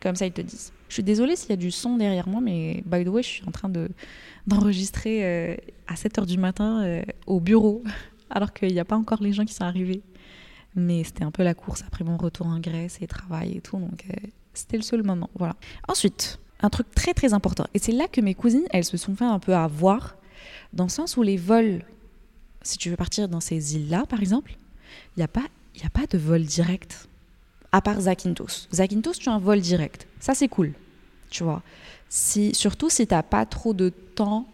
Comme 0.00 0.16
ça 0.16 0.26
ils 0.26 0.32
te 0.32 0.42
disent. 0.42 0.72
Je 0.88 0.94
suis 0.94 1.02
désolée 1.02 1.34
s'il 1.34 1.50
y 1.50 1.54
a 1.54 1.56
du 1.56 1.70
son 1.70 1.96
derrière 1.96 2.28
moi, 2.28 2.40
mais 2.40 2.82
by 2.86 3.04
the 3.04 3.08
way, 3.08 3.22
je 3.22 3.28
suis 3.28 3.44
en 3.48 3.50
train 3.50 3.68
de, 3.68 3.88
d'enregistrer 4.46 5.24
euh, 5.24 5.56
à 5.88 5.94
7h 5.94 6.26
du 6.26 6.38
matin 6.38 6.84
euh, 6.84 7.02
au 7.26 7.40
bureau, 7.40 7.82
alors 8.30 8.52
qu'il 8.52 8.72
n'y 8.72 8.78
a 8.78 8.84
pas 8.84 8.96
encore 8.96 9.22
les 9.22 9.32
gens 9.32 9.44
qui 9.44 9.54
sont 9.54 9.64
arrivés. 9.64 10.02
Mais 10.76 11.04
c'était 11.04 11.24
un 11.24 11.30
peu 11.30 11.42
la 11.42 11.54
course 11.54 11.84
après 11.86 12.04
mon 12.04 12.16
retour 12.16 12.46
en 12.46 12.58
Grèce 12.58 12.98
et 13.00 13.06
travail 13.06 13.56
et 13.56 13.60
tout. 13.60 13.78
Donc 13.78 14.04
euh, 14.10 14.26
c'était 14.54 14.76
le 14.76 14.82
seul 14.82 15.02
moment. 15.02 15.30
Voilà. 15.36 15.56
Ensuite, 15.88 16.38
un 16.60 16.70
truc 16.70 16.90
très 16.94 17.14
très 17.14 17.32
important. 17.32 17.66
Et 17.74 17.78
c'est 17.78 17.92
là 17.92 18.08
que 18.08 18.20
mes 18.20 18.34
cousines, 18.34 18.66
elles 18.70 18.84
se 18.84 18.96
sont 18.96 19.14
fait 19.14 19.24
un 19.24 19.38
peu 19.38 19.54
avoir. 19.54 20.16
Dans 20.72 20.84
le 20.84 20.90
sens 20.90 21.16
où 21.16 21.22
les 21.22 21.36
vols, 21.36 21.84
si 22.62 22.78
tu 22.78 22.90
veux 22.90 22.96
partir 22.96 23.28
dans 23.28 23.40
ces 23.40 23.76
îles-là, 23.76 24.06
par 24.06 24.20
exemple, 24.20 24.56
il 25.16 25.20
n'y 25.20 25.24
a, 25.24 25.28
pas, 25.28 25.44
a 25.84 25.90
pas 25.90 26.06
de 26.06 26.18
vol 26.18 26.42
direct. 26.42 27.08
À 27.70 27.80
part 27.80 28.00
Zakynthos. 28.02 28.68
Zakynthos, 28.72 29.14
tu 29.14 29.28
as 29.28 29.32
un 29.32 29.38
vol 29.38 29.60
direct. 29.60 30.06
Ça, 30.20 30.34
c'est 30.34 30.48
cool. 30.48 30.72
Tu 31.30 31.42
vois. 31.42 31.62
Si, 32.08 32.54
surtout 32.54 32.88
si 32.88 33.06
tu 33.06 33.14
n'as 33.14 33.22
pas 33.22 33.46
trop 33.46 33.74
de 33.74 33.88
temps 33.88 34.46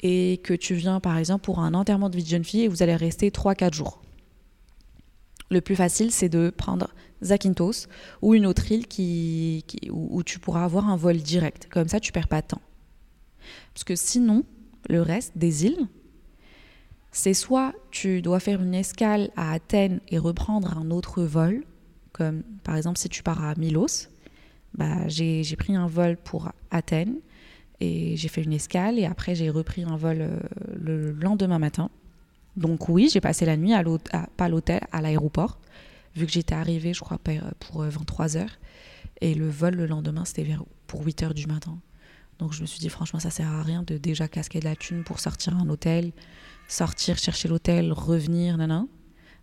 et 0.00 0.40
que 0.42 0.54
tu 0.54 0.74
viens, 0.74 1.00
par 1.00 1.18
exemple, 1.18 1.44
pour 1.44 1.60
un 1.60 1.74
enterrement 1.74 2.08
de 2.08 2.16
vie 2.16 2.22
de 2.24 2.28
jeune 2.28 2.44
fille 2.44 2.62
et 2.62 2.68
vous 2.68 2.82
allez 2.82 2.96
rester 2.96 3.30
3-4 3.30 3.74
jours 3.74 4.02
le 5.52 5.60
plus 5.60 5.76
facile, 5.76 6.10
c'est 6.10 6.28
de 6.28 6.50
prendre 6.50 6.88
Zakynthos 7.22 7.86
ou 8.20 8.34
une 8.34 8.46
autre 8.46 8.70
île 8.72 8.86
où, 9.90 10.22
tu 10.22 10.38
pourras 10.38 10.64
avoir 10.64 10.88
un 10.88 10.96
vol 10.96 11.18
direct. 11.18 11.68
Comme 11.70 11.88
ça, 11.88 12.00
tu 12.00 12.12
perds 12.12 12.28
pas 12.28 12.40
de 12.40 12.48
temps. 12.48 12.62
Parce 13.74 13.84
que 13.84 13.94
sinon, 13.94 14.44
le 14.88 15.02
reste 15.02 15.32
des 15.36 15.66
îles, 15.66 15.86
c'est 17.12 17.34
soit 17.34 17.74
tu 17.90 18.22
dois 18.22 18.40
faire 18.40 18.62
une 18.62 18.74
escale 18.74 19.30
à 19.36 19.52
Athènes 19.52 20.00
et 20.08 20.18
reprendre 20.18 20.76
un 20.76 20.90
autre 20.90 21.22
vol, 21.22 21.64
comme 22.12 22.42
par 22.64 22.76
exemple 22.76 22.98
si 22.98 23.08
tu 23.08 23.22
pars 23.22 23.44
à 23.44 23.54
Milos, 23.54 24.08
bah, 24.74 25.06
j'ai 25.08 25.56
pris 25.56 25.76
un 25.76 25.86
vol 25.86 26.16
pour 26.16 26.50
Athènes 26.70 27.16
et 27.80 28.16
j'ai 28.16 28.28
fait 28.28 28.42
une 28.42 28.54
escale 28.54 28.98
et 28.98 29.04
après 29.04 29.34
j'ai 29.34 29.50
repris 29.50 29.82
un 29.82 29.96
vol 29.96 30.18
euh, 30.20 30.38
le 30.74 31.12
lendemain 31.12 31.58
matin. 31.58 31.90
Donc 32.56 32.88
oui, 32.88 33.08
j'ai 33.12 33.20
passé 33.20 33.46
la 33.46 33.56
nuit 33.56 33.72
à 33.72 33.82
pas 34.36 34.44
à 34.44 34.48
l'hôtel, 34.48 34.80
à 34.92 35.00
l'aéroport, 35.00 35.58
vu 36.14 36.26
que 36.26 36.32
j'étais 36.32 36.54
arrivée, 36.54 36.92
je 36.92 37.00
crois, 37.00 37.18
pour 37.60 37.82
23 37.82 38.36
euh, 38.36 38.40
heures. 38.40 38.58
Et 39.20 39.34
le 39.34 39.48
vol 39.48 39.74
le 39.74 39.86
lendemain, 39.86 40.24
c'était 40.24 40.46
pour 40.86 41.04
8 41.04 41.22
heures 41.22 41.34
du 41.34 41.46
matin. 41.46 41.78
Donc 42.38 42.52
je 42.52 42.60
me 42.60 42.66
suis 42.66 42.80
dit, 42.80 42.88
franchement, 42.88 43.20
ça 43.20 43.30
sert 43.30 43.48
à 43.48 43.62
rien 43.62 43.82
de 43.82 43.96
déjà 43.96 44.28
casquer 44.28 44.60
de 44.60 44.64
la 44.64 44.76
thune 44.76 45.04
pour 45.04 45.20
sortir 45.20 45.56
à 45.56 45.60
un 45.60 45.68
hôtel, 45.68 46.12
sortir, 46.68 47.18
chercher 47.18 47.48
l'hôtel, 47.48 47.92
revenir, 47.92 48.58
nan. 48.58 48.86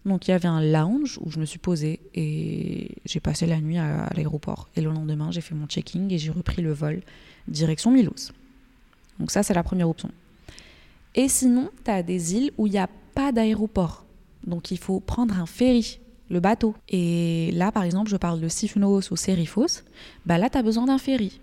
Donc 0.05 0.27
il 0.27 0.31
y 0.31 0.33
avait 0.33 0.47
un 0.47 0.61
lounge 0.61 1.19
où 1.21 1.29
je 1.29 1.39
me 1.39 1.45
suis 1.45 1.59
posée 1.59 1.99
et 2.13 2.95
j'ai 3.05 3.19
passé 3.19 3.45
la 3.45 3.59
nuit 3.59 3.77
à, 3.77 4.05
à 4.05 4.13
l'aéroport. 4.13 4.69
Et 4.75 4.81
le 4.81 4.91
lendemain, 4.91 5.31
j'ai 5.31 5.41
fait 5.41 5.55
mon 5.55 5.67
checking 5.67 6.11
et 6.13 6.17
j'ai 6.17 6.31
repris 6.31 6.61
le 6.61 6.73
vol 6.73 7.01
direction 7.47 7.91
Milos. 7.91 8.31
Donc 9.19 9.31
ça, 9.31 9.43
c'est 9.43 9.53
la 9.53 9.63
première 9.63 9.89
option. 9.89 10.11
Et 11.15 11.27
sinon, 11.27 11.69
tu 11.83 11.91
as 11.91 12.03
des 12.03 12.35
îles 12.35 12.51
où 12.57 12.67
il 12.67 12.71
n'y 12.71 12.79
a 12.79 12.89
pas 13.15 13.31
d'aéroport. 13.31 14.05
Donc 14.45 14.71
il 14.71 14.77
faut 14.77 14.99
prendre 14.99 15.37
un 15.37 15.45
ferry, 15.45 15.99
le 16.29 16.39
bateau. 16.39 16.75
Et 16.87 17.51
là, 17.53 17.71
par 17.71 17.83
exemple, 17.83 18.09
je 18.09 18.17
parle 18.17 18.39
de 18.39 18.47
Sifnos 18.47 19.11
ou 19.11 19.15
Serifos. 19.15 19.83
Bah 20.25 20.37
là, 20.37 20.49
tu 20.49 20.57
as 20.57 20.63
besoin 20.63 20.85
d'un 20.85 20.97
ferry. 20.97 21.41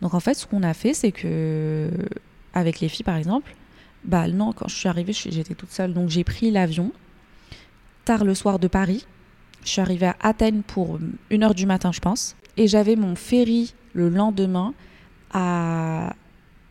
Donc 0.00 0.14
en 0.14 0.20
fait, 0.20 0.34
ce 0.34 0.46
qu'on 0.46 0.62
a 0.62 0.74
fait, 0.74 0.94
c'est 0.94 1.12
que, 1.12 1.90
avec 2.52 2.80
les 2.80 2.88
filles, 2.88 3.04
par 3.04 3.16
exemple, 3.16 3.54
bah 4.04 4.28
non, 4.28 4.52
quand 4.52 4.68
je 4.68 4.74
suis 4.74 4.88
arrivée, 4.88 5.12
j'étais 5.12 5.54
toute 5.54 5.70
seule. 5.70 5.94
Donc 5.94 6.10
j'ai 6.10 6.24
pris 6.24 6.50
l'avion 6.50 6.92
tard 8.04 8.24
le 8.24 8.34
soir 8.34 8.58
de 8.58 8.68
Paris. 8.68 9.06
Je 9.64 9.70
suis 9.70 9.80
arrivée 9.80 10.06
à 10.08 10.16
Athènes 10.20 10.62
pour 10.62 10.98
1h 11.30 11.54
du 11.54 11.64
matin, 11.64 11.90
je 11.90 12.00
pense. 12.00 12.36
Et 12.56 12.68
j'avais 12.68 12.96
mon 12.96 13.14
ferry 13.16 13.74
le 13.94 14.10
lendemain 14.10 14.74
à 15.32 16.14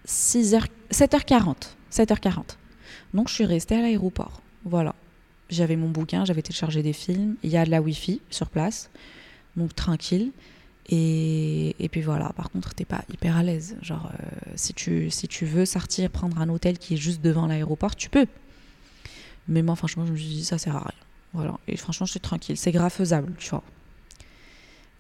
6h, 0.08 0.66
7h40. 0.92 1.76
7h40. 1.94 2.58
Donc 3.14 3.30
je 3.30 3.34
suis 3.34 3.46
restée 3.46 3.76
à 3.76 3.82
l'aéroport. 3.82 4.42
Voilà. 4.66 4.96
J'avais 5.50 5.76
mon 5.76 5.90
bouquin, 5.90 6.26
j'avais 6.26 6.42
téléchargé 6.42 6.82
des 6.82 6.94
films. 6.94 7.36
Il 7.44 7.52
y 7.52 7.58
a 7.58 7.66
de 7.66 7.70
la 7.70 7.82
Wi-Fi 7.82 8.22
sur 8.30 8.50
place. 8.50 8.90
Donc 9.56 9.76
tranquille. 9.76 10.32
Et, 10.90 11.76
et 11.80 11.90
puis 11.90 12.02
voilà, 12.02 12.34
par 12.36 12.50
contre, 12.50 12.74
t'es 12.74 12.86
pas 12.86 13.04
hyper 13.14 13.38
à 13.38 13.44
l'aise. 13.44 13.78
Genre, 13.82 14.12
euh, 14.12 14.52
si, 14.56 14.74
tu, 14.74 15.10
si 15.12 15.28
tu 15.28 15.46
veux 15.46 15.66
sortir, 15.66 16.10
prendre 16.10 16.40
un 16.42 16.50
hôtel 16.50 16.78
qui 16.78 16.96
est 16.96 16.98
juste 16.98 17.22
devant 17.22 17.48
l'aéroport, 17.48 17.96
tu 17.96 18.10
peux. 18.10 18.26
Mais 19.48 19.62
moi, 19.62 19.76
franchement, 19.76 20.06
je 20.06 20.12
me 20.12 20.18
suis 20.18 20.28
dit, 20.28 20.46
ça 20.46 20.58
sert 20.58 20.76
à 20.76 20.80
rien. 20.80 21.04
Voilà. 21.34 21.58
Et 21.68 21.78
franchement, 21.78 22.06
je 22.06 22.12
suis 22.12 22.20
tranquille. 22.20 22.58
C'est 22.58 22.72
grave 22.72 22.92
faisable, 22.92 23.34
tu 23.38 23.50
vois. 23.50 23.64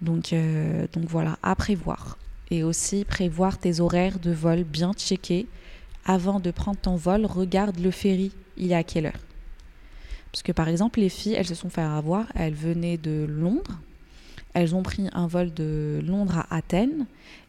Donc, 0.01 0.33
euh, 0.33 0.85
donc 0.93 1.05
voilà, 1.05 1.37
à 1.43 1.55
prévoir. 1.55 2.17
Et 2.51 2.63
aussi 2.63 3.03
prévoir 3.05 3.57
tes 3.57 3.79
horaires 3.79 4.19
de 4.19 4.31
vol 4.31 4.63
bien 4.63 4.93
checkés 4.93 5.47
avant 6.05 6.39
de 6.39 6.51
prendre 6.51 6.79
ton 6.79 6.95
vol, 6.95 7.25
regarde 7.25 7.79
le 7.79 7.91
ferry, 7.91 8.31
il 8.57 8.71
est 8.71 8.75
à 8.75 8.83
quelle 8.83 9.07
heure? 9.07 9.19
Parce 10.31 10.43
que 10.43 10.51
par 10.51 10.67
exemple, 10.67 10.99
les 10.99 11.09
filles, 11.09 11.33
elles 11.33 11.47
se 11.47 11.55
sont 11.55 11.69
fait 11.69 11.81
avoir, 11.81 12.25
elles 12.35 12.55
venaient 12.55 12.97
de 12.97 13.25
Londres, 13.29 13.79
elles 14.53 14.75
ont 14.75 14.83
pris 14.83 15.07
un 15.13 15.27
vol 15.27 15.53
de 15.53 16.01
Londres 16.05 16.45
à 16.49 16.57
Athènes 16.57 17.05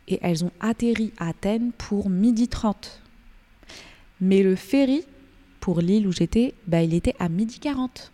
et 0.08 0.18
elles 0.22 0.44
ont 0.44 0.52
atterri 0.60 1.12
à 1.18 1.28
Athènes 1.28 1.72
pour 1.72 2.10
midi 2.10 2.48
30. 2.48 3.00
Mais 4.20 4.42
le 4.42 4.54
ferry 4.54 5.04
pour 5.60 5.80
l'île 5.80 6.06
où 6.06 6.12
j'étais, 6.12 6.52
bah, 6.66 6.82
il 6.82 6.92
était 6.92 7.14
à 7.18 7.30
midi 7.30 7.58
40. 7.58 8.12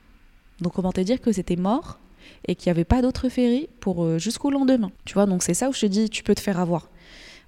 Donc 0.61 0.75
comment 0.75 0.93
te 0.93 1.01
dire 1.01 1.21
que 1.21 1.33
c'était 1.33 1.57
mort 1.57 1.99
et 2.47 2.55
qu'il 2.55 2.71
n'y 2.71 2.77
avait 2.77 2.85
pas 2.85 3.03
d'autre 3.03 3.29
ferry 3.29 3.69
pour 3.81 4.05
euh, 4.05 4.19
jusqu'au 4.19 4.51
lendemain? 4.51 4.93
Tu 5.05 5.15
vois, 5.15 5.27
donc 5.27 5.43
c'est 5.43 5.55
ça 5.55 5.69
où 5.69 5.73
je 5.73 5.81
te 5.81 5.87
dis, 5.87 6.11
tu 6.11 6.23
peux 6.23 6.35
te 6.35 6.41
faire 6.41 6.61
avoir. 6.61 6.89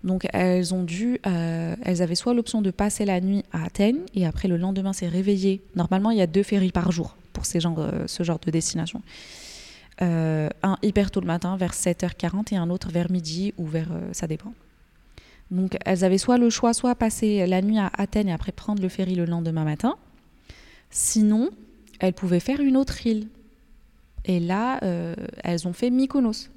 Donc 0.04 0.26
elles 0.32 0.74
ont 0.74 0.82
dû, 0.82 1.20
euh, 1.26 1.76
elles 1.82 2.02
avaient 2.02 2.16
soit 2.16 2.34
l'option 2.34 2.60
de 2.60 2.70
passer 2.70 3.04
la 3.04 3.20
nuit 3.20 3.44
à 3.52 3.64
Athènes 3.64 4.00
et 4.14 4.26
après 4.26 4.48
le 4.48 4.56
lendemain 4.56 4.92
c'est 4.92 5.08
réveillé. 5.08 5.62
Normalement 5.76 6.10
il 6.10 6.18
y 6.18 6.22
a 6.22 6.26
deux 6.26 6.42
ferries 6.42 6.72
par 6.72 6.90
jour 6.90 7.16
pour 7.32 7.46
ces 7.46 7.64
euh, 7.64 8.06
ce 8.06 8.22
genre 8.22 8.40
de 8.40 8.50
destination. 8.50 9.02
un 10.00 10.76
hyper 10.82 11.10
tôt 11.10 11.20
le 11.20 11.26
matin 11.26 11.56
vers 11.56 11.72
7h40 11.72 12.52
et 12.52 12.56
un 12.56 12.70
autre 12.70 12.90
vers 12.90 13.10
midi 13.10 13.54
ou 13.58 13.66
vers, 13.66 13.88
ça 14.12 14.26
dépend. 14.26 14.52
Donc 15.52 15.76
elles 15.84 16.02
avaient 16.02 16.18
soit 16.18 16.38
le 16.38 16.50
choix, 16.50 16.72
soit 16.72 16.94
passer 16.94 17.46
la 17.46 17.62
nuit 17.62 17.78
à 17.78 17.90
Athènes 17.96 18.28
et 18.28 18.32
après 18.32 18.52
prendre 18.52 18.82
le 18.82 18.88
ferry 18.88 19.14
le 19.14 19.26
lendemain 19.26 19.64
matin. 19.64 19.96
Sinon, 20.90 21.50
elles 22.00 22.12
pouvaient 22.14 22.40
faire 22.40 22.60
une 22.60 22.76
autre 22.76 23.06
île. 23.06 23.28
Et 24.24 24.40
là, 24.40 24.78
euh, 24.82 25.14
elles 25.42 25.66
ont 25.66 25.72
fait 25.72 25.90
Mykonos. 25.90 26.48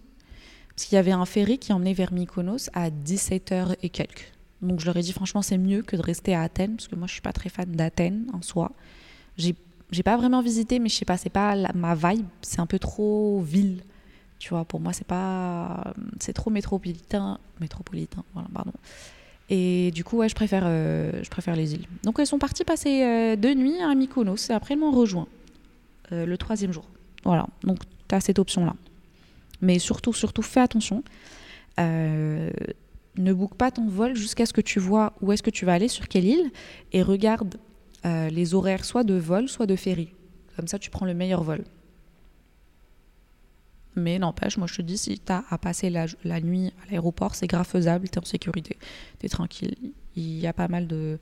Parce 0.75 0.87
qu'il 0.87 0.95
y 0.95 0.99
avait 0.99 1.11
un 1.11 1.25
ferry 1.25 1.57
qui 1.57 1.71
emmenait 1.73 1.93
vers 1.93 2.11
Mykonos 2.11 2.69
à 2.73 2.89
17h 2.89 3.75
et 3.81 3.89
quelques. 3.89 4.33
Donc 4.61 4.79
je 4.79 4.85
leur 4.85 4.97
ai 4.97 5.01
dit 5.01 5.13
franchement 5.13 5.41
c'est 5.41 5.57
mieux 5.57 5.81
que 5.81 5.95
de 5.95 6.01
rester 6.01 6.35
à 6.35 6.41
Athènes, 6.41 6.75
parce 6.75 6.87
que 6.87 6.95
moi 6.95 7.07
je 7.07 7.13
suis 7.13 7.21
pas 7.21 7.33
très 7.33 7.49
fan 7.49 7.71
d'Athènes 7.71 8.25
en 8.33 8.41
soi. 8.41 8.71
J'ai, 9.37 9.55
j'ai 9.91 10.03
pas 10.03 10.17
vraiment 10.17 10.41
visité, 10.41 10.79
mais 10.79 10.89
je 10.89 10.95
sais 10.95 11.05
pas, 11.05 11.17
c'est 11.17 11.29
pas 11.29 11.55
ma 11.73 11.95
vibe, 11.95 12.25
c'est 12.41 12.59
un 12.59 12.65
peu 12.65 12.79
trop 12.79 13.41
ville. 13.41 13.81
Tu 14.39 14.49
vois, 14.49 14.65
pour 14.65 14.79
moi, 14.79 14.93
c'est 14.93 15.07
pas. 15.07 15.93
C'est 16.19 16.33
trop 16.33 16.49
métropolitain. 16.49 17.39
Métropolitain, 17.59 18.23
voilà, 18.33 18.49
pardon. 18.53 18.73
Et 19.49 19.91
du 19.91 20.03
coup, 20.03 20.17
ouais, 20.17 20.29
je 20.29 20.35
préfère, 20.35 20.63
euh, 20.65 21.11
je 21.23 21.29
préfère 21.29 21.55
les 21.55 21.73
îles. 21.73 21.87
Donc, 22.03 22.19
elles 22.19 22.27
sont 22.27 22.39
parties 22.39 22.63
passer 22.63 23.03
euh, 23.03 23.35
deux 23.35 23.53
nuits 23.53 23.79
à 23.81 23.93
Mykonos 23.93 24.49
et 24.49 24.53
après, 24.53 24.73
elles 24.73 24.79
m'ont 24.79 24.91
rejoint 24.91 25.27
euh, 26.11 26.25
le 26.25 26.37
troisième 26.37 26.71
jour. 26.71 26.85
Voilà, 27.23 27.47
donc 27.63 27.79
tu 28.07 28.15
as 28.15 28.21
cette 28.21 28.39
option-là. 28.39 28.75
Mais 29.61 29.79
surtout, 29.79 30.13
surtout, 30.13 30.41
fais 30.41 30.61
attention. 30.61 31.03
ne 31.77 33.33
boucle 33.33 33.55
pas 33.55 33.71
ton 33.71 33.87
vol 33.87 34.15
jusqu'à 34.15 34.45
ce 34.45 34.53
que 34.53 34.61
tu 34.61 34.79
vois 34.79 35.13
où 35.21 35.31
est-ce 35.31 35.43
que 35.43 35.49
tu 35.49 35.65
vas 35.65 35.73
aller, 35.73 35.87
sur 35.87 36.07
quelle 36.07 36.25
île, 36.25 36.51
et 36.91 37.01
regarde 37.01 37.55
les 38.03 38.53
horaires 38.53 38.85
soit 38.85 39.03
de 39.03 39.15
vol, 39.15 39.49
soit 39.49 39.65
de 39.65 39.75
ferry. 39.75 40.09
Comme 40.55 40.67
ça, 40.67 40.79
tu 40.79 40.89
prends 40.89 41.05
le 41.05 41.13
meilleur 41.13 41.43
vol. 41.43 41.63
Mais 43.95 44.19
n'empêche, 44.19 44.57
moi 44.57 44.67
je 44.67 44.75
te 44.75 44.81
dis, 44.81 44.97
si 44.97 45.19
tu 45.19 45.31
as 45.31 45.45
à 45.49 45.57
passer 45.57 45.89
la, 45.89 46.41
nuit 46.41 46.73
à 46.83 46.91
l'aéroport, 46.91 47.33
c'est 47.33 47.47
grave 47.47 47.65
faisable, 47.65 48.09
tu 48.09 48.15
es 48.15 48.21
en 48.21 48.25
sécurité, 48.25 48.77
tu 49.19 49.25
es 49.25 49.29
tranquille. 49.29 49.75
Il 50.17 50.37
y 50.39 50.47
a 50.47 50.53
pas 50.53 50.67
mal 50.67 50.87
de, 50.87 51.17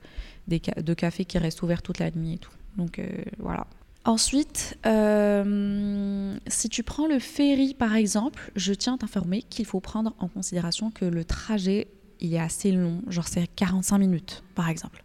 de 0.48 0.94
cafés 0.94 1.24
qui 1.24 1.38
restent 1.38 1.62
ouverts 1.62 1.82
toute 1.82 2.00
la 2.00 2.10
nuit 2.10 2.34
et 2.34 2.38
tout. 2.38 2.52
Donc 2.76 2.98
euh, 2.98 3.08
voilà. 3.38 3.66
Ensuite, 4.04 4.76
euh, 4.84 6.36
si 6.46 6.68
tu 6.68 6.82
prends 6.82 7.06
le 7.06 7.18
ferry 7.18 7.72
par 7.72 7.94
exemple, 7.94 8.52
je 8.54 8.74
tiens 8.74 8.94
à 8.94 8.98
t'informer 8.98 9.42
qu'il 9.42 9.64
faut 9.64 9.80
prendre 9.80 10.14
en 10.18 10.28
considération 10.28 10.90
que 10.90 11.06
le 11.06 11.24
trajet, 11.24 11.88
il 12.20 12.34
est 12.34 12.38
assez 12.38 12.70
long, 12.70 13.02
genre 13.08 13.26
c'est 13.26 13.46
45 13.46 13.98
minutes 13.98 14.44
par 14.54 14.68
exemple, 14.68 15.02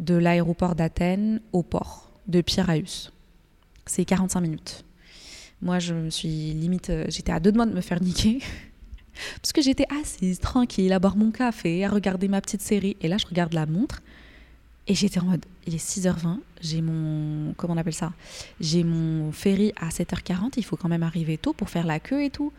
de 0.00 0.14
l'aéroport 0.14 0.74
d'Athènes 0.74 1.40
au 1.52 1.62
port 1.62 2.10
de 2.26 2.42
Piraeus. 2.42 3.10
C'est 3.86 4.04
45 4.04 4.40
minutes. 4.40 4.84
Moi, 5.62 5.78
je 5.78 5.94
me 5.94 6.10
suis 6.10 6.52
limite, 6.52 6.90
euh, 6.90 7.06
j'étais 7.08 7.32
à 7.32 7.40
deux 7.40 7.52
doigts 7.52 7.66
de 7.66 7.74
me 7.74 7.80
faire 7.80 8.02
niquer. 8.02 8.40
Parce 9.40 9.52
que 9.52 9.62
j'étais 9.62 9.86
assise, 10.02 10.40
tranquille, 10.40 10.92
à 10.92 10.98
boire 10.98 11.16
mon 11.16 11.30
café, 11.30 11.84
à 11.84 11.88
regarder 11.88 12.28
ma 12.28 12.40
petite 12.40 12.60
série. 12.60 12.96
Et 13.00 13.08
là, 13.08 13.16
je 13.16 13.26
regarde 13.26 13.54
la 13.54 13.64
montre. 13.64 14.02
Et 14.86 14.94
j'étais 14.94 15.18
en 15.18 15.24
mode, 15.24 15.44
il 15.66 15.74
est 15.74 15.84
6h20, 15.84 16.40
j'ai 16.60 16.82
mon. 16.82 17.54
Comment 17.54 17.74
on 17.74 17.76
appelle 17.78 17.94
ça? 17.94 18.12
J'ai 18.60 18.84
mon 18.84 19.32
ferry 19.32 19.72
à 19.76 19.88
7h40, 19.88 20.54
il 20.58 20.64
faut 20.64 20.76
quand 20.76 20.90
même 20.90 21.02
arriver 21.02 21.38
tôt 21.38 21.54
pour 21.54 21.70
faire 21.70 21.86
la 21.86 22.00
queue 22.00 22.22
et 22.22 22.30
tout. 22.30 22.52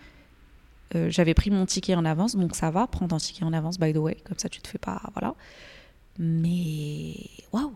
Euh, 0.96 1.10
j'avais 1.10 1.34
pris 1.34 1.52
mon 1.52 1.66
ticket 1.66 1.96
en 1.96 2.06
avance, 2.06 2.36
donc 2.36 2.56
ça 2.56 2.72
va, 2.72 2.88
prends 2.88 3.08
ton 3.08 3.18
ticket 3.18 3.44
en 3.44 3.54
avance, 3.54 3.78
by 3.80 3.94
the 3.94 3.98
way, 3.98 4.18
comme 4.24 4.40
ça 4.40 4.50
tu 4.50 4.60
te 4.62 4.68
fais 4.68 4.80
pas. 4.80 5.02
Voilà. 5.14 5.36
Mais. 6.18 7.16
Waouh 7.52 7.74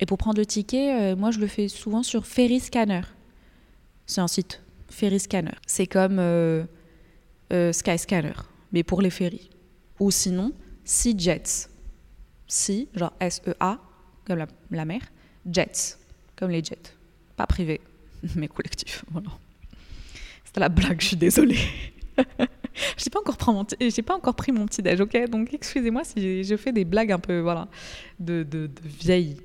Et 0.00 0.06
pour 0.06 0.18
prendre 0.18 0.38
le 0.38 0.46
ticket, 0.46 1.12
euh, 1.12 1.16
moi 1.16 1.30
je 1.30 1.38
le 1.38 1.46
fais 1.46 1.68
souvent 1.68 2.02
sur 2.02 2.26
Ferry 2.26 2.60
Scanner. 2.60 3.02
C'est 4.06 4.20
un 4.20 4.28
site, 4.28 4.60
Ferry 4.88 5.20
Scanner. 5.20 5.54
C'est 5.66 5.86
comme 5.86 6.18
euh, 6.18 6.64
euh, 7.52 7.72
Sky 7.72 7.98
Scanner, 7.98 8.34
mais 8.72 8.82
pour 8.82 9.02
les 9.02 9.10
ferries. 9.10 9.50
Ou 9.98 10.10
sinon, 10.10 10.52
Sea 10.84 11.14
Jets. 11.16 11.69
Sea, 12.50 12.88
genre 12.94 13.12
S-E-A, 13.20 13.78
comme 14.26 14.44
la, 14.70 14.84
mer. 14.84 15.00
Jets, 15.50 15.96
comme 16.36 16.50
les 16.50 16.62
jets. 16.62 16.94
Pas 17.36 17.46
privé, 17.46 17.80
mais 18.36 18.48
collectif. 18.48 19.04
Voilà. 19.10 19.28
C'était 20.44 20.60
la 20.60 20.68
blague, 20.68 21.00
je 21.00 21.06
suis 21.06 21.16
désolée. 21.16 21.58
j'ai 22.96 23.08
pas 23.10 23.20
encore 23.20 23.36
pris 23.36 23.52
mon 23.52 23.64
pas 23.64 24.14
encore 24.16 24.34
pris 24.34 24.50
mon 24.50 24.66
petit 24.66 24.82
déj, 24.82 25.00
ok? 25.00 25.28
Donc 25.30 25.54
excusez-moi 25.54 26.02
si 26.02 26.42
je 26.42 26.56
fais 26.56 26.72
des 26.72 26.84
blagues 26.84 27.12
un 27.12 27.20
peu 27.20 27.38
voilà 27.38 27.68
de, 28.18 28.42
de, 28.42 28.68
vieille. 28.84 29.36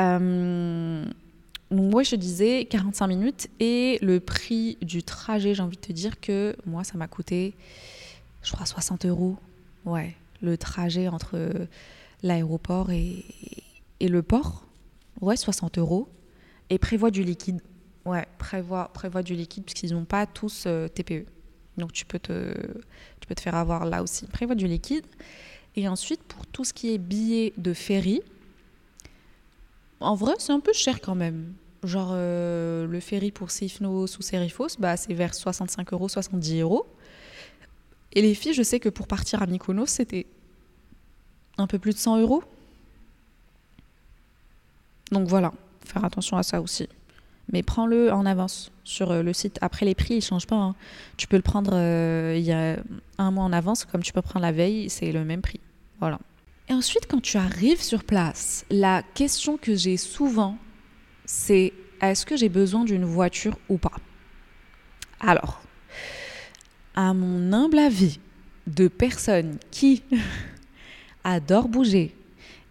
Euh, 0.00 1.04
moi, 1.70 2.02
je 2.04 2.14
disais 2.14 2.64
45 2.64 3.06
minutes 3.08 3.48
et 3.58 3.98
le 4.00 4.20
prix 4.20 4.78
du 4.82 5.02
trajet, 5.02 5.54
j'ai 5.54 5.62
envie 5.62 5.76
de 5.76 5.80
te 5.80 5.92
dire 5.92 6.20
que 6.20 6.54
moi, 6.64 6.84
ça 6.84 6.96
m'a 6.96 7.08
coûté, 7.08 7.54
je 8.42 8.52
crois, 8.52 8.66
60 8.66 9.04
euros. 9.06 9.36
Ouais, 9.84 10.14
le 10.40 10.56
trajet 10.56 11.08
entre 11.08 11.68
l'aéroport 12.22 12.90
et, 12.90 13.24
et, 14.00 14.08
le 14.08 14.22
port. 14.22 14.64
Ouais, 15.20 15.36
60 15.36 15.78
euros. 15.78 16.08
Et 16.70 16.78
prévoit 16.78 17.10
du 17.10 17.22
liquide. 17.22 17.60
Ouais, 18.04 18.26
prévoit, 18.38 18.90
prévoit 18.92 19.22
du 19.22 19.34
liquide 19.34 19.64
puisqu'ils 19.64 19.92
n'ont 19.92 20.04
pas 20.04 20.26
tous 20.26 20.64
euh, 20.66 20.88
TPE. 20.88 21.26
Donc 21.76 21.92
tu 21.92 22.04
peux, 22.06 22.18
te, 22.18 22.54
tu 23.20 23.26
peux 23.26 23.34
te 23.34 23.40
faire 23.40 23.54
avoir 23.54 23.84
là 23.84 24.02
aussi. 24.02 24.26
Prévoit 24.26 24.54
du 24.54 24.66
liquide. 24.66 25.04
Et 25.74 25.88
ensuite, 25.88 26.22
pour 26.22 26.46
tout 26.46 26.64
ce 26.64 26.72
qui 26.72 26.94
est 26.94 26.98
billets 26.98 27.52
de 27.58 27.74
ferry, 27.74 28.22
en 30.00 30.14
vrai, 30.14 30.34
c'est 30.38 30.52
un 30.52 30.60
peu 30.60 30.72
cher 30.72 31.00
quand 31.00 31.14
même. 31.14 31.52
Genre, 31.82 32.10
euh, 32.12 32.86
le 32.86 33.00
ferry 33.00 33.30
pour 33.30 33.50
Sifnos 33.50 34.16
ou 34.18 34.22
Serifos, 34.22 34.78
bah, 34.78 34.96
c'est 34.96 35.14
vers 35.14 35.34
65 35.34 35.92
euros, 35.92 36.08
70 36.08 36.60
euros. 36.60 36.86
Et 38.16 38.22
les 38.22 38.34
filles, 38.34 38.54
je 38.54 38.62
sais 38.62 38.80
que 38.80 38.88
pour 38.88 39.06
partir 39.06 39.42
à 39.42 39.46
Mykonos, 39.46 39.86
c'était 39.86 40.26
un 41.58 41.66
peu 41.66 41.78
plus 41.78 41.92
de 41.92 41.98
100 41.98 42.18
euros. 42.22 42.42
Donc 45.12 45.28
voilà, 45.28 45.52
faire 45.84 46.02
attention 46.02 46.38
à 46.38 46.42
ça 46.42 46.62
aussi. 46.62 46.88
Mais 47.52 47.62
prends-le 47.62 48.10
en 48.10 48.24
avance 48.24 48.72
sur 48.84 49.10
euh, 49.10 49.22
le 49.22 49.34
site. 49.34 49.58
Après, 49.60 49.84
les 49.84 49.94
prix, 49.94 50.14
ils 50.14 50.16
ne 50.16 50.22
changent 50.22 50.46
pas. 50.46 50.56
Hein. 50.56 50.74
Tu 51.18 51.28
peux 51.28 51.36
le 51.36 51.42
prendre 51.42 51.72
euh, 51.74 52.34
il 52.36 52.42
y 52.42 52.52
a 52.52 52.78
un 53.18 53.30
mois 53.30 53.44
en 53.44 53.52
avance, 53.52 53.84
comme 53.84 54.02
tu 54.02 54.14
peux 54.14 54.22
prendre 54.22 54.44
la 54.44 54.52
veille, 54.52 54.88
c'est 54.88 55.12
le 55.12 55.22
même 55.22 55.42
prix. 55.42 55.60
Voilà. 56.00 56.18
Et 56.70 56.72
ensuite, 56.72 57.06
quand 57.06 57.20
tu 57.20 57.36
arrives 57.36 57.82
sur 57.82 58.02
place, 58.02 58.64
la 58.70 59.02
question 59.02 59.58
que 59.58 59.74
j'ai 59.74 59.98
souvent, 59.98 60.56
c'est 61.26 61.74
est-ce 62.00 62.24
que 62.24 62.36
j'ai 62.36 62.48
besoin 62.48 62.84
d'une 62.84 63.04
voiture 63.04 63.58
ou 63.68 63.76
pas? 63.76 63.92
Alors, 65.20 65.60
à 66.96 67.14
mon 67.14 67.52
humble 67.52 67.78
avis 67.78 68.18
de 68.66 68.88
personne 68.88 69.58
qui 69.70 70.02
adore 71.24 71.68
bouger 71.68 72.14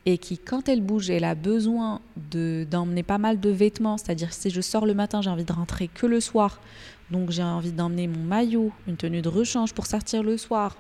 et 0.06 0.18
qui, 0.18 0.38
quand 0.38 0.70
elle 0.70 0.82
bouge, 0.82 1.10
elle 1.10 1.24
a 1.24 1.34
besoin 1.34 2.02
d'emmener 2.16 3.02
pas 3.02 3.18
mal 3.18 3.40
de 3.40 3.50
vêtements, 3.50 3.98
c'est-à-dire 3.98 4.34
si 4.34 4.52
je 4.52 4.62
sors 4.62 4.86
le 4.86 4.94
matin, 4.94 5.22
j'ai 5.22 5.32
envie 5.32 5.46
de 5.46 5.54
rentrer 5.54 5.88
que 5.88 6.06
le 6.06 6.20
soir, 6.20 6.62
donc 7.10 7.32
j'ai 7.32 7.42
envie 7.42 7.72
d'emmener 7.72 8.08
mon 8.08 8.24
maillot, 8.24 8.72
une 8.88 8.98
tenue 8.98 9.22
de 9.22 9.30
rechange 9.30 9.74
pour 9.74 9.88
sortir 9.88 10.22
le 10.22 10.38
soir, 10.38 10.78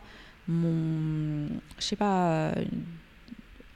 mon, 0.47 1.47
je 1.79 1.83
sais 1.83 1.95
pas, 1.95 2.53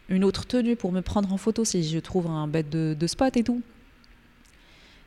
une 0.10 0.24
autre 0.24 0.46
tenue 0.46 0.76
pour 0.76 0.92
me 0.92 1.02
prendre 1.02 1.32
en 1.32 1.38
photo 1.38 1.64
si 1.64 1.84
je 1.84 2.00
trouve 2.00 2.28
un 2.28 2.48
bête 2.48 2.70
de, 2.70 3.08
spot 3.08 3.36
et 3.38 3.44
tout. 3.44 3.62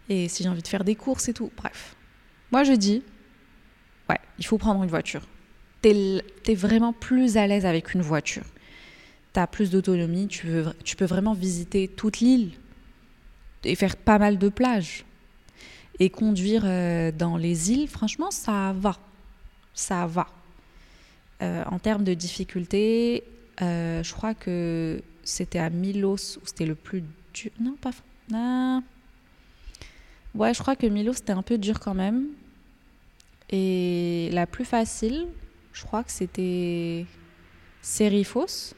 Et 0.09 0.29
si 0.29 0.43
j'ai 0.43 0.49
envie 0.49 0.63
de 0.63 0.69
faire 0.69 0.85
des 0.85 0.95
courses 0.95 1.29
et 1.29 1.33
tout. 1.33 1.51
Bref. 1.57 1.97
Moi, 2.51 2.65
je 2.65 2.73
dis, 2.73 3.03
ouais, 4.13 4.21
il 4.39 4.47
faut 4.47 4.59
prendre 4.59 4.83
une 4.83 4.91
voiture. 4.91 5.23
T'es 5.81 6.23
es 6.47 6.55
vraiment 6.55 6.93
plus 6.93 7.37
à 7.37 7.47
l'aise 7.47 7.67
avec 7.67 7.95
une 7.95 8.03
voiture. 8.03 8.45
T'as 9.33 9.47
plus 9.47 9.71
d'autonomie, 9.71 10.29
tu, 10.29 10.49
tu 10.85 10.95
peux 10.95 11.07
vraiment 11.07 11.33
visiter 11.33 11.89
toute 11.89 12.21
l'île 12.21 12.53
et 13.65 13.75
faire 13.75 13.97
pas 13.97 14.19
mal 14.19 14.39
de 14.39 14.49
plages. 14.49 15.05
Et 15.99 16.11
conduire 16.11 16.63
euh, 16.65 17.13
dans 17.13 17.37
les 17.37 17.73
îles, 17.73 17.89
franchement, 17.89 18.31
ça 18.31 18.75
va. 18.77 18.97
Ça 19.75 20.07
va. 20.07 20.27
Euh, 21.43 21.65
en 21.71 21.79
termes 21.79 22.05
de 22.05 22.15
difficulté, 22.15 23.25
euh, 23.61 24.03
je 24.03 24.13
crois 24.13 24.35
que 24.35 25.03
c'était 25.23 25.59
à 25.59 25.71
Milos 25.71 26.39
où 26.39 26.47
c'était 26.47 26.67
le 26.67 26.75
plus 26.75 27.03
dur. 27.35 27.51
Non, 27.61 27.77
pas. 27.81 27.91
Non. 28.31 28.83
Ouais, 30.35 30.55
je 30.55 30.61
crois 30.61 30.77
que 30.77 30.87
Milos 30.87 31.15
c'était 31.15 31.33
un 31.33 31.43
peu 31.43 31.59
dur 31.59 31.79
quand 31.81 31.95
même. 31.95 32.27
Et 33.53 34.31
la 34.33 34.47
plus 34.47 34.65
facile, 34.65 35.29
je 35.73 35.85
crois 35.85 36.03
que 36.03 36.11
c'était 36.11 37.07
Serifos 37.83 38.75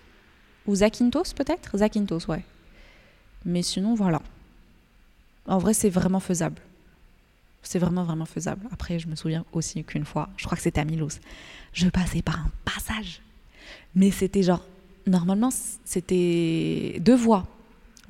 ou 0.67 0.75
Zakynthos 0.75 1.33
peut-être? 1.35 1.79
Zakynthos, 1.79 2.27
ouais. 2.29 2.45
Mais 3.45 3.63
sinon, 3.63 3.95
voilà. 3.95 4.21
En 5.47 5.59
vrai, 5.59 5.75
c'est 5.75 5.91
vraiment 5.91 6.21
faisable. 6.21 6.61
C'est 7.63 7.79
vraiment, 7.79 8.03
vraiment 8.03 8.25
faisable. 8.27 8.67
Après, 8.73 8.99
je 8.99 9.07
me 9.07 9.15
souviens 9.15 9.45
aussi 9.53 9.85
qu'une 9.85 10.05
fois, 10.05 10.29
je 10.37 10.45
crois 10.45 10.57
que 10.57 10.63
c'était 10.63 10.81
à 10.81 10.85
Milos, 10.85 11.21
je 11.73 11.89
passais 11.89 12.23
par 12.23 12.41
un 12.41 12.51
passage. 12.65 13.21
Mais 13.95 14.11
c'était 14.11 14.43
genre, 14.43 14.65
normalement, 15.07 15.51
c'était 15.85 16.99
deux 17.01 17.17
voies. 17.17 17.47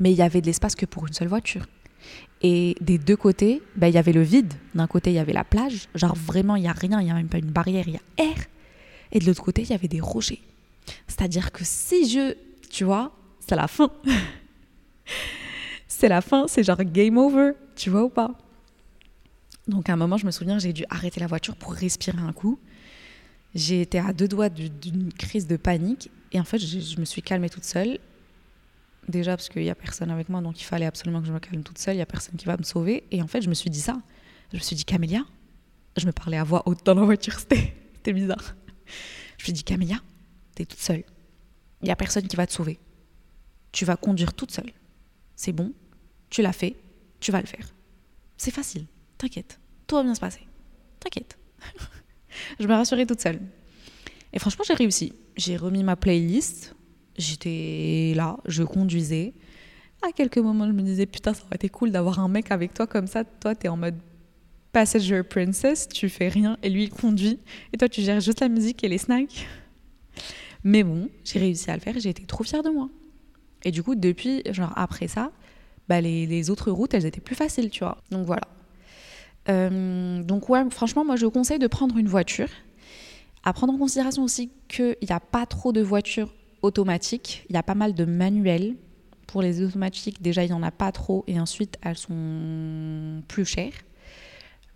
Mais 0.01 0.13
il 0.13 0.17
y 0.17 0.23
avait 0.23 0.41
de 0.41 0.47
l'espace 0.47 0.75
que 0.75 0.87
pour 0.87 1.07
une 1.07 1.13
seule 1.13 1.29
voiture. 1.29 1.67
Et 2.47 2.77
des 2.83 2.99
deux 2.99 3.17
côtés, 3.17 3.63
ben, 3.75 3.89
il 3.89 3.95
y 3.95 3.99
avait 3.99 4.13
le 4.13 4.21
vide. 4.21 4.53
D'un 4.75 4.87
côté, 4.87 5.11
il 5.11 5.15
y 5.15 5.19
avait 5.19 5.33
la 5.33 5.45
plage. 5.45 5.89
Genre 5.95 6.15
vraiment, 6.15 6.57
il 6.57 6.61
n'y 6.61 6.69
a 6.69 6.73
rien, 6.73 7.01
il 7.01 7.07
n'y 7.07 7.11
a 7.11 7.15
même 7.15 7.29
pas 7.29 7.39
une 7.39 7.51
barrière, 7.51 7.89
il 7.89 7.95
y 7.95 7.97
a 7.97 8.23
air. 8.23 8.37
Et 9.13 9.19
de 9.19 9.25
l'autre 9.25 9.43
côté, 9.43 9.63
il 9.63 9.71
y 9.71 9.73
avait 9.73 9.89
des 9.89 10.01
rochers. 10.01 10.43
C'est-à-dire 11.09 11.53
que 11.53 11.65
si 11.65 12.07
je, 12.07 12.37
tu 12.69 12.85
vois, 12.85 13.13
c'est 13.41 13.57
la 13.57 13.67
fin. 13.67 13.91
c'est 15.89 16.09
la 16.09 16.21
fin, 16.21 16.47
c'est 16.47 16.63
genre 16.63 16.77
game 16.85 17.17
over, 17.17 17.53
tu 17.77 17.89
vois 17.89 18.05
ou 18.05 18.11
pas? 18.11 18.33
Donc 19.67 19.89
à 19.89 19.95
un 19.95 19.97
moment, 19.97 20.19
je 20.19 20.27
me 20.27 20.31
souviens, 20.31 20.59
j'ai 20.59 20.75
dû 20.75 20.85
arrêter 20.91 21.21
la 21.21 21.27
voiture 21.27 21.57
pour 21.57 21.73
respirer 21.73 22.21
un 22.21 22.35
coup. 22.35 22.59
J'ai 23.55 23.81
été 23.81 23.99
à 23.99 24.13
deux 24.13 24.29
doigts 24.29 24.51
d'une 24.51 25.11
crise 25.15 25.47
de 25.47 25.57
panique 25.57 26.11
et 26.33 26.41
en 26.41 26.45
fait, 26.45 26.59
je 26.59 27.01
me 27.01 27.07
suis 27.07 27.23
calmée 27.23 27.49
toute 27.49 27.65
seule 27.65 27.99
Déjà 29.09 29.37
parce 29.37 29.49
qu'il 29.49 29.63
n'y 29.63 29.71
a 29.71 29.75
personne 29.75 30.11
avec 30.11 30.29
moi, 30.29 30.41
donc 30.41 30.61
il 30.61 30.65
fallait 30.65 30.87
absolument 30.87 31.21
que 31.21 31.27
je 31.27 31.33
me 31.33 31.39
calme 31.39 31.63
toute 31.63 31.79
seule, 31.79 31.95
il 31.95 31.99
n'y 31.99 32.03
a 32.03 32.07
personne 32.07 32.37
qui 32.37 32.47
va 32.47 32.57
me 32.57 32.63
sauver. 32.63 33.05
Et 33.11 33.23
en 33.23 33.27
fait, 33.27 33.43
je 33.43 33.49
me 33.49 33.55
suis 33.55 33.71
dit 33.71 33.81
ça. 33.81 34.01
Je 34.53 34.57
me 34.57 34.63
suis 34.63 34.77
dit, 34.77 34.85
Camélia, 34.85 35.25
je 35.97 36.07
me 36.07 36.13
parlais 36.13 36.37
à 36.37 36.45
voix 36.45 36.63
haute 36.67 36.85
dans 36.85 36.95
la 36.95 37.03
voiture, 37.03 37.39
c'était 37.39 38.13
bizarre. 38.13 38.55
Je 39.39 39.43
me 39.43 39.45
suis 39.45 39.53
dit, 39.53 39.65
Camélia, 39.65 40.01
t'es 40.55 40.65
toute 40.65 40.81
seule. 40.81 41.05
Il 41.83 41.87
n'y 41.87 41.91
a 41.91 41.97
personne 41.97 42.27
qui 42.27 42.37
va 42.37 42.47
te 42.47 42.53
sauver. 42.53 42.79
Tu 43.73 43.85
vas 43.85 43.97
conduire 43.97 44.33
toute 44.33 44.53
seule. 44.53 44.71
C'est 45.37 45.53
bon, 45.53 45.73
tu 46.31 46.43
l'as 46.43 46.53
fait, 46.53 46.77
tu 47.21 47.33
vas 47.33 47.41
le 47.41 47.47
faire. 47.47 47.75
C'est 48.37 48.53
facile, 48.53 48.87
t'inquiète, 49.19 49.59
tout 49.87 49.97
va 49.97 50.03
bien 50.03 50.15
se 50.15 50.21
passer. 50.21 50.47
T'inquiète. 51.01 51.37
je 52.61 52.67
me 52.67 52.73
rassurais 52.73 53.07
toute 53.07 53.21
seule. 53.21 53.41
Et 54.33 54.39
franchement, 54.39 54.65
j'ai 54.67 54.75
réussi. 54.75 55.13
J'ai 55.37 55.57
remis 55.57 55.83
ma 55.83 55.97
playlist, 55.97 56.75
j'étais 57.17 58.13
là, 58.15 58.37
je 58.47 58.63
conduisais. 58.63 59.35
À 60.07 60.13
quelques 60.13 60.39
moments, 60.39 60.67
je 60.67 60.73
me 60.73 60.83
disais, 60.83 61.07
putain, 61.07 61.33
ça 61.33 61.43
aurait 61.45 61.57
été 61.57 61.69
cool 61.69 61.91
d'avoir 61.91 62.19
un 62.19 62.29
mec 62.29 62.51
avec 62.51 62.75
toi 62.75 62.87
comme 62.87 63.07
ça. 63.07 63.25
Toi, 63.25 63.55
t'es 63.55 63.69
en 63.69 63.77
mode 63.77 63.97
passenger 64.73 65.23
princess, 65.23 65.89
tu 65.89 66.09
fais 66.09 66.29
rien 66.29 66.59
et 66.63 66.69
lui, 66.69 66.85
il 66.85 66.91
conduit. 66.91 67.39
Et 67.73 67.79
toi, 67.79 67.89
tu 67.89 68.03
gères 68.03 68.21
juste 68.21 68.41
la 68.41 68.49
musique 68.49 68.85
et 68.85 68.89
les 68.89 68.99
snacks. 68.99 69.47
Mais 70.65 70.83
bon, 70.83 71.09
j'ai 71.25 71.39
réussi 71.39 71.71
à 71.71 71.75
le 71.75 71.81
faire 71.81 71.97
et 71.97 72.01
j'ai 72.01 72.11
été 72.11 72.25
trop 72.25 72.45
fière 72.45 72.63
de 72.63 72.71
moi. 72.71 72.91
Et 73.65 73.71
du 73.71 73.83
coup, 73.83 73.95
depuis, 73.95 74.43
genre 74.51 74.73
après 74.77 75.09
ça, 75.09 75.31
bah, 75.89 76.01
les, 76.01 76.51
autres 76.51 76.71
routes, 76.71 76.93
elles 76.95 77.07
étaient 77.07 77.21
plus 77.21 77.37
faciles, 77.37 77.71
tu 77.71 77.85
vois. 77.85 78.03
Donc 78.11 78.27
voilà. 78.27 78.49
Euh, 79.49 80.23
donc 80.23 80.49
ouais, 80.49 80.63
franchement, 80.71 81.05
moi, 81.05 81.17
je 81.17 81.27
conseille 81.27 81.59
de 81.59 81.67
prendre 81.67 81.97
une 81.97 82.09
voiture. 82.09 82.49
À 83.45 83.53
prendre 83.53 83.75
en 83.75 83.79
considération 83.79 84.23
aussi 84.23 84.51
qu'il 84.69 84.97
n'y 85.03 85.13
a 85.13 85.21
pas 85.21 85.45
trop 85.45 85.73
de 85.73 85.83
voitures 85.83 86.33
automatiques. 86.65 87.45
Il 87.49 87.55
y 87.55 87.59
a 87.59 87.63
pas 87.63 87.75
mal 87.75 87.95
de 87.95 88.05
manuels. 88.05 88.77
Pour 89.27 89.43
les 89.43 89.63
automatiques, 89.63 90.23
déjà, 90.23 90.45
il 90.45 90.49
n'y 90.49 90.55
en 90.55 90.63
a 90.63 90.71
pas 90.71 90.93
trop. 90.93 91.25
Et 91.27 91.39
ensuite, 91.39 91.79
elles 91.83 91.99
sont 91.99 93.23
plus 93.29 93.45
chères. 93.45 93.73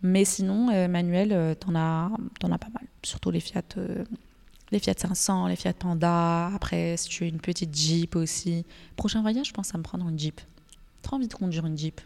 Mais 0.03 0.25
sinon, 0.25 0.71
euh, 0.71 0.87
manuel, 0.87 1.33
euh, 1.33 1.55
t'en 1.55 1.75
as, 1.75 2.11
en 2.43 2.53
as 2.53 2.59
pas 2.59 2.69
mal. 2.73 2.85
Surtout 3.03 3.31
les 3.31 3.41
Fiat, 3.41 3.63
euh, 3.77 4.05
les 4.71 4.79
Fiat 4.79 4.95
500, 4.97 5.49
les 5.49 5.57
Fiat 5.57 5.73
Panda. 5.73 6.51
Après, 6.55 6.97
si 6.97 7.09
tu 7.09 7.25
as 7.25 7.27
une 7.27 7.41
petite 7.41 7.75
Jeep 7.75 8.15
aussi. 8.17 8.65
Prochain 8.97 9.23
voyage, 9.23 9.49
je 9.49 9.53
pense 9.53 9.75
à 9.75 9.79
me 9.79 9.83
prendre 9.83 10.09
une 10.09 10.19
Jeep. 10.19 10.41
Trop 11.03 11.17
envie 11.17 11.29
de 11.29 11.35
conduire 11.35 11.67
une 11.67 11.77
Jeep. 11.77 12.01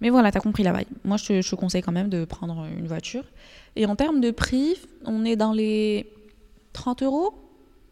Mais 0.00 0.08
voilà, 0.08 0.32
t'as 0.32 0.40
compris 0.40 0.62
la 0.62 0.72
vague. 0.72 0.86
Moi, 1.04 1.18
je 1.18 1.42
je 1.42 1.50
te 1.50 1.54
conseille 1.54 1.82
quand 1.82 1.92
même 1.92 2.08
de 2.08 2.24
prendre 2.24 2.64
une 2.64 2.86
voiture. 2.86 3.24
Et 3.76 3.84
en 3.84 3.96
termes 3.96 4.20
de 4.20 4.30
prix, 4.30 4.76
on 5.04 5.26
est 5.26 5.36
dans 5.36 5.52
les 5.52 6.10
30 6.72 7.02
euros 7.02 7.49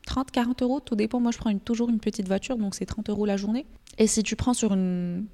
30, 0.09 0.31
40 0.31 0.62
euros, 0.62 0.81
tout 0.81 0.97
dépend. 0.97 1.21
Moi, 1.21 1.33
je 1.33 1.38
prends 1.38 1.57
toujours 1.59 1.90
une 1.90 2.01
petite 2.01 2.27
voiture, 2.27 2.57
donc 2.57 2.75
c'est 2.75 2.87
30 2.87 3.11
euros 3.11 3.27
la 3.27 3.37
journée. 3.37 3.66
Et 3.99 4.07
si 4.07 4.23
tu 4.23 4.37
prends 4.37 4.55
sur 4.55 4.73
une, 4.73 5.29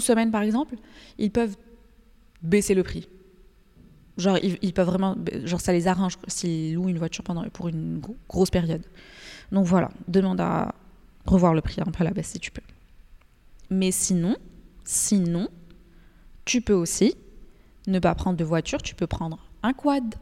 semaine, 0.00 0.30
par 0.30 0.42
exemple, 0.42 0.76
ils 1.18 1.30
peuvent 1.30 1.56
baisser 2.42 2.74
le 2.74 2.82
prix. 2.82 3.08
Genre, 4.16 4.38
ils, 4.38 4.72
peuvent 4.72 4.86
vraiment. 4.86 5.14
Genre, 5.44 5.60
ça 5.60 5.72
les 5.72 5.86
arrange 5.86 6.16
s'ils 6.26 6.74
louent 6.74 6.88
une 6.88 6.96
voiture 6.96 7.22
pendant, 7.22 7.46
pour 7.50 7.68
une 7.68 8.00
grosse 8.28 8.50
période. 8.50 8.82
Donc 9.52 9.66
voilà, 9.66 9.90
demande 10.08 10.40
à 10.40 10.74
revoir 11.26 11.52
le 11.52 11.60
prix 11.60 11.82
un 11.82 11.90
peu 11.90 12.00
à 12.00 12.04
la 12.04 12.12
baisse 12.12 12.28
si 12.28 12.40
tu 12.40 12.50
peux. 12.50 12.62
Mais 13.68 13.90
sinon, 13.90 14.36
sinon, 14.84 15.48
tu 16.46 16.62
peux 16.62 16.72
aussi 16.72 17.14
ne 17.86 17.98
pas 17.98 18.14
prendre 18.14 18.38
de 18.38 18.44
voiture, 18.44 18.80
tu 18.80 18.94
peux 18.94 19.06
prendre 19.06 19.38
un 19.62 19.74
quad 19.74 20.14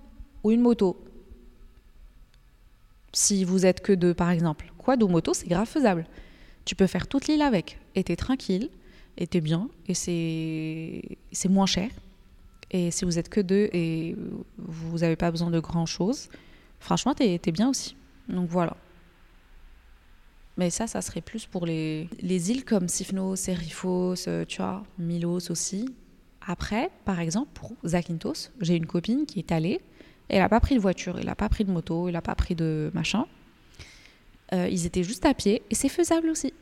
ou 0.43 0.51
une 0.51 0.61
moto 0.61 1.05
si 3.15 3.45
vous 3.45 3.67
êtes 3.67 3.81
que 3.81 3.93
deux, 3.93 4.15
par 4.15 4.31
exemple, 4.31 4.73
quad 4.79 5.03
ou 5.03 5.09
moto, 5.09 5.35
c'est 5.35 5.49
grave 5.49 5.69
faisable. 5.69 6.07
Tu 6.65 6.75
peux 6.75 6.87
faire 6.87 7.07
toute 7.07 7.27
l'île 7.27 7.43
avec, 7.43 7.79
et 7.95 8.05
t'es 8.05 8.17
tranquille, 8.17 8.71
et 9.17 9.27
t'es 9.27 9.41
bien, 9.41 9.69
et 9.89 9.95
c'est 9.95 11.49
moins 11.49 11.67
cher. 11.67 11.91
Et 12.71 12.91
si 12.91 13.05
vous 13.05 13.19
êtes 13.19 13.29
que 13.29 13.41
deux 13.41 13.69
et 13.73 14.17
vous 14.59 14.99
n'avez 14.99 15.17
pas 15.17 15.31
besoin 15.31 15.51
de 15.51 15.61
grand 15.61 15.87
chose, 15.87 16.29
franchement, 16.81 17.15
t'es 17.15 17.41
es 17.45 17.53
bien 17.53 17.69
aussi. 17.69 17.97
Donc 18.29 18.49
voilà. 18.49 18.77
Mais 20.57 20.71
ça, 20.71 20.87
ça 20.87 21.03
serait 21.03 21.21
plus 21.21 21.47
pour 21.47 21.67
les, 21.67 22.09
les 22.21 22.51
îles 22.51 22.65
comme 22.65 22.89
Sifnos, 22.89 23.37
Serifos, 23.37 24.29
euh, 24.29 24.45
tu 24.45 24.59
vois, 24.59 24.85
Milos 24.99 25.51
aussi. 25.51 25.89
Après, 26.47 26.91
par 27.05 27.21
exemple, 27.21 27.51
pour 27.55 27.73
Zakynthos, 27.85 28.51
j'ai 28.61 28.77
une 28.77 28.87
copine 28.87 29.27
qui 29.27 29.41
est 29.41 29.51
allée 29.53 29.81
elle 30.29 30.41
n'a 30.41 30.49
pas 30.49 30.61
pris 30.61 30.75
de 30.75 30.81
voiture, 30.81 31.19
elle 31.19 31.27
n'a 31.27 31.35
pas 31.35 31.49
pris 31.49 31.65
de 31.65 31.71
moto, 31.71 32.09
elle 32.09 32.15
n'a 32.15 32.23
pas 32.23 32.35
pris 32.35 32.55
de 32.55 32.91
machin. 32.95 33.27
Euh, 34.53 34.69
ils 34.71 34.87
étaient 34.87 35.03
juste 35.03 35.27
à 35.27 35.35
pied 35.35 35.63
et 35.71 35.75
c'est 35.75 35.89
faisable 35.89 36.29
aussi. 36.29 36.53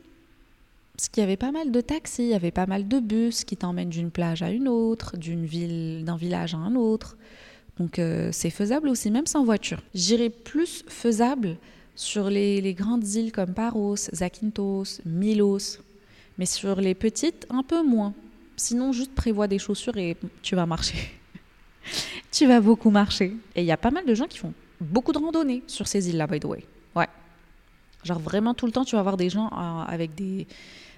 Parce 0.95 1.09
qu'il 1.09 1.21
y 1.21 1.23
avait 1.23 1.37
pas 1.37 1.51
mal 1.51 1.71
de 1.71 1.81
taxis, 1.81 2.23
il 2.23 2.29
y 2.29 2.33
avait 2.33 2.51
pas 2.51 2.67
mal 2.67 2.87
de 2.87 2.99
bus 2.99 3.43
qui 3.43 3.57
t'emmènent 3.57 3.89
d'une 3.89 4.11
plage 4.11 4.43
à 4.43 4.51
une 4.51 4.67
autre, 4.67 5.17
d'une 5.17 5.45
ville, 5.45 6.03
d'un 6.05 6.17
village 6.17 6.53
à 6.53 6.57
un 6.57 6.75
autre. 6.75 7.17
Donc 7.79 7.97
euh, 7.97 8.29
c'est 8.31 8.51
faisable 8.51 8.87
aussi, 8.89 9.09
même 9.09 9.25
sans 9.25 9.43
voiture. 9.43 9.81
J'irais 9.95 10.29
plus 10.29 10.83
faisable 10.87 11.57
sur 11.95 12.29
les, 12.29 12.61
les, 12.61 12.73
grandes 12.73 13.07
îles 13.07 13.31
comme 13.31 13.53
Paros, 13.53 13.95
Zakynthos, 13.95 15.01
Milos. 15.05 15.79
Mais 16.37 16.45
sur 16.45 16.79
les 16.79 16.95
petites, 16.95 17.47
un 17.49 17.63
peu 17.63 17.83
moins. 17.83 18.13
Sinon, 18.55 18.91
juste 18.91 19.13
prévois 19.13 19.47
des 19.47 19.59
chaussures 19.59 19.97
et 19.97 20.15
tu 20.41 20.55
vas 20.55 20.65
marcher. 20.65 21.11
tu 22.31 22.45
vas 22.47 22.61
beaucoup 22.61 22.89
marcher. 22.89 23.35
Et 23.55 23.61
il 23.61 23.65
y 23.65 23.71
a 23.71 23.77
pas 23.77 23.91
mal 23.91 24.05
de 24.05 24.13
gens 24.13 24.25
qui 24.25 24.37
font 24.37 24.53
beaucoup 24.79 25.11
de 25.11 25.17
randonnées 25.17 25.63
sur 25.67 25.87
ces 25.87 26.09
îles-là, 26.09 26.27
by 26.27 26.39
the 26.39 26.45
way. 26.45 26.65
Ouais. 26.95 27.07
Genre 28.03 28.19
vraiment 28.19 28.53
tout 28.53 28.65
le 28.65 28.71
temps, 28.71 28.85
tu 28.85 28.95
vas 28.95 29.01
voir 29.03 29.17
des 29.17 29.29
gens 29.29 29.47
euh, 29.47 29.83
avec 29.87 30.15
des, 30.15 30.47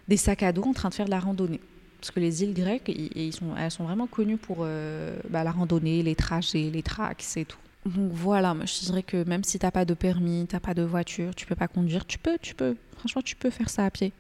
des, 0.08 0.18
sacs 0.18 0.44
à 0.44 0.52
dos 0.52 0.64
en 0.64 0.74
train 0.74 0.90
de 0.90 0.94
faire 0.94 1.06
de 1.06 1.12
la 1.12 1.20
randonnée. 1.20 1.62
Parce 2.00 2.12
que 2.12 2.20
les 2.20 2.44
îles 2.44 2.54
grecques, 2.54 2.92
sont, 3.32 3.56
elles 3.58 3.72
sont 3.72 3.84
vraiment 3.84 4.08
connues 4.08 4.38
pour 4.38 4.58
euh, 4.62 5.18
bah, 5.30 5.44
la 5.44 5.52
randonnée, 5.52 6.04
les 6.04 6.16
trajets, 6.16 6.70
les 6.72 6.84
tracks 6.84 7.24
et 7.36 7.46
tout. 7.46 7.58
Donc 7.86 8.12
voilà, 8.12 8.56
je 8.62 8.86
dirais 8.86 9.04
que 9.04 9.24
même 9.24 9.44
si 9.44 9.60
t'as 9.60 9.72
pas 9.72 9.86
de 9.86 9.94
permis, 9.94 10.46
t'as 10.50 10.60
pas 10.60 10.74
de 10.74 10.82
voiture, 10.82 11.36
tu 11.36 11.46
peux 11.46 11.56
pas 11.56 11.68
conduire, 11.68 12.06
tu 12.06 12.18
peux, 12.18 12.38
tu 12.42 12.56
peux. 12.56 12.76
Franchement, 12.98 13.22
tu 13.22 13.36
peux 13.36 13.52
faire 13.52 13.70
ça 13.70 13.86
à 13.86 13.92
pied. 13.92 14.12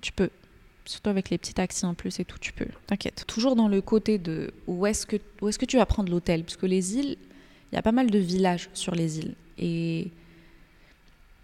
Tu 0.00 0.12
peux. 0.12 0.30
Surtout 0.90 1.10
avec 1.10 1.30
les 1.30 1.38
petits 1.38 1.54
taxis 1.54 1.86
en 1.86 1.94
plus 1.94 2.18
et 2.18 2.24
tout, 2.24 2.38
tu 2.40 2.52
peux. 2.52 2.66
T'inquiète. 2.88 3.22
Toujours 3.28 3.54
dans 3.54 3.68
le 3.68 3.80
côté 3.80 4.18
de 4.18 4.52
où 4.66 4.86
est-ce 4.86 5.06
que, 5.06 5.18
où 5.40 5.48
est 5.48 5.56
que 5.56 5.64
tu 5.64 5.76
vas 5.76 5.86
prendre 5.86 6.10
l'hôtel? 6.10 6.42
Parce 6.42 6.56
que 6.56 6.66
les 6.66 6.96
îles, 6.96 7.16
il 7.70 7.76
y 7.76 7.78
a 7.78 7.82
pas 7.82 7.92
mal 7.92 8.10
de 8.10 8.18
villages 8.18 8.68
sur 8.74 8.96
les 8.96 9.20
îles. 9.20 9.36
Et 9.56 10.10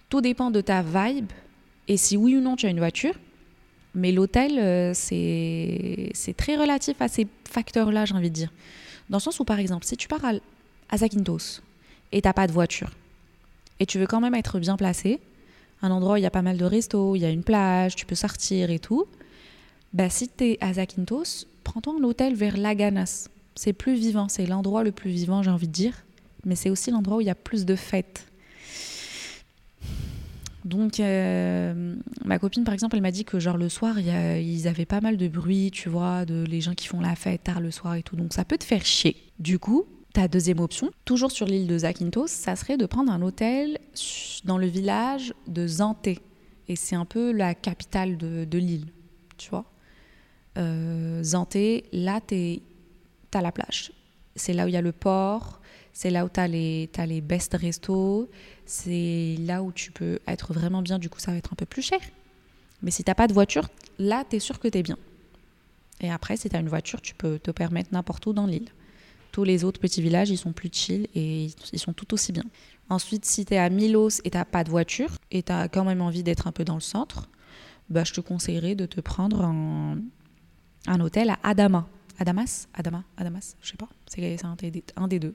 tout 0.09 0.21
dépend 0.21 0.51
de 0.51 0.61
ta 0.61 0.83
vibe 0.83 1.31
et 1.87 1.97
si 1.97 2.17
oui 2.17 2.35
ou 2.35 2.41
non 2.41 2.57
tu 2.57 2.67
as 2.67 2.71
une 2.71 2.81
voiture. 2.81 3.15
Mais 3.95 4.11
l'hôtel, 4.11 4.59
euh, 4.59 4.91
c'est 4.95 6.35
très 6.37 6.57
relatif 6.57 7.01
à 7.01 7.07
ces 7.07 7.29
facteurs-là, 7.49 8.05
j'ai 8.05 8.15
envie 8.15 8.31
de 8.31 8.35
dire. 8.35 8.53
Dans 9.11 9.19
le 9.19 9.23
sens 9.23 9.39
où, 9.39 9.45
par 9.45 9.61
exemple, 9.61 9.87
si 9.87 9.97
tu 9.97 10.09
pars 10.09 10.25
à, 10.91 10.97
Zakynthos 10.97 11.63
et 12.11 12.21
t'as 12.21 12.33
pas 12.33 12.49
de 12.49 12.53
voiture 12.53 12.91
et 13.79 13.87
tu 13.87 14.01
veux 14.01 14.09
quand 14.09 14.21
même 14.21 14.35
être 14.35 14.59
bien 14.59 14.77
placé, 14.77 15.21
un 15.83 15.93
endroit 15.93 16.15
où 16.15 16.17
il 16.17 16.25
y 16.25 16.27
a 16.27 16.33
pas 16.33 16.43
mal 16.43 16.57
de 16.57 16.65
restos, 16.65 17.15
il 17.15 17.21
y 17.21 17.25
a 17.25 17.31
une 17.31 17.45
plage, 17.45 17.95
tu 17.95 18.07
peux 18.07 18.17
sortir 18.17 18.71
et 18.71 18.81
tout, 18.81 19.07
bah, 19.97 20.11
si 20.11 20.29
tu 20.29 20.45
es 20.45 20.59
à 20.61 20.75
Zakynthos, 20.75 21.47
prends-toi 21.65 21.95
un 21.99 22.05
hôtel 22.05 22.35
vers 22.35 22.59
Laganas. 22.59 23.29
C'est 23.55 23.73
plus 23.73 23.95
vivant, 23.95 24.29
c'est 24.29 24.45
l'endroit 24.45 24.85
le 24.85 24.93
plus 24.93 25.11
vivant, 25.11 25.43
j'ai 25.43 25.51
envie 25.51 25.69
de 25.69 25.73
dire, 25.73 26.05
mais 26.45 26.55
c'est 26.55 26.69
aussi 26.69 26.91
l'endroit 26.91 27.17
où 27.17 27.21
il 27.23 27.27
y 27.27 27.31
a 27.31 27.35
plus 27.35 27.65
de 27.65 27.75
fêtes. 27.75 28.27
Donc, 30.67 31.01
euh, 31.01 31.97
ma 32.27 32.39
copine, 32.39 32.65
par 32.65 32.75
exemple, 32.75 32.97
elle 32.97 33.03
m'a 33.03 33.11
dit 33.11 33.25
que, 33.25 33.39
genre, 33.39 33.57
le 33.57 33.71
soir, 33.71 33.99
y 33.99 34.11
ils 34.45 34.69
avaient 34.69 34.85
pas 34.85 35.01
mal 35.01 35.17
de 35.17 35.29
bruit, 35.29 35.71
tu 35.73 35.89
vois, 35.89 36.27
de 36.27 36.45
les 36.45 36.61
gens 36.61 36.75
qui 36.75 36.89
font 36.89 37.01
la 37.01 37.17
fête 37.17 37.45
tard 37.45 37.61
le 37.61 37.71
soir 37.71 37.95
et 37.95 38.03
tout. 38.03 38.17
Donc, 38.17 38.35
ça 38.35 38.45
peut 38.45 38.59
te 38.59 38.65
faire 38.65 38.85
chier. 38.85 39.17
Du 39.39 39.59
coup, 39.59 39.87
ta 40.13 40.29
deuxième 40.29 40.61
option, 40.61 40.91
toujours 41.07 41.31
sur 41.31 41.47
l'île 41.47 41.69
de 41.69 41.79
Zakynthos, 41.79 42.27
ça 42.27 42.55
serait 42.55 42.77
de 42.77 42.85
prendre 42.85 43.11
un 43.11 43.23
hôtel 43.23 43.79
dans 44.45 44.59
le 44.59 44.67
village 44.67 45.33
de 45.47 45.67
Zanté. 45.67 46.19
Et 46.69 46.77
c'est 46.77 46.97
un 46.97 47.05
peu 47.05 47.33
la 47.33 47.55
capitale 47.55 48.19
de 48.19 48.59
l'île 48.59 48.89
tu 49.37 49.51
vois. 49.51 49.65
Euh, 50.57 51.23
Zanté, 51.23 51.85
là, 51.93 52.21
tu 52.27 52.61
as 53.33 53.43
la 53.43 53.53
plage. 53.53 53.93
C'est 54.35 54.53
là 54.53 54.65
où 54.65 54.69
il 54.69 54.75
y 54.75 54.77
a 54.77 54.83
le 54.83 54.93
port, 54.93 55.61
c'est 55.93 56.11
là 56.11 56.25
où 56.25 56.29
tu 56.29 56.41
as, 56.41 56.45
as, 56.45 57.07
les 57.07 57.21
best 57.23 57.55
restos, 57.55 58.29
c'est 58.67 59.37
là 59.41 59.63
où 59.63 59.73
tu 59.73 59.93
peux 59.93 60.19
être 60.27 60.53
vraiment 60.53 60.83
bien, 60.83 60.99
du 60.99 61.09
coup 61.09 61.21
ça 61.21 61.31
va 61.31 61.39
être 61.39 61.53
un 61.53 61.57
peu 61.57 61.65
plus 61.65 61.83
cher. 61.83 62.01
Mais 62.83 62.91
si 62.91 63.03
tu 63.03 63.11
n'as 63.11 63.15
pas 63.15 63.27
de 63.27 63.33
voiture, 63.33 63.69
là, 63.99 64.25
tu 64.29 64.37
es 64.37 64.39
sûr 64.39 64.61
que 64.61 64.69
tu 64.69 64.79
es 64.79 64.83
bien. 64.83 64.99
Et 66.01 66.11
après, 66.11 66.37
si 66.37 66.51
tu 66.51 66.57
as 66.57 66.61
une 66.61 66.69
voiture, 66.69 67.01
tu 67.01 67.15
peux 67.15 67.39
te 67.39 67.51
permettre 67.51 67.91
n'importe 67.93 68.27
où 68.27 68.33
dans 68.33 68.47
l'île. 68.47 68.69
Tous 69.33 69.45
les 69.45 69.65
autres 69.65 69.81
petits 69.81 70.03
villages, 70.03 70.31
ils 70.31 70.39
sont 70.39 70.53
plus 70.53 70.71
chill 70.73 71.09
et 71.15 71.49
ils 71.73 71.79
sont 71.79 71.93
tout 71.93 72.13
aussi 72.13 72.33
bien. 72.33 72.45
Ensuite, 72.89 73.25
si 73.25 73.45
tu 73.45 73.55
es 73.55 73.59
à 73.59 73.69
Milos 73.71 74.21
et 74.25 74.31
tu 74.31 74.39
pas 74.51 74.65
de 74.65 74.71
voiture 74.71 75.11
et 75.31 75.43
tu 75.43 75.53
as 75.53 75.69
quand 75.69 75.85
même 75.85 76.01
envie 76.01 76.23
d'être 76.23 76.47
un 76.47 76.53
peu 76.53 76.65
dans 76.65 76.75
le 76.75 76.81
centre, 76.81 77.29
bah, 77.89 78.05
je 78.05 78.13
te 78.13 78.21
conseillerais 78.21 78.75
de 78.75 78.87
te 78.87 79.01
prendre 79.01 79.43
un, 79.43 79.99
un 80.87 81.01
hôtel 81.01 81.31
à 81.31 81.39
Adama. 81.43 81.89
Adamas? 82.19 82.69
Adama? 82.75 83.05
Adamas? 83.17 83.57
Je 83.61 83.71
sais 83.71 83.77
pas. 83.77 83.89
C'est 84.07 84.39
un, 84.97 85.07
des 85.07 85.19
deux. 85.19 85.35